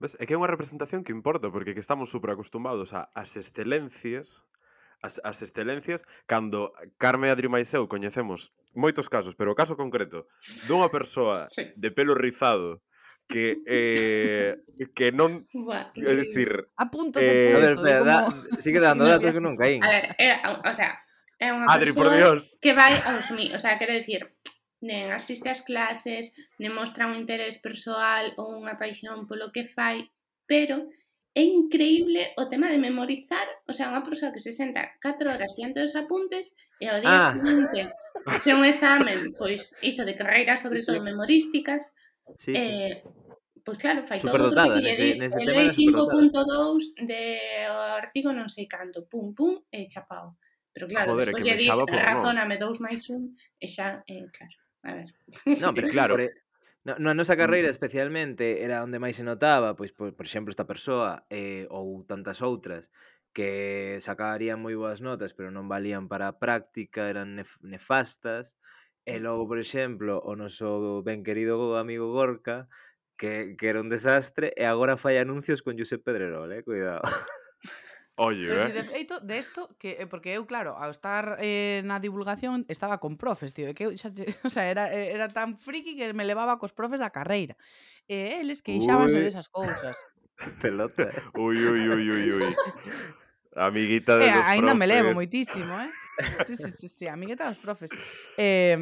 Ves, 0.02 0.18
é 0.20 0.24
que 0.26 0.36
é 0.36 0.40
unha 0.40 0.52
representación 0.52 1.06
que 1.06 1.16
importa, 1.16 1.48
porque 1.54 1.72
que 1.72 1.84
estamos 1.84 2.12
superacostumbrados 2.12 2.92
a 2.92 3.08
as 3.16 3.38
excelencias 3.40 4.44
as, 5.04 5.20
as 5.22 5.44
excelencias 5.44 6.02
cando 6.26 6.72
Carme 6.98 7.30
Adri 7.30 7.52
Maiseu 7.52 7.92
coñecemos 7.92 8.56
moitos 8.72 9.12
casos, 9.12 9.36
pero 9.36 9.52
o 9.52 9.60
caso 9.60 9.76
concreto 9.76 10.26
dunha 10.66 10.88
persoa 10.88 11.46
sí. 11.52 11.76
de 11.76 11.92
pelo 11.92 12.16
rizado 12.16 12.80
que 13.28 13.60
eh, 13.68 14.56
que 14.96 15.12
non 15.12 15.44
é 16.00 16.14
dicir 16.16 16.72
a 16.80 16.88
punto 16.88 17.20
eh, 17.20 17.52
punto, 17.52 17.60
a 17.60 17.62
ver, 17.62 17.74
espera, 17.76 18.16
como... 18.32 18.62
sigue 18.64 18.80
dando 18.80 19.04
datos 19.04 19.32
que 19.32 19.44
non 19.44 19.60
caín. 19.60 19.84
A 19.84 19.92
ver, 19.92 20.06
era, 20.16 20.38
o 20.64 20.74
sea, 20.74 21.00
é 21.40 21.52
unha 21.52 21.68
Adri, 21.68 21.92
por 21.92 22.08
Dios. 22.08 22.56
que 22.64 22.72
vai 22.72 22.96
aos 23.04 23.28
mi, 23.36 23.52
o 23.52 23.60
sea, 23.60 23.76
quero 23.76 23.92
dicir, 23.92 24.32
nen 24.84 25.12
asiste 25.12 25.48
ás 25.52 25.64
clases, 25.64 26.32
nen 26.60 26.76
mostra 26.76 27.08
un 27.08 27.16
interés 27.16 27.60
persoal 27.60 28.36
ou 28.40 28.56
unha 28.56 28.80
paixón 28.80 29.28
polo 29.28 29.52
que 29.52 29.68
fai, 29.68 30.08
pero 30.48 30.88
É 31.34 31.42
increíble 31.42 32.32
o 32.38 32.46
tema 32.46 32.70
de 32.70 32.78
memorizar, 32.78 33.50
o 33.66 33.74
sea, 33.74 33.90
unha 33.90 34.06
persoa 34.06 34.30
que 34.30 34.44
se 34.44 34.54
senta 34.54 34.94
4 35.02 35.34
horas 35.34 35.58
diante 35.58 35.82
dos 35.82 35.98
apuntes 35.98 36.54
e 36.78 36.86
ao 36.86 37.02
día 37.02 37.10
ah. 37.10 37.34
seguinte 37.34 37.90
se 38.38 38.54
un 38.54 38.62
examen, 38.62 39.34
pois, 39.34 39.74
iso 39.82 40.06
de 40.06 40.14
carreiras 40.14 40.62
sobre 40.62 40.78
sí. 40.78 40.94
todo 40.94 41.02
memorísticas, 41.02 41.90
sí, 42.38 42.54
sí. 42.54 42.70
eh, 42.70 43.02
pois 43.66 43.82
claro, 43.82 44.06
fai 44.06 44.22
todo 44.22 44.54
o 44.54 44.54
que 44.54 44.86
nese, 44.86 45.18
nese 45.18 45.42
el 45.42 45.50
tema 45.50 45.74
5.2 45.74 47.02
de 47.02 47.24
artigo 47.98 48.30
non 48.30 48.46
sei 48.46 48.70
canto, 48.70 49.10
pum, 49.10 49.34
pum, 49.34 49.58
e 49.74 49.90
chapao. 49.90 50.38
Pero 50.70 50.86
claro, 50.86 51.18
Joder, 51.18 51.34
despois 51.34 51.46
lle 51.46 51.58
dis, 51.58 51.70
razóname 51.70 52.62
2 52.62 52.78
máis 52.78 53.10
1 53.10 53.18
e 53.58 53.66
xa, 53.66 54.06
eh, 54.06 54.30
claro. 54.30 54.58
A 54.84 54.92
ver. 55.02 55.10
No, 55.64 55.74
pero 55.74 55.88
claro, 55.90 56.14
por, 56.14 56.30
Na, 56.84 57.00
na 57.00 57.16
nosa 57.16 57.36
mm. 57.36 57.40
carreira 57.40 57.70
especialmente 57.72 58.60
era 58.60 58.84
onde 58.84 59.00
máis 59.00 59.16
se 59.16 59.24
notaba, 59.24 59.72
pois 59.80 59.96
por, 59.96 60.12
por 60.12 60.26
exemplo 60.28 60.52
esta 60.52 60.68
persoa 60.68 61.24
eh, 61.32 61.64
ou 61.72 62.04
tantas 62.04 62.44
outras 62.44 62.92
que 63.34 63.98
sacarían 64.04 64.62
moi 64.62 64.76
boas 64.78 65.00
notas, 65.00 65.32
pero 65.34 65.50
non 65.50 65.72
valían 65.72 66.06
para 66.12 66.30
a 66.30 66.38
práctica, 66.38 67.10
eran 67.10 67.40
nef 67.40 67.58
nefastas. 67.64 68.60
E 69.08 69.20
mm. 69.20 69.24
logo, 69.26 69.44
por 69.50 69.60
exemplo, 69.60 70.20
o 70.22 70.36
noso 70.36 71.02
ben 71.08 71.26
querido 71.28 71.76
amigo 71.80 72.14
Gorka, 72.14 72.68
que, 73.18 73.56
que 73.58 73.66
era 73.72 73.82
un 73.82 73.90
desastre, 73.90 74.54
e 74.54 74.64
agora 74.68 75.00
fai 75.00 75.18
anuncios 75.18 75.64
con 75.66 75.80
Josep 75.80 76.04
Pedrerol, 76.04 76.52
eh? 76.54 76.64
Cuidado. 76.64 77.02
Oye, 78.16 78.46
pero, 78.48 78.70
eh. 78.70 78.74
De 78.74 78.84
feito, 78.84 79.20
de 79.20 79.38
esto, 79.40 79.76
que, 79.80 79.98
eh, 80.00 80.06
porque 80.06 80.34
eu, 80.38 80.46
claro, 80.46 80.78
ao 80.78 80.94
estar 80.94 81.42
eh, 81.42 81.82
na 81.82 81.98
divulgación, 81.98 82.62
estaba 82.70 83.02
con 83.02 83.18
profes, 83.18 83.54
tío, 83.58 83.74
que 83.74 83.90
eu, 83.90 83.92
xa, 83.98 84.14
o 84.46 84.52
sea, 84.54 84.70
era, 84.70 84.94
era 84.94 85.28
tan 85.34 85.58
friki 85.58 85.98
que 85.98 86.14
me 86.14 86.22
levaba 86.22 86.62
cos 86.62 86.74
profes 86.78 87.02
da 87.02 87.10
carreira. 87.10 87.58
E 88.06 88.38
eles 88.38 88.62
queixábanse 88.62 89.18
desas 89.18 89.50
cousas. 89.50 89.98
Pelota. 90.62 91.10
Ui, 91.34 91.58
ui, 91.58 91.90
ui, 91.90 92.06
ui, 92.12 92.26
ui. 92.38 92.54
Sí, 92.54 92.70
sí, 92.70 92.72
sí. 92.78 92.90
Amiguita 93.56 94.18
de 94.18 94.30
eh, 94.30 94.34
dos 94.34 94.46
Ainda 94.46 94.74
profes. 94.74 94.80
me 94.80 94.88
levo 94.88 95.14
moitísimo, 95.14 95.74
eh? 95.82 95.90
Sí, 96.46 96.56
sí, 96.56 96.70
sí, 96.70 96.88
sí, 96.88 97.08
amiguita 97.08 97.50
dos 97.50 97.58
profes. 97.58 97.90
Eh, 98.38 98.78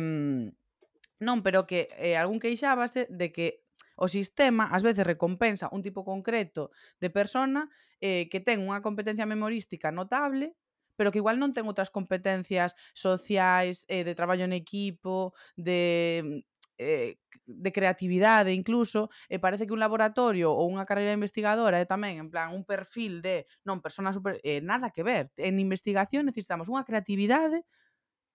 non, 1.21 1.39
pero 1.45 1.63
que 1.63 1.87
eh, 1.95 2.17
algún 2.19 2.41
queixábase 2.43 3.07
de 3.07 3.31
que 3.31 3.60
o 4.01 4.09
sistema 4.09 4.73
ás 4.73 4.81
veces 4.81 5.05
recompensa 5.05 5.69
un 5.69 5.85
tipo 5.85 6.01
concreto 6.01 6.73
de 6.97 7.13
persona 7.13 7.69
eh, 8.01 8.25
que 8.33 8.41
ten 8.41 8.65
unha 8.65 8.81
competencia 8.81 9.29
memorística 9.29 9.93
notable 9.93 10.57
pero 10.97 11.09
que 11.13 11.21
igual 11.21 11.37
non 11.41 11.49
ten 11.49 11.65
outras 11.65 11.89
competencias 11.89 12.77
sociais, 12.93 13.89
eh, 13.89 14.05
de 14.05 14.13
traballo 14.13 14.45
en 14.45 14.53
equipo, 14.53 15.33
de 15.57 16.45
eh, 16.77 17.17
de 17.45 17.71
creatividade 17.71 18.53
incluso, 18.53 19.09
e 19.29 19.37
parece 19.41 19.65
que 19.65 19.73
un 19.73 19.81
laboratorio 19.81 20.53
ou 20.53 20.69
unha 20.69 20.85
carreira 20.85 21.13
investigadora 21.13 21.81
é 21.81 21.85
tamén, 21.89 22.21
en 22.21 22.29
plan, 22.29 22.53
un 22.53 22.63
perfil 22.65 23.21
de, 23.21 23.49
non, 23.65 23.81
persona 23.81 24.13
super, 24.13 24.39
eh, 24.45 24.61
nada 24.61 24.93
que 24.93 25.03
ver. 25.05 25.33
En 25.37 25.57
investigación 25.57 26.29
necesitamos 26.29 26.69
unha 26.69 26.85
creatividade 26.85 27.65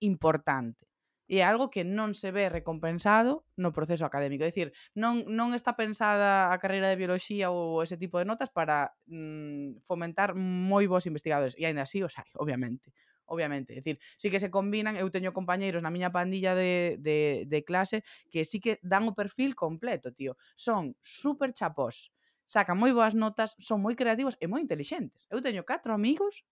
importante 0.02 0.86
e 1.26 1.42
é 1.42 1.44
algo 1.44 1.70
que 1.70 1.82
non 1.82 2.14
se 2.14 2.30
ve 2.30 2.46
recompensado 2.46 3.42
no 3.58 3.74
proceso 3.74 4.06
académico. 4.06 4.46
É 4.46 4.50
dicir, 4.50 4.70
non, 4.94 5.26
non 5.26 5.52
está 5.52 5.74
pensada 5.74 6.54
a 6.54 6.56
carreira 6.62 6.86
de 6.86 6.98
bioloxía 6.98 7.50
ou 7.50 7.82
ese 7.82 7.98
tipo 7.98 8.22
de 8.22 8.26
notas 8.26 8.48
para 8.54 8.94
mm, 9.10 9.82
fomentar 9.82 10.38
moi 10.38 10.86
bons 10.86 11.06
investigadores. 11.10 11.58
E 11.58 11.66
aínda 11.66 11.82
así 11.82 12.02
os 12.06 12.14
hai, 12.14 12.30
obviamente. 12.38 12.94
Obviamente, 13.26 13.74
é 13.74 13.82
dicir, 13.82 13.98
sí 14.14 14.30
que 14.30 14.38
se 14.38 14.54
combinan, 14.54 14.94
eu 14.94 15.10
teño 15.10 15.34
compañeiros 15.34 15.82
na 15.82 15.90
miña 15.90 16.14
pandilla 16.14 16.54
de, 16.54 16.94
de, 17.02 17.42
de 17.50 17.60
clase 17.66 18.06
que 18.30 18.46
sí 18.46 18.62
que 18.62 18.78
dan 18.86 19.10
o 19.10 19.18
perfil 19.18 19.58
completo, 19.58 20.14
tío. 20.14 20.38
Son 20.54 20.94
super 21.02 21.50
chapós, 21.50 22.14
sacan 22.46 22.78
moi 22.78 22.94
boas 22.94 23.18
notas, 23.18 23.58
son 23.58 23.82
moi 23.82 23.98
creativos 23.98 24.38
e 24.38 24.46
moi 24.46 24.62
intelixentes. 24.62 25.26
Eu 25.26 25.42
teño 25.42 25.66
catro 25.66 25.90
amigos 25.90 26.46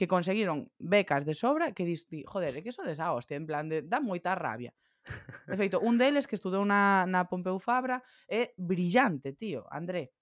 que 0.00 0.08
conseguiron 0.08 0.72
becas 0.78 1.26
de 1.26 1.34
sobra 1.34 1.72
que 1.76 1.84
di, 1.84 2.24
joder, 2.24 2.56
é 2.56 2.64
que 2.64 2.72
eso 2.72 2.80
desa 2.80 3.12
hostia, 3.12 3.36
en 3.36 3.44
plan 3.44 3.68
de, 3.68 3.84
dá 3.84 4.00
moita 4.00 4.32
rabia. 4.32 4.72
De 5.44 5.60
feito, 5.60 5.76
un 5.76 6.00
deles 6.00 6.24
que 6.24 6.40
estudou 6.40 6.64
na, 6.64 7.04
na 7.04 7.28
Pompeu 7.28 7.60
Fabra 7.60 8.00
é 8.24 8.56
brillante, 8.56 9.36
tío, 9.36 9.68
André. 9.68 10.16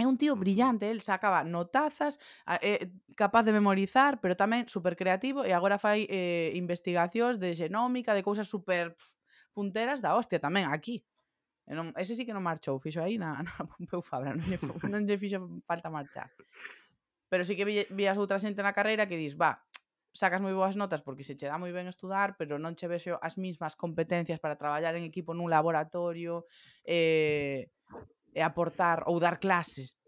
É 0.00 0.08
un 0.08 0.16
tío 0.16 0.40
brillante, 0.40 0.88
el 0.88 1.04
sacaba 1.04 1.44
notazas, 1.44 2.16
é 2.48 2.88
capaz 3.12 3.44
de 3.44 3.52
memorizar, 3.52 4.24
pero 4.24 4.40
tamén 4.40 4.64
super 4.72 4.96
creativo 4.96 5.44
e 5.44 5.52
agora 5.52 5.76
fai 5.76 6.08
eh, 6.08 6.56
investigacións 6.56 7.36
de 7.36 7.52
xenómica, 7.52 8.16
de 8.16 8.24
cousas 8.24 8.48
super 8.48 8.96
pf, 8.96 9.20
punteras 9.52 10.00
da 10.00 10.16
hostia 10.16 10.40
tamén 10.40 10.64
aquí. 10.72 11.04
E 11.68 11.76
non, 11.76 11.92
ese 12.00 12.16
sí 12.16 12.24
que 12.24 12.32
non 12.32 12.40
marchou, 12.40 12.80
fixo 12.80 13.04
aí 13.04 13.20
na, 13.20 13.36
na 13.44 13.68
Pompeu 13.68 14.00
Fabra, 14.00 14.32
non 14.32 14.48
lle, 14.48 14.56
non 14.88 15.04
lle 15.04 15.20
fixo 15.20 15.44
falta 15.68 15.92
marchar. 15.92 16.32
Pero 17.34 17.42
sí 17.42 17.56
que 17.56 17.64
vi, 17.66 17.82
vías 17.90 18.14
outra 18.14 18.38
xente 18.38 18.62
na 18.62 18.70
carreira 18.70 19.10
que 19.10 19.18
dis, 19.18 19.34
va, 19.34 19.58
sacas 20.14 20.38
moi 20.38 20.54
boas 20.54 20.78
notas 20.78 21.02
porque 21.02 21.26
se 21.26 21.34
che 21.34 21.50
dá 21.50 21.58
moi 21.58 21.74
ben 21.74 21.90
estudar, 21.90 22.38
pero 22.38 22.62
non 22.62 22.78
che 22.78 22.86
vexo 22.86 23.18
as 23.18 23.34
mismas 23.34 23.74
competencias 23.74 24.38
para 24.38 24.54
traballar 24.54 24.94
en 24.94 25.02
equipo 25.02 25.34
nun 25.34 25.50
laboratorio 25.50 26.46
e, 26.86 27.74
e 28.30 28.38
aportar 28.38 29.02
ou 29.10 29.18
dar 29.18 29.42
clases. 29.42 29.98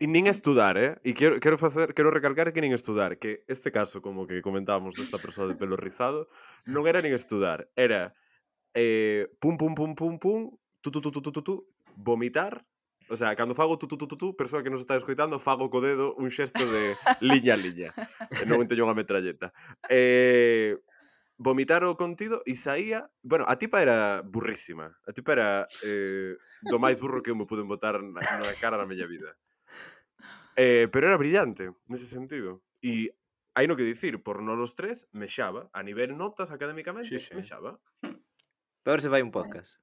E 0.00 0.08
nin 0.08 0.24
estudar, 0.24 0.80
eh? 0.80 0.96
E 1.04 1.12
quero, 1.12 1.36
quero, 1.36 1.60
facer, 1.60 1.92
quero 1.92 2.08
recalcar 2.08 2.48
que 2.56 2.64
nin 2.64 2.72
estudar, 2.72 3.20
que 3.20 3.44
este 3.44 3.68
caso, 3.68 4.00
como 4.00 4.24
que 4.24 4.40
comentábamos 4.40 4.96
desta 4.96 5.20
persoa 5.20 5.44
de 5.52 5.60
pelo 5.60 5.76
rizado, 5.76 6.32
non 6.64 6.88
era 6.88 7.04
nin 7.04 7.12
estudar, 7.12 7.68
era 7.76 8.16
eh, 8.72 9.28
pum, 9.36 9.60
pum, 9.60 9.76
pum, 9.76 9.92
pum, 9.92 10.16
pum, 10.16 10.48
tu, 10.80 10.88
tu, 10.88 11.04
tu, 11.04 11.12
tu, 11.12 11.20
tu, 11.20 11.28
tu, 11.28 11.42
tu 11.44 11.54
vomitar, 11.92 12.64
O 13.08 13.16
sea, 13.16 13.36
cando 13.36 13.54
fago 13.54 13.78
tu 13.78 13.86
tu 13.86 13.96
tu 13.96 14.06
tu 14.08 14.16
tu, 14.16 14.36
persoa 14.36 14.62
que 14.62 14.70
nos 14.70 14.80
está 14.80 14.96
escoitando, 14.96 15.38
fago 15.38 15.68
co 15.68 15.80
dedo 15.84 16.14
un 16.16 16.30
xesto 16.30 16.64
de 16.64 16.96
liña 17.20 17.54
a 17.54 17.60
liña. 17.60 17.90
non 18.48 18.64
teño 18.64 18.88
unha 18.88 18.96
metralleta. 18.96 19.52
Eh, 19.92 20.80
vomitar 21.36 21.84
o 21.84 21.98
contido 21.98 22.40
e 22.46 22.56
saía... 22.56 23.10
Bueno, 23.20 23.44
a 23.44 23.58
tipa 23.58 23.82
era 23.82 24.22
burrísima. 24.24 24.96
A 25.04 25.12
tipa 25.12 25.36
era 25.36 25.48
eh, 25.84 26.38
do 26.64 26.78
máis 26.80 27.02
burro 27.02 27.20
que 27.20 27.28
eu 27.28 27.36
me 27.36 27.44
pude 27.44 27.66
botar 27.66 28.00
na, 28.00 28.20
na 28.20 28.54
cara 28.56 28.80
na 28.80 28.88
miña 28.88 29.04
vida. 29.04 29.36
Eh, 30.56 30.88
pero 30.88 31.10
era 31.10 31.18
brillante, 31.18 31.74
nese 31.90 32.06
sentido. 32.06 32.62
E 32.80 33.12
hai 33.54 33.66
no 33.66 33.76
que 33.76 33.86
dicir, 33.86 34.22
por 34.22 34.40
non 34.40 34.58
os 34.62 34.72
tres, 34.78 35.06
mexaba. 35.12 35.68
A 35.74 35.82
nivel 35.82 36.14
notas 36.14 36.54
académicamente, 36.54 37.10
sí, 37.10 37.18
sí. 37.18 37.34
mexaba. 37.34 37.76
Pero 38.84 38.98
se 39.02 39.10
vai 39.10 39.22
un 39.22 39.34
podcast. 39.34 39.82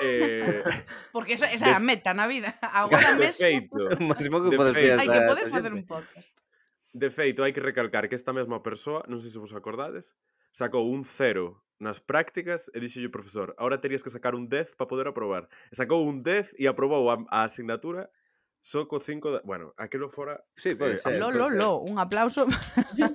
Eh... 0.00 0.62
Porque 1.14 1.34
esa, 1.34 1.46
esa 1.52 1.68
é 1.68 1.74
a 1.74 1.80
meta 1.80 2.14
na 2.14 2.26
vida. 2.26 2.54
Agora 2.62 3.14
mesmo. 3.14 3.38
Feito, 3.38 3.76
máximo 4.04 4.42
que 4.42 4.56
podes 4.56 4.74
feito. 4.74 5.00
Hai 5.00 5.08
que 5.08 5.20
poder 5.26 5.46
facer 5.50 5.72
un 5.72 5.84
podcast. 5.86 6.32
De 6.94 7.08
feito, 7.10 7.44
hai 7.44 7.52
que 7.52 7.60
recalcar 7.60 8.08
que 8.08 8.16
esta 8.16 8.32
mesma 8.32 8.62
persoa, 8.64 9.04
non 9.06 9.20
sei 9.20 9.30
se 9.30 9.38
vos 9.38 9.52
acordades, 9.52 10.16
sacou 10.50 10.88
un 10.88 11.04
cero 11.04 11.60
nas 11.78 12.02
prácticas 12.02 12.66
e 12.74 12.82
dixo 12.82 12.98
o 12.98 13.12
profesor, 13.12 13.54
ahora 13.54 13.78
terías 13.78 14.02
que 14.02 14.10
sacar 14.10 14.34
un 14.34 14.50
10 14.50 14.74
para 14.74 14.90
poder 14.90 15.06
aprobar. 15.06 15.46
E 15.70 15.78
sacou 15.78 16.02
un 16.02 16.26
10 16.26 16.58
e 16.58 16.66
aprobou 16.66 17.06
a, 17.12 17.22
a 17.30 17.46
asignatura 17.46 18.10
só 18.58 18.86
co 18.86 18.98
5 18.98 19.30
da... 19.30 19.40
Bueno, 19.44 19.72
aquilo 19.78 20.10
fora... 20.10 20.42
Sí, 20.56 20.74
pode 20.74 20.94
eh, 20.94 20.96
ser. 20.96 21.18
Lo, 21.20 21.30
lo, 21.30 21.48
lo, 21.48 21.78
un 21.78 21.98
aplauso. 21.98 22.46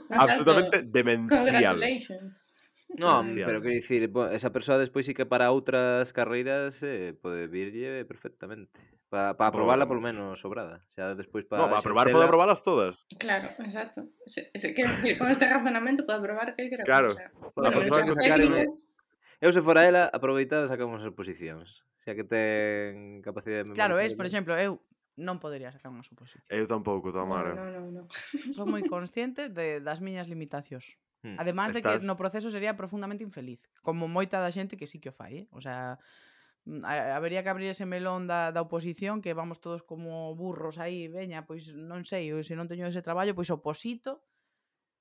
Absolutamente 0.10 0.84
demencial. 0.84 1.44
Congratulations. 1.44 2.53
Non, 2.94 3.26
Demasiado. 3.26 3.48
pero 3.50 3.60
que 3.66 3.72
dicir, 3.74 4.06
bo- 4.10 4.30
esa 4.30 4.54
persoa 4.54 4.78
despois 4.78 5.06
sí 5.10 5.14
que 5.18 5.26
para 5.26 5.50
outras 5.50 6.14
carreiras 6.14 6.82
eh, 6.86 7.18
pode 7.18 7.50
virlle 7.50 8.06
perfectamente. 8.06 8.78
Para 9.10 9.34
pa 9.38 9.50
aprobarla 9.50 9.86
polo 9.90 10.02
menos 10.02 10.38
sobrada. 10.42 10.82
Xa 10.94 11.14
despois 11.18 11.46
para 11.46 11.66
No, 11.66 11.70
para 11.74 11.82
probar, 11.82 12.10
pode 12.14 12.30
probalas 12.30 12.62
todas. 12.62 13.06
Claro, 13.18 13.50
exacto. 13.66 14.06
Se, 14.30 14.50
se, 14.54 14.74
quero 14.78 14.90
decir, 14.94 15.18
con 15.18 15.30
este 15.34 15.46
razonamento 15.50 16.06
puedo 16.06 16.22
probar 16.22 16.54
que 16.54 16.70
era 16.70 16.86
Claro. 16.86 17.14
cosa. 17.18 17.30
Bueno, 17.34 17.52
Bueno, 17.54 17.72
persoa 17.82 18.00
que- 18.06 18.14
claro, 18.14 18.46
Eu 19.44 19.52
se 19.52 19.60
fora 19.60 19.84
ela, 19.84 20.08
aproveitaba 20.08 20.64
e 20.64 20.72
sacamos 20.72 21.04
as 21.04 21.12
posicións. 21.12 21.84
Xa 22.08 22.16
que 22.16 22.24
ten 22.24 23.20
capacidade 23.26 23.68
de 23.68 23.74
memorizar. 23.74 23.90
Claro, 23.92 24.00
es, 24.00 24.16
por 24.16 24.24
exemplo, 24.30 24.56
eu 24.56 24.80
non 25.20 25.38
podería 25.44 25.68
sacar 25.74 25.92
unha 25.92 26.02
suposición. 26.06 26.42
Eu 26.48 26.64
tampouco, 26.64 27.12
Tamara. 27.12 27.52
No, 27.58 27.68
no, 27.70 27.82
no. 27.92 28.02
Son 28.56 28.66
moi 28.72 28.82
consciente 28.88 29.52
de, 29.52 29.84
das 29.84 30.00
miñas 30.00 30.32
limitacións. 30.32 30.96
Hmm. 31.24 31.40
Ademais 31.40 31.72
Estás... 31.72 31.80
de 31.80 32.00
que 32.04 32.06
no 32.06 32.20
proceso 32.20 32.52
sería 32.52 32.76
profundamente 32.76 33.24
infeliz, 33.24 33.64
como 33.80 34.12
moita 34.12 34.44
da 34.44 34.52
xente 34.52 34.76
que 34.76 34.84
sí 34.84 35.00
que 35.00 35.10
o 35.10 35.16
fai, 35.16 35.44
eh? 35.44 35.46
o 35.56 35.64
sea, 35.64 35.96
mm, 36.68 36.84
habería 36.84 37.48
que 37.48 37.52
abrir 37.52 37.72
ese 37.72 37.88
melón 37.88 38.28
da, 38.28 38.52
da 38.52 38.60
oposición 38.60 39.24
que 39.24 39.32
vamos 39.32 39.64
todos 39.64 39.88
como 39.88 40.36
burros 40.36 40.84
aí, 40.84 41.08
veña, 41.08 41.48
pois 41.48 41.72
non 41.72 42.04
sei, 42.04 42.28
se 42.44 42.60
non 42.60 42.68
teño 42.68 42.92
ese 42.92 43.00
traballo, 43.00 43.32
pois 43.32 43.48
oposito. 43.48 44.20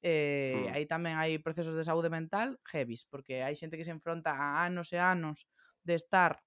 Eh, 0.03 0.67
hmm. 0.67 0.75
aí 0.79 0.85
tamén 0.87 1.19
hai 1.19 1.43
procesos 1.43 1.75
de 1.75 1.83
saúde 1.83 2.07
mental 2.07 2.59
heavies, 2.71 3.03
porque 3.03 3.43
hai 3.43 3.59
xente 3.59 3.75
que 3.75 3.87
se 3.87 3.95
enfronta 3.95 4.35
a 4.35 4.63
anos 4.63 4.95
e 4.95 5.03
anos 5.03 5.51
de 5.83 5.99
estar 5.99 6.39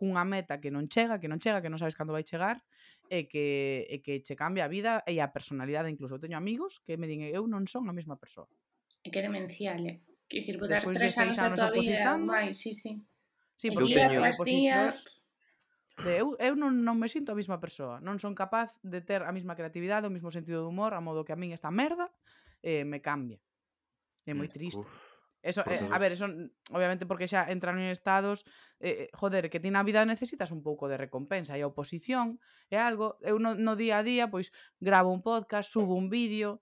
cunha 0.00 0.24
meta 0.24 0.64
que 0.64 0.72
non 0.72 0.88
chega, 0.88 1.20
que 1.20 1.28
non 1.28 1.36
chega, 1.36 1.60
que 1.60 1.68
non 1.68 1.76
sabes 1.76 1.92
cando 1.92 2.16
vai 2.16 2.24
chegar, 2.24 2.64
e 3.12 3.28
que, 3.28 3.84
e 3.84 4.00
que 4.00 4.24
che 4.24 4.32
cambia 4.32 4.64
a 4.64 4.72
vida 4.72 5.04
e 5.04 5.20
a 5.20 5.28
personalidade 5.28 5.92
incluso. 5.92 6.16
Eu 6.16 6.24
teño 6.24 6.40
amigos 6.40 6.80
que 6.88 6.96
me 6.96 7.04
din, 7.04 7.20
eu 7.28 7.44
non 7.44 7.68
son 7.68 7.84
a 7.90 7.92
mesma 7.92 8.16
persoa. 8.16 8.48
É 9.04 9.08
que 9.08 9.20
demencial, 9.22 9.80
eh? 9.86 10.00
Quer 10.28 10.40
dicir, 10.40 10.56
botar 10.58 10.84
Despois 10.84 10.98
tres 10.98 11.16
anos, 11.18 11.38
anos 11.38 11.58
da 11.58 11.72
tua 11.72 11.82
vida, 11.82 12.16
máis, 12.18 12.58
sí, 12.58 12.74
sí. 12.74 13.02
Sí, 13.56 13.68
e 13.68 13.74
porque 13.74 13.94
teño 13.96 14.20
oposicións 14.22 15.04
de 16.00 16.16
eu, 16.16 16.32
eu 16.40 16.54
non, 16.56 16.72
non 16.80 16.96
me 16.96 17.08
sinto 17.12 17.32
a 17.32 17.36
mesma 17.36 17.60
persoa, 17.60 18.00
non 18.00 18.16
son 18.16 18.32
capaz 18.32 18.80
de 18.80 19.04
ter 19.04 19.20
a 19.20 19.32
mesma 19.36 19.52
creatividade, 19.52 20.08
o 20.08 20.14
mesmo 20.14 20.32
sentido 20.32 20.64
do 20.64 20.70
humor, 20.72 20.96
a 20.96 21.02
modo 21.04 21.26
que 21.26 21.32
a 21.34 21.38
min 21.40 21.52
esta 21.52 21.68
merda 21.68 22.08
eh, 22.64 22.84
me 22.88 23.04
cambia. 23.04 23.40
É 24.24 24.32
moi 24.32 24.48
mm, 24.48 24.54
triste. 24.54 24.80
Uf. 24.80 25.20
Eso, 25.42 25.64
eh, 25.64 25.80
a 25.88 25.98
ver, 25.98 26.12
eso 26.12 26.28
mm, 26.28 26.72
obviamente 26.76 27.08
porque 27.08 27.24
xa 27.24 27.48
entran 27.48 27.80
en 27.80 27.88
estados 27.88 28.44
eh, 28.80 29.08
eh, 29.08 29.16
joder, 29.16 29.48
que 29.48 29.60
ti 29.60 29.72
na 29.72 29.84
vida 29.84 30.04
necesitas 30.04 30.52
un 30.52 30.60
pouco 30.60 30.84
de 30.88 31.00
recompensa 31.00 31.56
e 31.56 31.64
a 31.64 31.68
oposición 31.68 32.40
é 32.68 32.76
algo, 32.76 33.16
eu 33.24 33.40
no, 33.40 33.56
no 33.56 33.72
día 33.76 34.00
a 34.00 34.04
día 34.04 34.28
pois 34.28 34.52
gravo 34.80 35.08
un 35.08 35.24
podcast, 35.24 35.72
subo 35.72 35.96
un 35.96 36.12
vídeo 36.12 36.60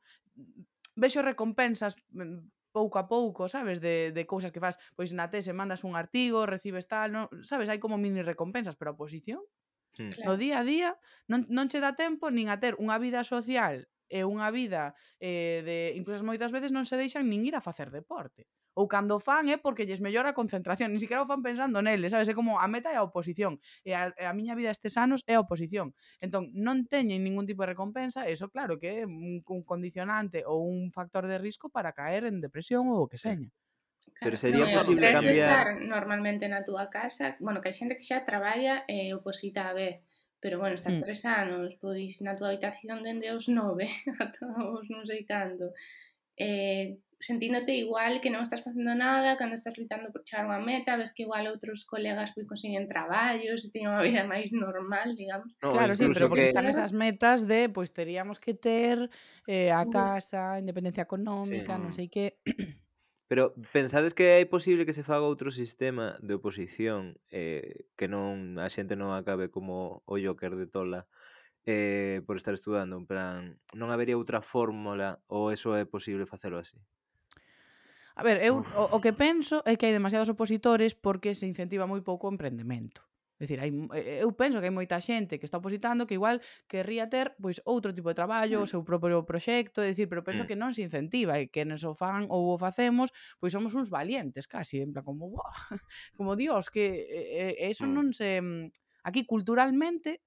vexo 0.98 1.22
recompensas 1.22 1.94
mm, 2.10 2.50
pouco 2.74 2.98
a 2.98 3.08
pouco, 3.08 3.48
sabes, 3.48 3.80
de, 3.80 4.12
de 4.12 4.26
cousas 4.26 4.52
que 4.52 4.60
faz, 4.60 4.76
pois 4.98 5.14
na 5.14 5.30
tese 5.32 5.54
mandas 5.54 5.86
un 5.86 5.96
artigo, 5.96 6.44
recibes 6.44 6.90
tal, 6.90 7.14
non, 7.14 7.24
sabes, 7.46 7.70
hai 7.70 7.80
como 7.80 7.96
mini 7.96 8.20
recompensas, 8.20 8.76
pero 8.76 8.92
a 8.92 9.00
posición, 9.00 9.40
mm. 9.96 10.26
no 10.26 10.36
día 10.36 10.60
a 10.60 10.66
día, 10.66 10.90
non, 11.30 11.46
non 11.48 11.70
che 11.70 11.80
dá 11.80 11.94
tempo 11.96 12.28
nin 12.28 12.52
a 12.52 12.60
ter 12.60 12.76
unha 12.76 12.98
vida 13.00 13.24
social 13.24 13.88
e 14.08 14.24
unha 14.24 14.48
vida 14.52 14.96
eh, 15.20 15.60
de 15.64 15.78
incluso 15.96 16.24
moitas 16.24 16.52
veces 16.52 16.72
non 16.72 16.88
se 16.88 16.96
deixan 16.96 17.28
nin 17.28 17.44
ir 17.44 17.56
a 17.56 17.64
facer 17.64 17.88
deporte 17.92 18.48
ou 18.78 18.86
cando 18.86 19.18
fan 19.18 19.50
é 19.50 19.58
porque 19.58 19.82
lles 19.82 19.98
mellora 19.98 20.30
a 20.30 20.38
concentración, 20.38 20.94
nin 20.94 21.02
siquiera 21.02 21.26
o 21.26 21.30
fan 21.30 21.42
pensando 21.42 21.82
nele, 21.82 22.06
sabes? 22.06 22.30
É 22.30 22.34
como 22.38 22.62
a 22.62 22.70
meta 22.70 22.94
é 22.94 22.96
a 22.96 23.02
oposición, 23.02 23.58
e 23.82 23.90
a, 23.90 24.14
a 24.14 24.30
miña 24.38 24.54
vida 24.54 24.70
estes 24.70 24.94
anos 24.94 25.26
é 25.26 25.34
a 25.34 25.42
oposición. 25.42 25.98
Entón, 26.22 26.54
non 26.54 26.86
teñen 26.86 27.26
ningún 27.26 27.42
tipo 27.42 27.66
de 27.66 27.74
recompensa, 27.74 28.30
eso 28.30 28.46
claro 28.54 28.78
que 28.78 29.02
é 29.02 29.10
un, 29.10 29.42
un 29.42 29.60
condicionante 29.66 30.46
ou 30.46 30.62
un 30.62 30.94
factor 30.94 31.26
de 31.26 31.42
risco 31.42 31.66
para 31.74 31.90
caer 31.90 32.30
en 32.30 32.38
depresión 32.38 32.86
ou 32.86 33.02
o 33.02 33.10
que 33.10 33.18
seña. 33.18 33.50
Pero 34.22 34.36
sería 34.38 34.62
no, 34.62 34.70
posible 34.70 35.10
cambiar... 35.10 35.34
estar 35.34 35.66
normalmente 35.82 36.46
na 36.46 36.62
túa 36.62 36.86
casa, 36.86 37.34
bueno, 37.42 37.58
que 37.58 37.74
hai 37.74 37.76
xente 37.76 37.98
que 37.98 38.06
xa 38.06 38.22
traballa 38.22 38.86
e 38.86 39.10
eh, 39.10 39.18
oposita 39.18 39.66
a 39.70 39.74
vez, 39.74 40.06
pero 40.38 40.62
bueno, 40.62 40.78
estás 40.78 40.94
mm. 40.94 41.02
tres 41.02 41.20
anos, 41.26 41.74
pois 41.82 42.22
na 42.22 42.38
túa 42.38 42.54
habitación 42.54 43.02
dende 43.02 43.34
os 43.34 43.50
nove 43.50 43.90
ata 44.22 44.46
os 44.70 44.86
non 44.86 45.02
sei 45.02 45.26
cando. 45.26 45.74
Eh, 46.38 47.02
sentíndote 47.20 47.74
igual 47.74 48.20
que 48.22 48.30
non 48.30 48.46
estás 48.46 48.62
facendo 48.62 48.94
nada, 48.94 49.34
cando 49.34 49.58
estás 49.58 49.74
lutando 49.74 50.14
por 50.14 50.22
chegar 50.22 50.46
unha 50.46 50.62
meta, 50.62 50.94
ves 50.94 51.10
que 51.10 51.26
igual 51.26 51.50
outros 51.50 51.82
colegas 51.82 52.30
pois 52.30 52.46
consiguen 52.46 52.86
traballos 52.86 53.66
e 53.66 53.74
teñen 53.74 53.90
unha 53.90 54.06
vida 54.06 54.22
máis 54.22 54.54
normal, 54.54 55.18
digamos. 55.18 55.50
No, 55.58 55.74
claro, 55.74 55.98
sí, 55.98 56.06
pero 56.06 56.30
porque 56.30 56.46
que... 56.46 56.52
están 56.54 56.70
esas 56.70 56.94
metas 56.94 57.50
de 57.50 57.66
pois 57.66 57.90
teríamos 57.90 58.38
que 58.38 58.54
ter 58.54 59.10
eh, 59.50 59.74
a 59.74 59.82
mm. 59.82 59.90
casa, 59.90 60.62
independencia 60.62 61.02
económica, 61.02 61.74
sí. 61.74 61.82
non 61.82 61.90
sei 61.90 62.06
que... 62.06 62.38
Pero 63.28 63.52
pensades 63.76 64.16
que 64.16 64.40
é 64.40 64.48
posible 64.48 64.88
que 64.88 64.96
se 64.96 65.04
faga 65.04 65.28
outro 65.28 65.52
sistema 65.52 66.16
de 66.24 66.40
oposición 66.40 67.20
eh, 67.28 67.84
que 67.92 68.08
non 68.08 68.56
a 68.56 68.72
xente 68.72 68.96
non 68.96 69.12
acabe 69.12 69.52
como 69.52 70.00
o 70.08 70.16
Joker 70.16 70.56
de 70.56 70.64
Tola 70.64 71.04
eh, 71.68 72.22
por 72.24 72.40
estar 72.40 72.54
estudando, 72.56 72.96
en 72.96 73.04
plan, 73.04 73.60
non 73.76 73.92
habería 73.92 74.16
outra 74.16 74.40
fórmula 74.40 75.20
ou 75.28 75.52
eso 75.52 75.76
é 75.76 75.84
posible 75.84 76.24
facelo 76.24 76.56
así? 76.56 76.80
A 78.18 78.22
ver, 78.26 78.42
eu 78.42 78.66
o, 78.74 78.84
o 78.96 78.98
que 78.98 79.14
penso 79.14 79.62
é 79.62 79.78
que 79.78 79.86
hai 79.86 79.94
demasiados 79.94 80.26
opositores 80.26 80.90
porque 80.98 81.38
se 81.38 81.46
incentiva 81.46 81.86
moi 81.86 82.02
pouco 82.02 82.26
o 82.26 82.34
emprendemento. 82.34 83.06
É 83.38 83.46
dicir, 83.46 83.62
hai, 83.62 83.70
eh, 83.94 84.26
eu 84.26 84.34
penso 84.34 84.58
que 84.58 84.66
hai 84.66 84.74
moita 84.74 84.98
xente 84.98 85.38
que 85.38 85.46
está 85.46 85.62
opositando 85.62 86.02
que 86.02 86.18
igual 86.18 86.42
querría 86.66 87.06
ter 87.06 87.38
pois 87.38 87.62
outro 87.62 87.94
tipo 87.94 88.10
de 88.10 88.18
traballo, 88.18 88.58
mm. 88.58 88.64
o 88.66 88.66
seu 88.66 88.82
propio 88.82 89.22
proxecto, 89.22 89.78
é 89.86 89.94
dicir, 89.94 90.10
pero 90.10 90.26
penso 90.26 90.42
mm. 90.42 90.48
que 90.50 90.58
non 90.58 90.74
se 90.74 90.82
incentiva 90.82 91.38
e 91.38 91.46
que 91.46 91.62
nos 91.62 91.86
o 91.86 91.94
fan 91.94 92.26
ou 92.26 92.50
o 92.50 92.58
facemos, 92.58 93.14
pois 93.38 93.54
somos 93.54 93.78
uns 93.78 93.86
valientes 93.86 94.50
casi, 94.50 94.82
en 94.82 94.90
plan 94.90 95.06
como, 95.06 95.30
wow, 95.30 95.54
como 96.18 96.34
Dios, 96.34 96.74
que 96.74 96.90
e, 96.90 97.54
e, 97.54 97.70
eso 97.70 97.86
mm. 97.86 97.92
non 97.94 98.10
se 98.10 98.42
mm, 98.42 98.74
aquí 99.06 99.22
culturalmente 99.22 100.26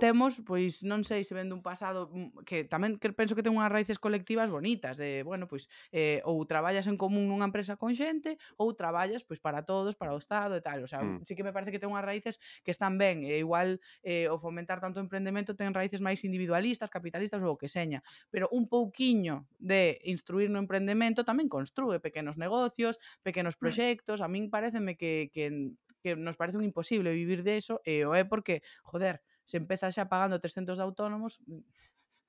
temos, 0.00 0.40
pois 0.40 0.80
non 0.82 1.04
sei 1.04 1.22
se 1.22 1.36
vende 1.36 1.52
un 1.52 1.60
pasado 1.60 2.08
mm, 2.08 2.42
que 2.48 2.64
tamén 2.64 2.96
que 2.96 3.12
penso 3.12 3.36
que 3.36 3.44
ten 3.44 3.52
unhas 3.52 3.68
raíces 3.68 4.00
colectivas 4.00 4.48
bonitas 4.48 4.96
de, 4.96 5.20
bueno, 5.22 5.44
pois 5.46 5.68
eh, 5.92 6.24
ou 6.24 6.40
traballas 6.48 6.88
en 6.88 6.96
común 6.96 7.28
nunha 7.28 7.44
empresa 7.44 7.76
con 7.76 7.92
xente 7.92 8.40
ou 8.56 8.72
traballas 8.72 9.22
pois 9.22 9.38
para 9.38 9.62
todos, 9.68 9.94
para 9.94 10.16
o 10.16 10.18
Estado 10.18 10.56
e 10.56 10.64
tal, 10.64 10.80
o 10.80 10.88
sea, 10.88 11.04
mm. 11.04 11.28
sí 11.28 11.36
que 11.36 11.44
me 11.44 11.52
parece 11.52 11.70
que 11.70 11.78
ten 11.78 11.92
unhas 11.92 12.02
raíces 12.02 12.40
que 12.64 12.72
están 12.72 12.96
ben, 12.96 13.22
e 13.22 13.38
igual 13.38 13.78
eh, 14.00 14.32
o 14.32 14.40
fomentar 14.40 14.80
tanto 14.80 14.98
o 14.98 15.04
emprendemento 15.04 15.52
ten 15.52 15.76
raíces 15.76 16.00
máis 16.00 16.24
individualistas, 16.24 16.88
capitalistas 16.88 17.44
ou 17.44 17.54
o 17.54 17.60
que 17.60 17.68
seña, 17.68 18.00
pero 18.32 18.48
un 18.50 18.66
pouquiño 18.66 19.44
de 19.60 20.00
instruir 20.08 20.48
no 20.48 20.58
emprendemento 20.58 21.22
tamén 21.22 21.52
construe 21.52 22.00
pequenos 22.00 22.40
negocios, 22.40 22.96
pequenos 23.20 23.54
mm. 23.54 23.60
proxectos, 23.60 24.18
mm. 24.18 24.24
a 24.24 24.28
min 24.32 24.48
pareceme 24.48 24.96
que 24.96 25.28
que 25.28 25.76
que 26.02 26.16
nos 26.16 26.36
parece 26.36 26.56
un 26.56 26.64
imposible 26.64 27.12
vivir 27.12 27.42
de 27.42 27.56
eso 27.56 27.80
e 27.84 28.04
o 28.08 28.16
é 28.16 28.24
porque, 28.24 28.62
joder, 28.82 29.20
se 29.50 29.58
empeza 29.58 29.90
xa 29.90 30.06
pagando 30.06 30.38
300 30.38 30.78
de 30.78 30.84
autónomos... 30.86 31.42
Mm, 31.50 31.66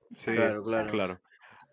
sí, 0.10 0.34
claro, 0.34 0.64
claro. 0.66 0.90
claro. 0.90 1.16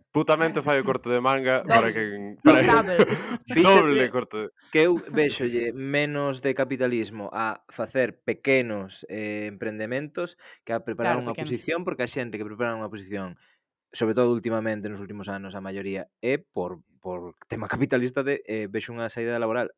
Putamente 0.08 0.64
fai 0.64 0.80
o 0.80 0.84
corte 0.84 1.08
de 1.08 1.20
manga 1.20 1.64
doble. 1.64 1.72
para 1.72 1.88
que... 1.92 2.04
Para 2.44 2.60
que... 2.64 3.60
doble 3.60 4.04
corto. 4.16 4.36
De... 4.44 4.48
Que 4.72 4.84
eu 4.84 5.00
véxolle 5.08 5.72
menos 5.72 6.44
de 6.44 6.52
capitalismo 6.52 7.32
a 7.32 7.64
facer 7.72 8.20
pequenos 8.24 9.08
eh, 9.08 9.48
emprendementos 9.48 10.36
que 10.64 10.76
a 10.76 10.84
preparar 10.84 11.16
claro, 11.16 11.24
unha 11.24 11.32
pequenos. 11.32 11.48
posición, 11.48 11.80
porque 11.88 12.04
a 12.04 12.12
xente 12.12 12.36
que 12.36 12.44
prepara 12.44 12.76
unha 12.76 12.92
posición 12.92 13.40
sobre 13.88 14.12
todo 14.12 14.36
últimamente 14.36 14.92
nos 14.92 15.00
últimos 15.00 15.32
anos 15.32 15.56
a 15.56 15.64
maioría 15.64 16.12
é 16.20 16.36
por, 16.36 16.84
por 17.00 17.40
tema 17.48 17.72
capitalista 17.72 18.20
de 18.20 18.44
eh, 18.44 18.68
vexo 18.68 18.92
unha 18.92 19.08
saída 19.08 19.40
laboral 19.40 19.72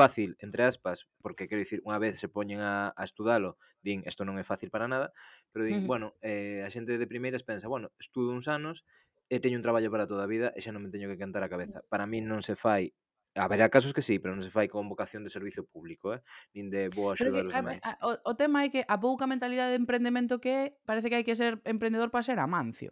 fácil, 0.00 0.36
entre 0.40 0.64
aspas, 0.64 1.04
porque 1.20 1.44
quero 1.44 1.60
dicir, 1.60 1.84
unha 1.84 2.00
vez 2.00 2.16
se 2.16 2.32
poñen 2.32 2.64
a, 2.64 2.96
a 2.96 3.02
estudalo, 3.04 3.60
din, 3.84 4.00
isto 4.08 4.24
non 4.24 4.40
é 4.40 4.44
fácil 4.44 4.72
para 4.72 4.88
nada, 4.88 5.12
pero 5.52 5.68
din, 5.68 5.80
uh 5.80 5.80
-huh. 5.84 5.90
bueno, 5.92 6.06
eh, 6.24 6.64
a 6.64 6.72
xente 6.72 6.96
de 6.96 7.04
primeiras 7.04 7.44
pensa, 7.44 7.68
bueno, 7.68 7.92
estudo 8.00 8.32
uns 8.32 8.48
anos 8.48 8.88
e 9.28 9.36
teño 9.44 9.60
un 9.60 9.66
traballo 9.66 9.92
para 9.92 10.08
toda 10.08 10.24
a 10.24 10.32
vida 10.32 10.48
e 10.56 10.64
xa 10.64 10.72
non 10.72 10.80
me 10.80 10.88
teño 10.88 11.12
que 11.12 11.20
cantar 11.20 11.44
a 11.44 11.52
cabeza. 11.52 11.84
Mm. 11.84 11.86
Para 11.92 12.08
mí 12.08 12.18
non 12.24 12.40
se 12.40 12.56
fai 12.56 12.96
Haberá 13.36 13.68
casos 13.68 13.94
que 13.94 14.02
sí, 14.02 14.18
pero 14.18 14.34
non 14.34 14.42
se 14.42 14.50
fai 14.50 14.66
con 14.66 14.90
vocación 14.90 15.22
de 15.22 15.30
servizo 15.30 15.62
público, 15.62 16.10
eh? 16.10 16.20
nin 16.50 16.66
de 16.66 16.90
vou 16.90 17.14
axudar 17.14 17.46
os 17.46 17.54
demais. 17.54 17.78
O, 18.02 18.18
o 18.26 18.34
tema 18.34 18.66
é 18.66 18.74
que 18.74 18.82
a 18.82 18.98
pouca 18.98 19.30
mentalidade 19.30 19.70
de 19.70 19.78
emprendemento 19.78 20.42
que 20.42 20.50
é, 20.50 20.62
parece 20.82 21.06
que 21.06 21.14
hai 21.14 21.22
que 21.22 21.38
ser 21.38 21.62
emprendedor 21.62 22.10
para 22.10 22.26
ser 22.26 22.42
amancio. 22.42 22.90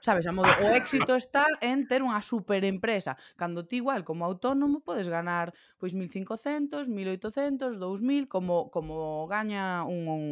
Sabes, 0.00 0.26
a 0.26 0.32
modo, 0.32 0.48
o 0.64 0.72
éxito 0.72 1.12
está 1.14 1.44
en 1.60 1.84
ter 1.84 2.00
unha 2.00 2.24
superempresa, 2.24 3.20
cando 3.36 3.68
ti 3.68 3.84
igual 3.84 4.00
como 4.00 4.24
autónomo 4.24 4.80
podes 4.80 5.12
ganar 5.12 5.52
pois 5.76 5.92
1500, 5.92 6.88
1800, 6.88 7.76
2000 7.76 8.24
como 8.28 8.72
como 8.72 9.28
gaña 9.28 9.84
un 9.84 10.08
un, 10.08 10.24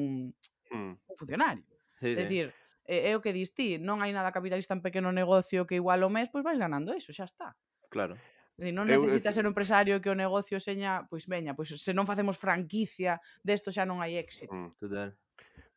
mm. 0.73 0.93
un 1.05 1.17
funcionario. 1.17 1.65
Sí, 2.01 2.17
é 2.17 2.17
sí. 2.17 2.23
dicir, 2.25 2.47
é, 2.89 3.11
é 3.11 3.17
o 3.17 3.21
que 3.21 3.37
dis 3.37 3.53
ti, 3.53 3.77
non 3.77 4.01
hai 4.01 4.17
nada 4.17 4.33
capitalista 4.33 4.73
en 4.73 4.81
pequeno 4.81 5.13
negocio 5.13 5.69
que 5.69 5.77
igual 5.77 6.01
o 6.01 6.09
mes 6.09 6.33
pois 6.33 6.41
vais 6.41 6.57
ganando 6.57 6.97
eso, 6.97 7.13
xa 7.13 7.29
está. 7.29 7.53
Claro. 7.93 8.17
E 8.59 8.75
non 8.75 8.91
necesitas 8.91 9.37
ser 9.37 9.47
un 9.47 9.55
empresario 9.55 10.03
que 10.03 10.11
o 10.11 10.19
negocio 10.19 10.59
seña, 10.59 11.07
pois 11.07 11.31
veña, 11.31 11.55
pois 11.55 11.71
se 11.71 11.93
non 11.95 12.09
facemos 12.09 12.41
franquicia, 12.41 13.23
desto 13.45 13.71
xa 13.71 13.87
non 13.87 14.03
hai 14.03 14.19
éxito. 14.19 14.51
Mm, 14.51 14.75
total. 14.81 15.15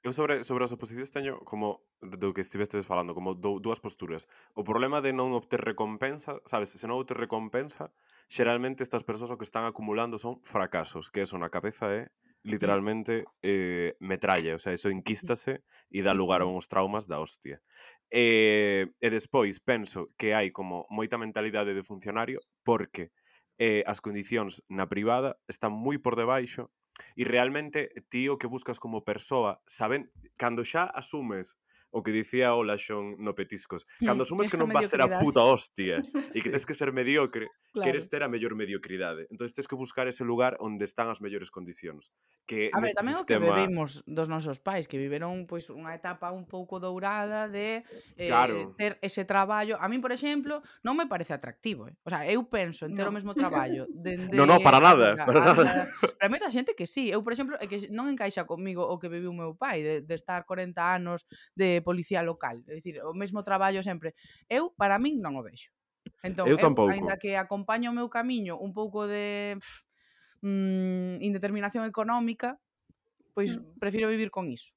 Eu 0.02 0.14
sobre, 0.18 0.42
sobre 0.42 0.66
as 0.66 0.74
oposicións 0.74 1.14
teño 1.14 1.38
como 1.46 1.86
do 2.02 2.34
que 2.34 2.42
estivestes 2.42 2.90
falando, 2.90 3.14
como 3.14 3.38
do, 3.38 3.62
dúas 3.62 3.78
posturas. 3.78 4.26
O 4.58 4.66
problema 4.66 4.98
de 4.98 5.14
non 5.14 5.30
obter 5.38 5.62
recompensa, 5.62 6.42
sabes, 6.50 6.74
se 6.74 6.90
non 6.90 6.98
obter 6.98 7.22
recompensa, 7.22 7.94
xeralmente 8.26 8.82
estas 8.82 9.06
persoas 9.06 9.30
o 9.30 9.38
que 9.38 9.46
están 9.46 9.70
acumulando 9.70 10.18
son 10.18 10.42
fracasos, 10.42 11.14
que 11.14 11.22
eso 11.22 11.38
na 11.38 11.54
cabeza 11.54 11.94
¿eh? 11.94 12.10
é 12.10 12.22
literalmente 12.42 13.30
eh, 13.46 13.94
metralla, 14.02 14.58
o 14.58 14.60
sea, 14.60 14.74
eso 14.74 14.90
inquístase 14.90 15.62
e 15.94 16.02
dá 16.02 16.18
lugar 16.18 16.42
a 16.42 16.50
uns 16.50 16.66
traumas 16.66 17.06
da 17.06 17.22
hostia. 17.22 17.62
Eh, 18.10 18.90
eh, 18.90 18.90
e, 18.98 19.06
e 19.06 19.08
despois 19.14 19.62
penso 19.62 20.10
que 20.18 20.34
hai 20.34 20.50
como 20.50 20.90
moita 20.90 21.22
mentalidade 21.22 21.78
de 21.78 21.86
funcionario 21.86 22.42
porque 22.66 23.14
eh, 23.62 23.86
as 23.86 24.02
condicións 24.02 24.66
na 24.66 24.90
privada 24.90 25.38
están 25.46 25.70
moi 25.70 26.02
por 26.02 26.18
debaixo 26.18 26.74
e 27.16 27.24
realmente 27.24 27.92
ti 28.10 28.30
o 28.30 28.38
que 28.38 28.48
buscas 28.48 28.80
como 28.80 29.04
persoa, 29.04 29.62
saben, 29.68 30.12
cando 30.38 30.64
xa 30.64 30.86
asumes 30.86 31.58
o 31.92 32.04
que 32.04 32.12
dicía 32.12 32.56
o 32.56 32.64
Laxón 32.64 33.20
no 33.20 33.36
Petiscos. 33.36 33.86
Mm, 34.00 34.06
Cando 34.08 34.24
asumes 34.24 34.50
que 34.50 34.58
non 34.58 34.72
vas 34.72 34.90
ser 34.90 35.04
a 35.04 35.20
puta 35.20 35.44
hostia 35.44 36.00
e 36.36 36.40
que 36.42 36.50
tens 36.50 36.66
que 36.66 36.76
ser 36.76 36.96
mediocre, 36.96 37.52
claro. 37.72 37.86
queres 37.86 38.08
ter 38.08 38.24
a 38.24 38.32
mellor 38.32 38.56
mediocridade. 38.56 39.28
Entón 39.32 39.48
tens 39.52 39.68
que 39.68 39.76
buscar 39.76 40.08
ese 40.08 40.24
lugar 40.24 40.56
onde 40.60 40.88
están 40.88 41.12
as 41.12 41.20
mellores 41.20 41.52
condicións. 41.52 42.10
Que 42.48 42.72
a 42.74 42.80
ver, 42.80 42.96
tamén 42.96 43.20
sistema... 43.20 43.24
o 43.24 43.28
que 43.28 43.38
bebimos 43.38 44.02
dos 44.08 44.28
nosos 44.32 44.64
pais, 44.64 44.88
que 44.88 44.98
viveron 44.98 45.46
pois 45.46 45.68
pues, 45.68 45.76
unha 45.76 45.94
etapa 45.94 46.32
un 46.32 46.48
pouco 46.48 46.80
dourada 46.80 47.52
de 47.52 47.84
eh, 48.16 48.28
claro. 48.28 48.74
ter 48.80 48.98
ese 49.04 49.28
traballo. 49.28 49.78
A 49.78 49.86
min, 49.92 50.02
por 50.02 50.16
exemplo, 50.16 50.64
non 50.82 50.96
me 50.96 51.06
parece 51.06 51.36
atractivo. 51.36 51.92
Eh? 51.92 51.96
O 52.02 52.10
sea, 52.10 52.24
eu 52.26 52.48
penso 52.48 52.88
en 52.88 52.96
ter 52.96 53.06
no. 53.06 53.12
o 53.12 53.16
mesmo 53.16 53.36
traballo. 53.42 53.86
Dende... 53.92 54.34
No, 54.34 54.48
no, 54.48 54.64
para 54.64 54.80
nada. 54.80 55.20
Para, 55.20 55.28
para 55.28 55.42
nada. 55.52 55.66
moita 56.32 56.48
xente 56.50 56.74
que 56.74 56.88
sí. 56.88 57.12
Eu, 57.12 57.22
por 57.22 57.34
exemplo, 57.34 57.60
é 57.60 57.68
que 57.68 57.92
non 57.92 58.08
encaixa 58.08 58.48
comigo 58.48 58.82
o 58.88 58.96
que 58.98 59.12
viviu 59.12 59.30
o 59.30 59.38
meu 59.38 59.52
pai, 59.54 59.84
de, 59.84 59.94
de 60.02 60.16
estar 60.16 60.48
40 60.48 60.80
anos 60.80 61.28
de 61.54 61.81
policía 61.84 62.24
local. 62.24 62.64
É 62.68 62.78
dicir, 62.78 63.02
o 63.04 63.14
mesmo 63.14 63.44
traballo 63.44 63.82
sempre. 63.84 64.14
Eu, 64.48 64.74
para 64.74 64.98
min, 64.98 65.20
non 65.20 65.38
o 65.38 65.44
vexo. 65.44 65.70
Entón, 66.26 66.50
eu, 66.50 66.58
eu 66.58 66.90
aínda 66.90 67.18
que 67.18 67.38
acompaño 67.38 67.94
o 67.94 67.98
meu 67.98 68.10
camiño 68.10 68.58
un 68.58 68.74
pouco 68.74 69.06
de 69.06 69.58
pff, 69.58 69.86
mm, 70.42 71.22
indeterminación 71.22 71.86
económica, 71.86 72.58
pois 73.34 73.58
mm. 73.58 73.78
prefiro 73.78 74.10
vivir 74.10 74.30
con 74.30 74.50
iso. 74.50 74.74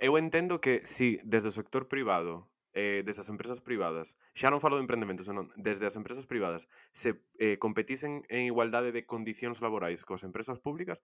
Eu 0.00 0.18
entendo 0.18 0.60
que 0.60 0.82
si 0.84 1.18
sí, 1.18 1.22
desde 1.24 1.48
o 1.48 1.54
sector 1.54 1.88
privado 1.88 2.50
eh, 2.74 3.02
desde 3.06 3.22
as 3.22 3.30
empresas 3.30 3.62
privadas, 3.62 4.18
xa 4.34 4.50
non 4.50 4.58
falo 4.58 4.76
de 4.76 4.84
emprendemento, 4.84 5.22
senón 5.22 5.54
desde 5.54 5.86
as 5.86 5.94
empresas 5.94 6.26
privadas, 6.26 6.66
se 6.90 7.22
eh, 7.38 7.56
competisen 7.56 8.26
en 8.26 8.50
igualdade 8.50 8.90
de 8.90 9.06
condicións 9.06 9.62
laborais 9.62 10.02
coas 10.02 10.26
empresas 10.26 10.58
públicas, 10.58 11.00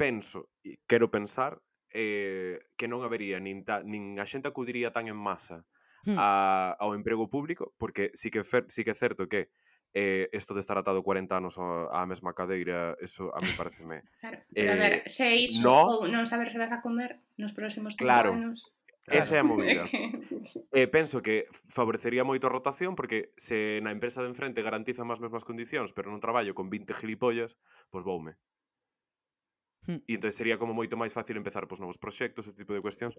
penso, 0.00 0.48
e 0.64 0.80
quero 0.88 1.12
pensar, 1.12 1.60
eh, 1.94 2.58
que 2.76 2.90
non 2.90 3.06
habería 3.06 3.38
nin, 3.38 3.62
ta, 3.62 3.80
nin 3.86 4.18
a 4.18 4.26
xente 4.26 4.50
acudiría 4.50 4.90
tan 4.90 5.06
en 5.06 5.16
masa 5.16 5.62
hmm. 6.04 6.18
a, 6.18 6.74
ao 6.76 6.92
emprego 6.98 7.30
público, 7.30 7.72
porque 7.78 8.10
sí 8.12 8.28
que, 8.34 8.42
fer, 8.42 8.66
sí 8.66 8.82
que 8.82 8.92
é 8.92 8.98
certo 8.98 9.30
que 9.30 9.54
eh, 9.94 10.28
esto 10.34 10.52
de 10.52 10.60
estar 10.60 10.76
atado 10.76 11.06
40 11.06 11.38
anos 11.38 11.54
á 11.56 12.02
mesma 12.04 12.34
cadeira, 12.34 12.98
eso 12.98 13.30
a 13.30 13.38
mí 13.38 13.48
pareceme... 13.56 14.02
Claro, 14.18 14.42
pero 14.50 14.68
eh, 14.68 14.74
a 14.74 14.76
ver, 14.76 14.94
se 15.06 15.24
é 15.30 15.34
iso 15.38 15.62
no, 15.62 16.02
ou 16.02 16.10
non 16.10 16.26
saber 16.26 16.50
se 16.50 16.58
vas 16.58 16.74
a 16.74 16.82
comer 16.82 17.22
nos 17.38 17.54
próximos 17.54 17.94
30 17.94 18.02
claro, 18.02 18.30
anos... 18.34 18.74
Claro. 19.04 19.20
Esa 19.20 19.36
é 19.36 19.40
a 19.40 19.44
movida. 19.44 19.84
eh, 20.72 20.88
penso 20.88 21.20
que 21.20 21.44
favorecería 21.52 22.24
moito 22.24 22.48
a 22.48 22.54
rotación 22.56 22.96
porque 22.96 23.36
se 23.36 23.78
na 23.84 23.92
empresa 23.92 24.24
de 24.24 24.32
enfrente 24.32 24.64
garantizan 24.64 25.12
as 25.12 25.20
mesmas 25.20 25.44
condicións, 25.44 25.92
pero 25.92 26.08
non 26.08 26.24
traballo 26.24 26.56
con 26.56 26.72
20 26.72 26.96
gilipollas, 26.96 27.60
pois 27.92 28.00
pues 28.00 28.04
voume. 28.08 28.32
Hmm. 29.86 30.00
E 30.08 30.16
entón 30.16 30.32
sería 30.32 30.56
como 30.56 30.72
moito 30.72 30.96
máis 30.96 31.12
fácil 31.12 31.36
empezar 31.36 31.68
pois, 31.68 31.80
novos 31.80 32.00
proxectos, 32.00 32.48
ese 32.48 32.56
tipo 32.56 32.72
de 32.72 32.80
cuestións. 32.80 33.14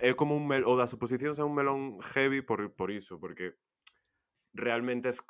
É 0.00 0.16
como 0.16 0.32
un 0.32 0.48
mel... 0.48 0.64
o 0.64 0.74
das 0.80 0.96
oposicións 0.96 1.36
é 1.36 1.44
un 1.44 1.52
melón 1.52 2.00
heavy 2.00 2.40
por, 2.40 2.72
por 2.72 2.88
iso, 2.88 3.20
porque 3.20 3.60
realmente 4.56 5.12
es... 5.12 5.20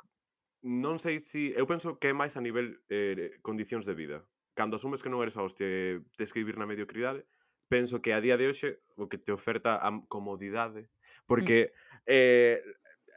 non 0.63 0.95
sei 0.95 1.19
se... 1.19 1.27
Si... 1.27 1.41
Eu 1.55 1.67
penso 1.67 1.99
que 1.99 2.11
é 2.11 2.15
máis 2.15 2.39
a 2.39 2.41
nivel 2.43 2.79
eh, 2.87 3.35
condicións 3.43 3.83
de 3.83 3.95
vida. 3.95 4.23
Cando 4.55 4.79
asumes 4.79 5.03
que 5.03 5.11
non 5.11 5.19
eres 5.19 5.35
a 5.35 5.43
hostia 5.43 5.67
e 5.67 5.99
tes 6.15 6.31
que 6.31 6.39
vivir 6.39 6.55
na 6.55 6.67
mediocridade, 6.67 7.27
penso 7.67 7.99
que 7.99 8.15
a 8.15 8.23
día 8.23 8.39
de 8.39 8.47
hoxe 8.47 8.79
o 8.95 9.07
que 9.11 9.19
te 9.19 9.31
oferta 9.31 9.75
a 9.75 9.91
comodidade, 10.07 10.87
porque 11.27 11.71
mm. 11.71 12.03
eh, 12.07 12.57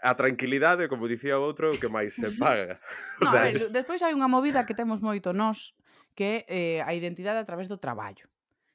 a 0.03 0.15
tranquilidade, 0.15 0.91
como 0.91 1.07
dicía 1.07 1.39
outro, 1.39 1.71
o 1.71 1.79
que 1.79 1.87
máis 1.87 2.19
se 2.19 2.35
paga. 2.43 2.83
no, 3.23 3.27
o 3.27 3.31
sea, 3.31 3.47
a 3.47 3.55
ver, 3.55 3.63
despois 3.71 4.03
hai 4.03 4.11
unha 4.11 4.27
movida 4.27 4.67
que 4.67 4.75
temos 4.75 4.99
moito 4.99 5.31
nós, 5.31 5.73
que 6.17 6.47
é 6.49 6.79
eh, 6.79 6.81
a 6.85 6.93
identidade 6.95 7.41
a 7.41 7.49
través 7.49 7.67
do 7.69 7.79
traballo. 7.79 8.29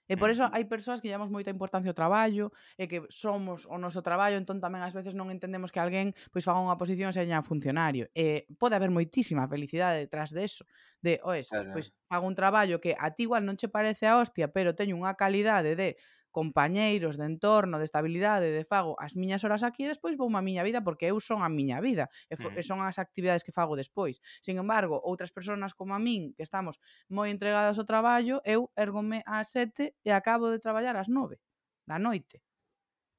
E 0.07 0.15
por 0.15 0.31
eso 0.31 0.47
hai 0.55 0.63
persoas 0.63 1.03
que 1.03 1.11
llamamos 1.11 1.35
moita 1.35 1.51
importancia 1.51 1.91
ao 1.91 1.97
traballo 1.97 2.55
e 2.79 2.87
que 2.87 3.03
somos 3.11 3.67
o 3.67 3.75
noso 3.75 3.99
traballo, 3.99 4.39
entón 4.39 4.63
tamén 4.63 4.79
ás 4.79 4.95
veces 4.95 5.11
non 5.11 5.27
entendemos 5.27 5.67
que 5.67 5.83
alguén 5.83 6.15
pois 6.31 6.47
faga 6.47 6.63
unha 6.63 6.79
posición 6.79 7.11
e 7.11 7.15
seña 7.15 7.43
funcionario. 7.43 8.07
E 8.15 8.47
pode 8.55 8.79
haber 8.79 8.87
moitísima 8.87 9.51
felicidade 9.51 10.07
detrás 10.07 10.31
deso, 10.31 10.63
de, 11.03 11.19
oes, 11.27 11.51
claro. 11.51 11.75
pois 11.75 11.91
fago 12.07 12.23
un 12.23 12.39
traballo 12.39 12.79
que 12.79 12.95
a 12.95 13.11
ti 13.11 13.27
igual 13.27 13.43
non 13.43 13.59
che 13.59 13.67
parece 13.67 14.07
a 14.07 14.15
hostia, 14.15 14.47
pero 14.47 14.71
teño 14.71 14.95
unha 14.95 15.11
calidade 15.19 15.75
de 15.75 15.99
compañeiros 16.37 17.17
de 17.17 17.25
entorno, 17.25 17.79
de 17.79 17.85
estabilidade, 17.89 18.53
de 18.53 18.61
fago 18.61 18.93
as 19.01 19.17
miñas 19.17 19.41
horas 19.41 19.65
aquí 19.65 19.89
e 19.89 19.91
despois 19.93 20.21
vou 20.21 20.29
a 20.29 20.41
miña 20.45 20.61
vida 20.61 20.85
porque 20.85 21.09
eu 21.09 21.17
son 21.17 21.41
a 21.41 21.49
miña 21.49 21.81
vida 21.81 22.13
e 22.29 22.37
e 22.37 22.61
mm. 22.61 22.61
son 22.61 22.79
as 22.85 23.01
actividades 23.01 23.41
que 23.41 23.49
fago 23.49 23.73
despois. 23.73 24.21
Sin 24.45 24.61
embargo, 24.61 25.01
outras 25.01 25.33
persoas 25.33 25.73
como 25.73 25.97
a 25.97 25.99
min, 26.07 26.37
que 26.37 26.45
estamos 26.45 26.77
moi 27.09 27.33
entregadas 27.33 27.81
ao 27.81 27.89
traballo, 27.89 28.37
eu 28.45 28.69
ergome 28.77 29.25
ás 29.25 29.49
sete 29.49 29.97
e 30.05 30.13
acabo 30.13 30.53
de 30.53 30.61
traballar 30.61 30.93
ás 30.93 31.09
nove 31.09 31.41
da 31.89 31.97
noite. 31.97 32.45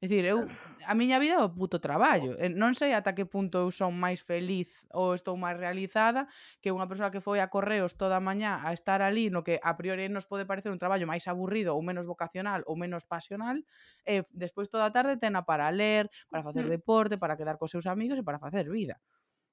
É 0.00 0.06
dicir, 0.06 0.24
eu, 0.24 0.46
a 0.86 0.94
miña 0.94 1.18
vida 1.18 1.34
é 1.34 1.42
o 1.42 1.50
puto 1.50 1.82
traballo. 1.82 2.38
Non 2.54 2.70
sei 2.78 2.94
ata 2.94 3.18
que 3.18 3.26
punto 3.26 3.58
eu 3.66 3.74
son 3.74 3.98
máis 3.98 4.22
feliz 4.22 4.86
ou 4.94 5.10
estou 5.10 5.34
máis 5.34 5.58
realizada 5.58 6.30
que 6.62 6.70
unha 6.70 6.86
persoa 6.86 7.10
que 7.10 7.18
foi 7.18 7.42
a 7.42 7.50
correos 7.50 7.98
toda 7.98 8.14
a 8.14 8.22
mañá 8.22 8.62
a 8.62 8.70
estar 8.70 9.02
ali 9.02 9.26
no 9.26 9.42
que 9.42 9.58
a 9.58 9.74
priori 9.74 10.06
nos 10.06 10.30
pode 10.30 10.46
parecer 10.46 10.70
un 10.70 10.78
traballo 10.78 11.02
máis 11.02 11.26
aburrido 11.26 11.74
ou 11.74 11.82
menos 11.82 12.06
vocacional 12.06 12.62
ou 12.70 12.78
menos 12.78 13.10
pasional 13.10 13.58
e 14.06 14.22
despois 14.38 14.70
toda 14.70 14.86
a 14.86 14.94
tarde 14.94 15.18
tena 15.18 15.42
para 15.42 15.66
ler, 15.74 16.06
para 16.30 16.46
facer 16.46 16.70
hmm. 16.70 16.78
deporte, 16.78 17.14
para 17.18 17.34
quedar 17.34 17.58
cos 17.58 17.74
seus 17.74 17.90
amigos 17.90 18.14
e 18.14 18.22
para 18.22 18.38
facer 18.38 18.70
vida. 18.70 19.02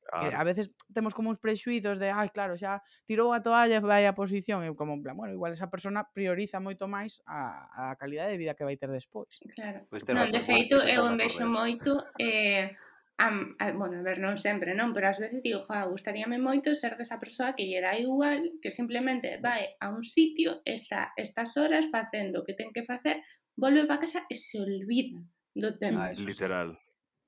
Que 0.05 0.35
a 0.35 0.43
veces 0.43 0.75
temos 0.93 1.17
como 1.17 1.33
uns 1.33 1.41
prexuizos 1.41 1.97
de, 1.97 2.13
ai, 2.13 2.29
claro, 2.29 2.53
xa 2.53 2.85
tirou 3.09 3.33
a 3.33 3.41
toalla, 3.41 3.81
vai 3.81 4.05
a 4.05 4.13
posición, 4.13 4.61
e 4.61 4.69
como 4.77 4.93
en 4.93 5.01
plan, 5.01 5.17
bueno, 5.17 5.33
igual 5.33 5.57
esa 5.57 5.73
persona 5.73 6.05
prioriza 6.05 6.61
moito 6.61 6.85
máis 6.85 7.25
a, 7.25 7.65
a 7.89 7.97
calidade 7.97 8.37
de 8.37 8.37
vida 8.37 8.53
que 8.53 8.61
vai 8.61 8.77
ter 8.77 8.93
despois. 8.93 9.41
Claro. 9.57 9.89
Pues 9.89 10.05
non, 10.13 10.29
de 10.29 10.45
feito, 10.45 10.77
eu 10.85 11.09
envexo 11.09 11.49
moito 11.49 12.05
eh, 12.21 12.77
am, 13.17 13.57
a, 13.57 13.73
bueno, 13.73 13.97
a 13.97 14.05
ver, 14.05 14.21
non 14.21 14.37
sempre, 14.37 14.77
non, 14.77 14.93
pero 14.93 15.09
ás 15.09 15.17
veces 15.17 15.41
digo, 15.41 15.65
joa, 15.65 15.89
gustaríame 15.89 16.37
moito 16.37 16.77
ser 16.77 17.01
desa 17.01 17.17
persoa 17.17 17.57
que 17.57 17.65
lle 17.65 17.81
dá 17.81 17.97
igual, 17.97 18.61
que 18.61 18.69
simplemente 18.69 19.41
vai 19.41 19.73
a 19.81 19.89
un 19.89 20.05
sitio, 20.05 20.61
está 20.69 21.17
estas 21.17 21.57
horas 21.57 21.89
facendo 21.89 22.43
o 22.43 22.45
que 22.45 22.53
ten 22.53 22.69
que 22.69 22.85
facer, 22.85 23.25
volve 23.57 23.89
para 23.89 24.05
casa 24.05 24.21
e 24.29 24.37
se 24.37 24.61
olvida 24.61 25.17
do 25.55 25.73
tema. 25.81 26.11
Ah, 26.11 26.13
literal. 26.13 26.77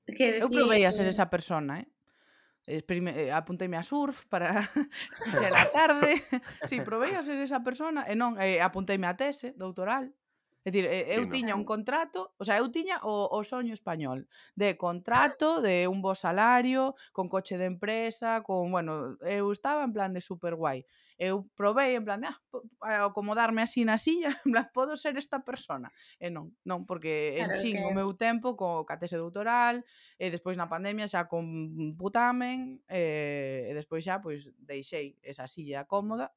Que 0.06 0.38
decir, 0.38 0.42
eu 0.44 0.48
provei 0.48 0.86
a 0.86 0.92
ser 0.92 1.10
esa 1.10 1.26
persona, 1.26 1.80
eh? 1.82 1.86
Eh, 2.68 2.84
eh, 2.84 3.32
apunteime 3.32 3.78
a 3.78 3.82
surf 3.82 4.26
para 4.28 4.60
che 5.40 5.46
a 5.46 5.70
tarde, 5.72 6.20
si, 6.68 6.76
sí, 6.76 6.80
provei 6.82 7.14
a 7.14 7.22
ser 7.22 7.40
esa 7.40 7.60
persona, 7.60 8.04
e 8.04 8.14
non, 8.14 8.36
eh, 8.36 8.60
apunteime 8.60 9.06
a 9.08 9.14
tese 9.14 9.54
doutoral, 9.56 10.12
É 10.64 10.70
dicir, 10.70 10.84
eh, 10.90 11.16
eu 11.16 11.24
tiña 11.30 11.56
un 11.56 11.64
contrato, 11.64 12.34
o 12.36 12.44
sea, 12.44 12.58
eu 12.60 12.68
tiña 12.68 13.00
o, 13.00 13.30
o 13.32 13.40
soño 13.40 13.72
español 13.72 14.28
de 14.52 14.76
contrato, 14.76 15.62
de 15.62 15.88
un 15.88 16.02
bo 16.02 16.12
salario, 16.12 16.92
con 17.16 17.30
coche 17.32 17.56
de 17.56 17.64
empresa, 17.64 18.42
con, 18.42 18.68
bueno, 18.70 19.16
eu 19.24 19.48
estaba 19.48 19.80
en 19.86 19.92
plan 19.96 20.12
de 20.12 20.20
super 20.20 20.54
guai 20.60 20.84
eu 21.18 21.50
probei 21.58 21.98
en 21.98 22.04
plan 22.06 22.22
de, 22.22 22.30
ah, 22.80 23.10
acomodarme 23.10 23.62
así 23.62 23.82
na 23.84 23.98
silla, 23.98 24.30
en 24.46 24.54
plan, 24.54 24.70
podo 24.72 24.94
ser 24.94 25.18
esta 25.18 25.42
persona. 25.42 25.90
E 26.22 26.30
non, 26.30 26.54
non, 26.62 26.86
porque 26.86 27.34
claro, 27.36 27.52
en 27.52 27.58
chin 27.58 27.76
que... 27.76 27.84
o 27.84 27.90
meu 27.90 28.14
tempo 28.14 28.54
co 28.54 28.86
catese 28.86 29.18
doutoral, 29.18 29.82
e 30.14 30.30
despois 30.30 30.54
na 30.54 30.70
pandemia 30.70 31.10
xa 31.10 31.26
con 31.26 31.44
putamen 31.98 32.78
e, 32.86 33.66
e 33.66 33.72
despois 33.74 34.06
xa 34.06 34.22
pois 34.22 34.46
deixei 34.62 35.18
esa 35.26 35.50
silla 35.50 35.90
cómoda 35.90 36.30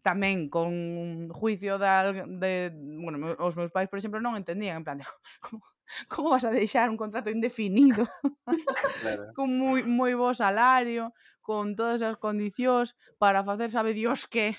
tamén 0.00 0.48
con 0.48 0.72
un 0.72 1.28
juicio 1.28 1.76
da, 1.76 2.08
de, 2.12 2.72
bueno, 2.72 3.36
os 3.36 3.52
meus 3.56 3.68
pais, 3.68 3.88
por 3.88 4.00
exemplo, 4.00 4.16
non 4.16 4.32
entendían, 4.32 4.80
en 4.80 4.84
plan, 4.84 4.98
de, 5.00 5.04
como, 5.44 5.60
como 6.08 6.32
vas 6.32 6.48
a 6.48 6.54
deixar 6.54 6.88
un 6.88 6.96
contrato 6.96 7.28
indefinido? 7.28 8.08
claro. 9.04 9.32
con 9.36 9.52
moi, 9.52 9.84
moi 9.84 10.16
bo 10.16 10.32
salario, 10.32 11.12
con 11.50 11.74
todas 11.74 11.98
as 12.06 12.14
condicións 12.14 12.94
para 13.18 13.42
facer 13.42 13.74
sabe 13.74 13.90
Dios 13.90 14.30
que 14.30 14.54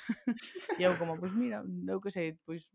e 0.76 0.84
eu 0.84 0.92
como, 1.00 1.16
pois 1.16 1.32
mira, 1.32 1.64
eu 1.88 2.04
que 2.04 2.12
sei 2.12 2.36
pois, 2.44 2.68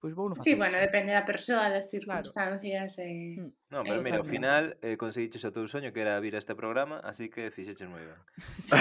pois 0.00 0.16
vou 0.16 0.32
no 0.32 0.40
facer 0.40 0.48
Sí, 0.48 0.56
bueno, 0.56 0.80
depende 0.80 1.12
da 1.12 1.28
persoa, 1.28 1.68
das 1.68 1.92
circunstancias 1.92 2.96
claro. 2.96 3.12
e... 3.12 3.36
Eh... 3.36 3.52
No, 3.68 3.84
pero 3.84 4.00
mira, 4.00 4.24
ao 4.24 4.24
final 4.24 4.72
eh, 4.80 4.96
conseguiches 4.96 5.44
o 5.44 5.52
teu 5.52 5.68
soño 5.68 5.92
que 5.92 6.00
era 6.00 6.16
vir 6.16 6.32
a 6.32 6.40
este 6.40 6.56
programa 6.56 7.04
así 7.04 7.28
que 7.28 7.52
fixeches 7.52 7.92
moi 7.92 8.00
ben. 8.08 8.16
Sí. 8.64 8.72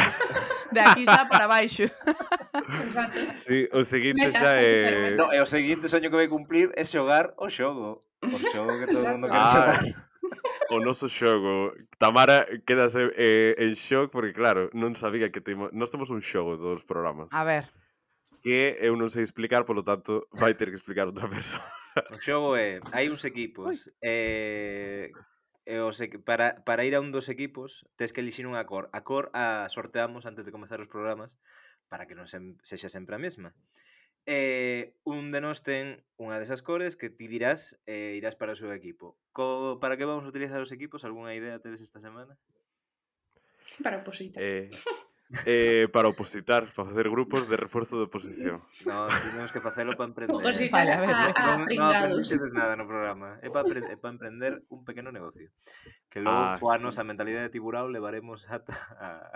De 0.71 0.79
aquí 0.79 1.03
xa 1.03 1.27
para 1.27 1.51
baixo. 1.51 1.83
Exacto. 1.83 3.19
Sí, 3.35 3.67
o 3.75 3.83
seguinte 3.83 4.31
xa 4.31 4.55
é... 4.55 5.11
Eh... 5.11 5.19
No, 5.19 5.35
e 5.35 5.39
o 5.43 5.47
seguinte 5.51 5.91
soño 5.91 6.07
que 6.07 6.15
vai 6.15 6.31
cumplir 6.31 6.71
é 6.79 6.88
xogar 6.88 7.35
o 7.35 7.51
xogo. 7.51 8.07
O 8.23 8.39
xogo 8.39 8.71
que 8.79 8.88
todo 8.88 9.03
o 9.03 9.11
mundo 9.19 9.27
quer 9.27 9.43
ah, 9.43 9.51
xogar 9.51 10.06
o 10.70 10.80
noso 10.80 11.07
xogo. 11.07 11.74
Tamara 11.97 12.47
quedase 12.65 13.11
eh, 13.15 13.55
en 13.57 13.74
shock 13.74 14.11
porque, 14.11 14.34
claro, 14.34 14.70
non 14.74 14.93
sabía 14.95 15.32
que 15.32 15.41
temos 15.43 15.72
Nós 15.72 15.91
temos 15.91 16.09
un 16.11 16.22
xogo 16.22 16.55
dos 16.59 16.84
programas. 16.84 17.32
A 17.32 17.43
ver. 17.43 17.72
Que 18.43 18.78
eu 18.80 18.95
non 18.95 19.09
sei 19.11 19.24
explicar, 19.26 19.65
polo 19.65 19.84
tanto, 19.84 20.28
vai 20.32 20.55
ter 20.55 20.72
que 20.72 20.80
explicar 20.80 21.07
outra 21.09 21.28
persoa. 21.36 21.63
O 22.13 22.20
xogo 22.22 22.53
é, 22.55 22.78
eh, 22.78 22.93
hai 22.93 23.09
uns 23.09 23.26
equipos, 23.26 23.89
eh, 23.99 25.09
e 25.68 25.76
os 25.84 25.99
para, 26.24 26.63
para 26.63 26.88
ir 26.88 26.95
a 26.95 27.03
un 27.03 27.11
dos 27.11 27.28
equipos 27.28 27.84
tes 27.99 28.15
que 28.15 28.24
elixir 28.24 28.47
unha 28.47 28.63
cor. 28.63 28.88
A 28.95 29.03
cor 29.03 29.28
a 29.36 29.65
ah, 29.65 29.65
sorteamos 29.68 30.24
antes 30.24 30.47
de 30.47 30.53
comezar 30.55 30.80
os 30.80 30.88
programas 30.88 31.36
para 31.91 32.07
que 32.07 32.15
non 32.15 32.24
se, 32.24 32.39
sexa 32.63 32.88
sempre 32.88 33.20
a 33.20 33.22
mesma 33.22 33.51
eh, 34.28 34.93
un 35.07 35.32
de 35.32 35.39
nós 35.39 35.63
ten 35.63 36.03
unha 36.19 36.36
desas 36.36 36.59
cores 36.59 36.99
que 36.99 37.07
ti 37.07 37.32
dirás 37.32 37.80
e 37.88 38.19
irás 38.19 38.36
para 38.36 38.51
o 38.51 38.59
seu 38.59 38.69
equipo. 38.75 39.15
Co, 39.32 39.80
para 39.80 39.95
que 39.95 40.03
vamos 40.03 40.28
a 40.28 40.32
utilizar 40.36 40.59
os 40.59 40.75
equipos? 40.75 41.07
Alguna 41.07 41.32
idea 41.32 41.63
tedes 41.63 41.80
esta 41.80 42.03
semana? 42.03 42.36
Para 43.80 44.03
opositar. 44.03 44.43
Eh, 44.43 44.67
eh, 45.47 45.88
para 45.95 46.11
opositar, 46.11 46.67
para 46.67 46.91
facer 46.91 47.07
grupos 47.07 47.47
de 47.47 47.55
reforzo 47.55 47.95
de 47.95 48.11
oposición. 48.11 48.67
No, 48.84 49.07
tenemos 49.07 49.55
que 49.55 49.63
facelo 49.63 49.95
para 49.95 50.11
emprender. 50.11 50.36
Opositar 50.36 50.88
eh. 50.88 50.91
a, 50.91 51.32
a, 51.32 51.57
no, 51.57 51.65
no 51.65 51.84
aprendistedes 51.88 52.51
nada 52.51 52.75
no 52.75 52.84
programa. 52.84 53.39
É 53.39 53.47
para 53.47 53.63
é 53.80 53.95
pa 53.95 54.11
emprender 54.11 54.59
un 54.67 54.84
pequeno 54.84 55.15
negocio. 55.15 55.55
Que 56.11 56.19
logo 56.19 56.36
ah, 56.36 56.59
coa 56.59 56.75
nosa 56.75 57.07
mentalidade 57.07 57.47
de 57.47 57.55
tiburao 57.55 57.88
levaremos 57.88 58.43
ata 58.51 58.75
a 58.99 59.32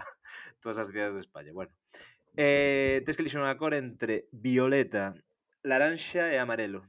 todas 0.59 0.83
as 0.83 0.91
cidades 0.91 1.15
de 1.15 1.23
España. 1.23 1.55
Bueno, 1.55 1.71
Eh, 2.35 3.03
tens 3.03 3.15
que 3.17 3.23
elixir 3.23 3.43
unha 3.43 3.59
cor 3.59 3.75
entre 3.75 4.31
violeta, 4.31 5.15
laranxa 5.67 6.31
e 6.31 6.37
amarelo. 6.39 6.87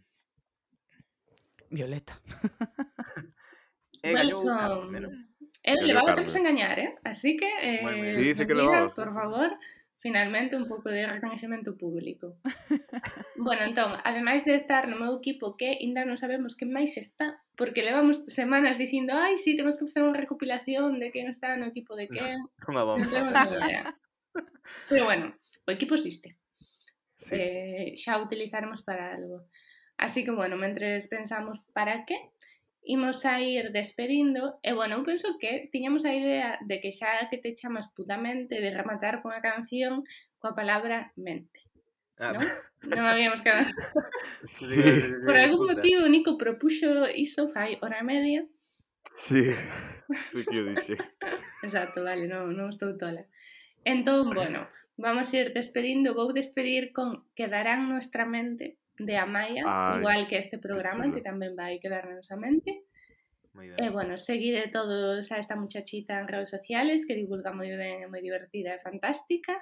Violeta. 1.70 2.14
Eh, 4.02 4.10
e 4.10 4.18
gañou 4.18 4.42
bueno, 4.42 4.58
Carmen. 4.58 5.04
Levaba 5.62 6.18
tempo 6.18 6.26
sen 6.26 6.42
gañar, 6.42 6.74
eh? 6.74 6.98
Así 7.06 7.36
que, 7.38 7.46
eh, 7.62 7.78
bueno, 7.82 8.04
sí, 8.04 8.34
sí 8.34 8.46
que 8.46 8.54
levamos. 8.54 8.96
por 8.96 9.14
favor, 9.14 9.54
finalmente 10.02 10.56
un 10.56 10.66
pouco 10.66 10.90
de 10.90 11.06
reconhecimento 11.06 11.78
público. 11.78 12.34
bueno, 13.36 13.62
entón, 13.62 13.94
ademais 14.02 14.44
de 14.44 14.56
estar 14.56 14.90
no 14.90 14.98
meu 14.98 15.14
equipo 15.22 15.54
que 15.54 15.78
ainda 15.78 16.02
non 16.02 16.18
sabemos 16.18 16.58
que 16.58 16.66
máis 16.66 16.98
está, 16.98 17.38
porque 17.54 17.86
levamos 17.86 18.26
semanas 18.26 18.74
dicindo, 18.74 19.14
ai, 19.14 19.38
sí, 19.38 19.54
temos 19.54 19.78
que 19.78 19.86
facer 19.86 20.02
unha 20.02 20.18
recopilación 20.18 20.98
de 20.98 21.14
quen 21.14 21.30
está 21.30 21.54
no 21.54 21.70
equipo 21.70 21.94
de 21.94 22.10
quen. 22.14 22.42
Unha 22.66 22.82
bomba. 22.82 23.06
Non 23.06 23.14
temos 23.14 23.38
idea. 23.54 23.86
Pero 24.88 25.04
bueno, 25.04 25.34
o 25.66 25.70
equipo 25.70 25.94
existe. 25.94 26.36
Sí. 27.16 27.36
Eh, 27.38 27.94
xa 27.96 28.18
utilizaremos 28.18 28.82
para 28.82 29.14
algo. 29.14 29.46
Así 29.96 30.24
que, 30.24 30.32
bueno, 30.32 30.56
mentres 30.56 31.06
pensamos 31.08 31.60
para 31.72 32.04
que, 32.04 32.18
imos 32.82 33.24
a 33.24 33.40
ir 33.40 33.70
despedindo 33.70 34.58
e, 34.62 34.74
bueno, 34.74 34.98
eu 34.98 35.06
penso 35.06 35.38
que 35.38 35.70
tiñamos 35.70 36.04
a 36.04 36.12
idea 36.14 36.58
de 36.66 36.82
que 36.82 36.90
xa 36.90 37.30
que 37.30 37.38
te 37.38 37.54
chamas 37.54 37.86
putamente 37.94 38.58
de 38.58 38.74
rematar 38.74 39.22
con 39.22 39.30
a 39.30 39.40
canción 39.40 40.02
coa 40.42 40.58
palabra 40.58 41.14
mente. 41.14 41.62
Ah. 42.18 42.34
Non? 42.34 42.42
Non 42.90 43.06
habíamos 43.06 43.38
quedado. 43.38 43.70
sí. 44.42 44.82
Por 45.22 45.38
algún 45.38 45.70
motivo, 45.70 46.10
Nico 46.10 46.34
propuxo 46.34 47.06
iso 47.06 47.54
fai 47.54 47.78
hora 47.78 48.02
media. 48.02 48.42
Sí, 49.14 49.54
sí 50.34 50.40
que 50.42 50.58
eu 50.58 50.66
dixe. 50.66 50.98
Exacto, 51.66 52.02
vale, 52.02 52.26
non, 52.26 52.50
non 52.50 52.74
estou 52.74 52.98
tola. 52.98 53.22
Entón, 53.84 54.30
bueno, 54.30 54.68
vamos 54.96 55.32
a 55.32 55.36
ir 55.36 55.52
despedindo, 55.52 56.14
vou 56.14 56.30
despedir 56.30 56.92
con 56.92 57.26
Quedarán 57.34 57.88
nuestra 57.88 58.24
mente 58.24 58.78
de 58.98 59.16
Amaya, 59.16 59.64
Ay, 59.66 59.98
igual 59.98 60.28
que 60.28 60.38
este 60.38 60.58
programa 60.58 61.10
que, 61.10 61.18
que 61.18 61.26
tamén 61.26 61.58
vai 61.58 61.82
quedar 61.82 62.06
na 62.06 62.22
nosa 62.22 62.38
mente. 62.38 62.86
E 63.52 63.84
eh, 63.84 63.90
bueno, 63.90 64.16
seguide 64.16 64.72
todos 64.72 65.28
a 65.28 65.36
esta 65.36 65.56
muchachita 65.56 66.16
en 66.16 66.28
redes 66.28 66.48
sociales 66.48 67.04
que 67.04 67.18
divulga 67.18 67.52
moi 67.52 67.68
ben, 67.76 68.00
é 68.00 68.08
moi 68.08 68.22
divertida 68.24 68.72
e 68.72 68.80
fantástica. 68.80 69.60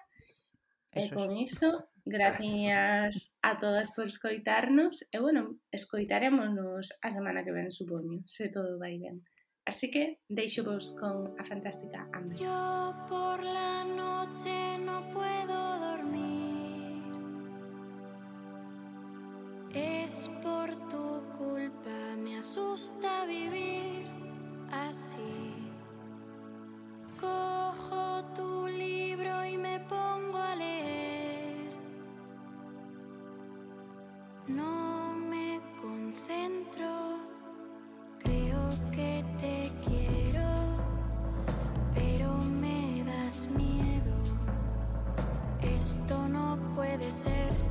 Eso 0.92 1.14
con 1.14 1.30
es. 1.34 1.50
iso, 1.50 1.90
gracias 2.04 3.34
a 3.42 3.58
todas 3.58 3.90
por 3.94 4.06
escoitarnos 4.06 5.06
e 5.10 5.18
bueno, 5.18 5.58
escoitaremos 5.70 6.92
a 7.02 7.08
semana 7.10 7.42
que 7.42 7.54
ven, 7.54 7.70
supoño, 7.70 8.22
se 8.26 8.50
todo 8.50 8.78
vai 8.78 8.98
ben. 8.98 9.26
Así 9.70 9.88
que 9.88 10.18
deixo 10.28 10.64
vos 10.64 10.96
con 10.98 11.16
a 11.38 11.44
fantástica 11.44 12.08
Amaya. 12.12 12.40
Yo 12.44 12.92
por 13.08 13.38
la 13.40 13.84
noche 13.84 14.76
no 14.78 15.08
puedo 15.12 15.58
dormir. 15.78 17.04
Es 19.72 20.28
por 20.42 20.74
tu 20.88 21.22
culpa, 21.38 22.16
me 22.18 22.38
asusta 22.38 23.24
vivir 23.26 24.08
así. 24.72 25.70
Cojo 27.20 28.24
tu 28.34 28.66
libro 28.66 29.44
y 29.44 29.56
me 29.56 29.78
pongo 29.94 30.38
a 30.38 30.56
leer. 30.56 31.70
No 34.48 35.14
me 35.14 35.60
concentro, 35.80 37.09
Esto 45.81 46.28
no 46.28 46.59
puede 46.76 47.11
ser. 47.11 47.69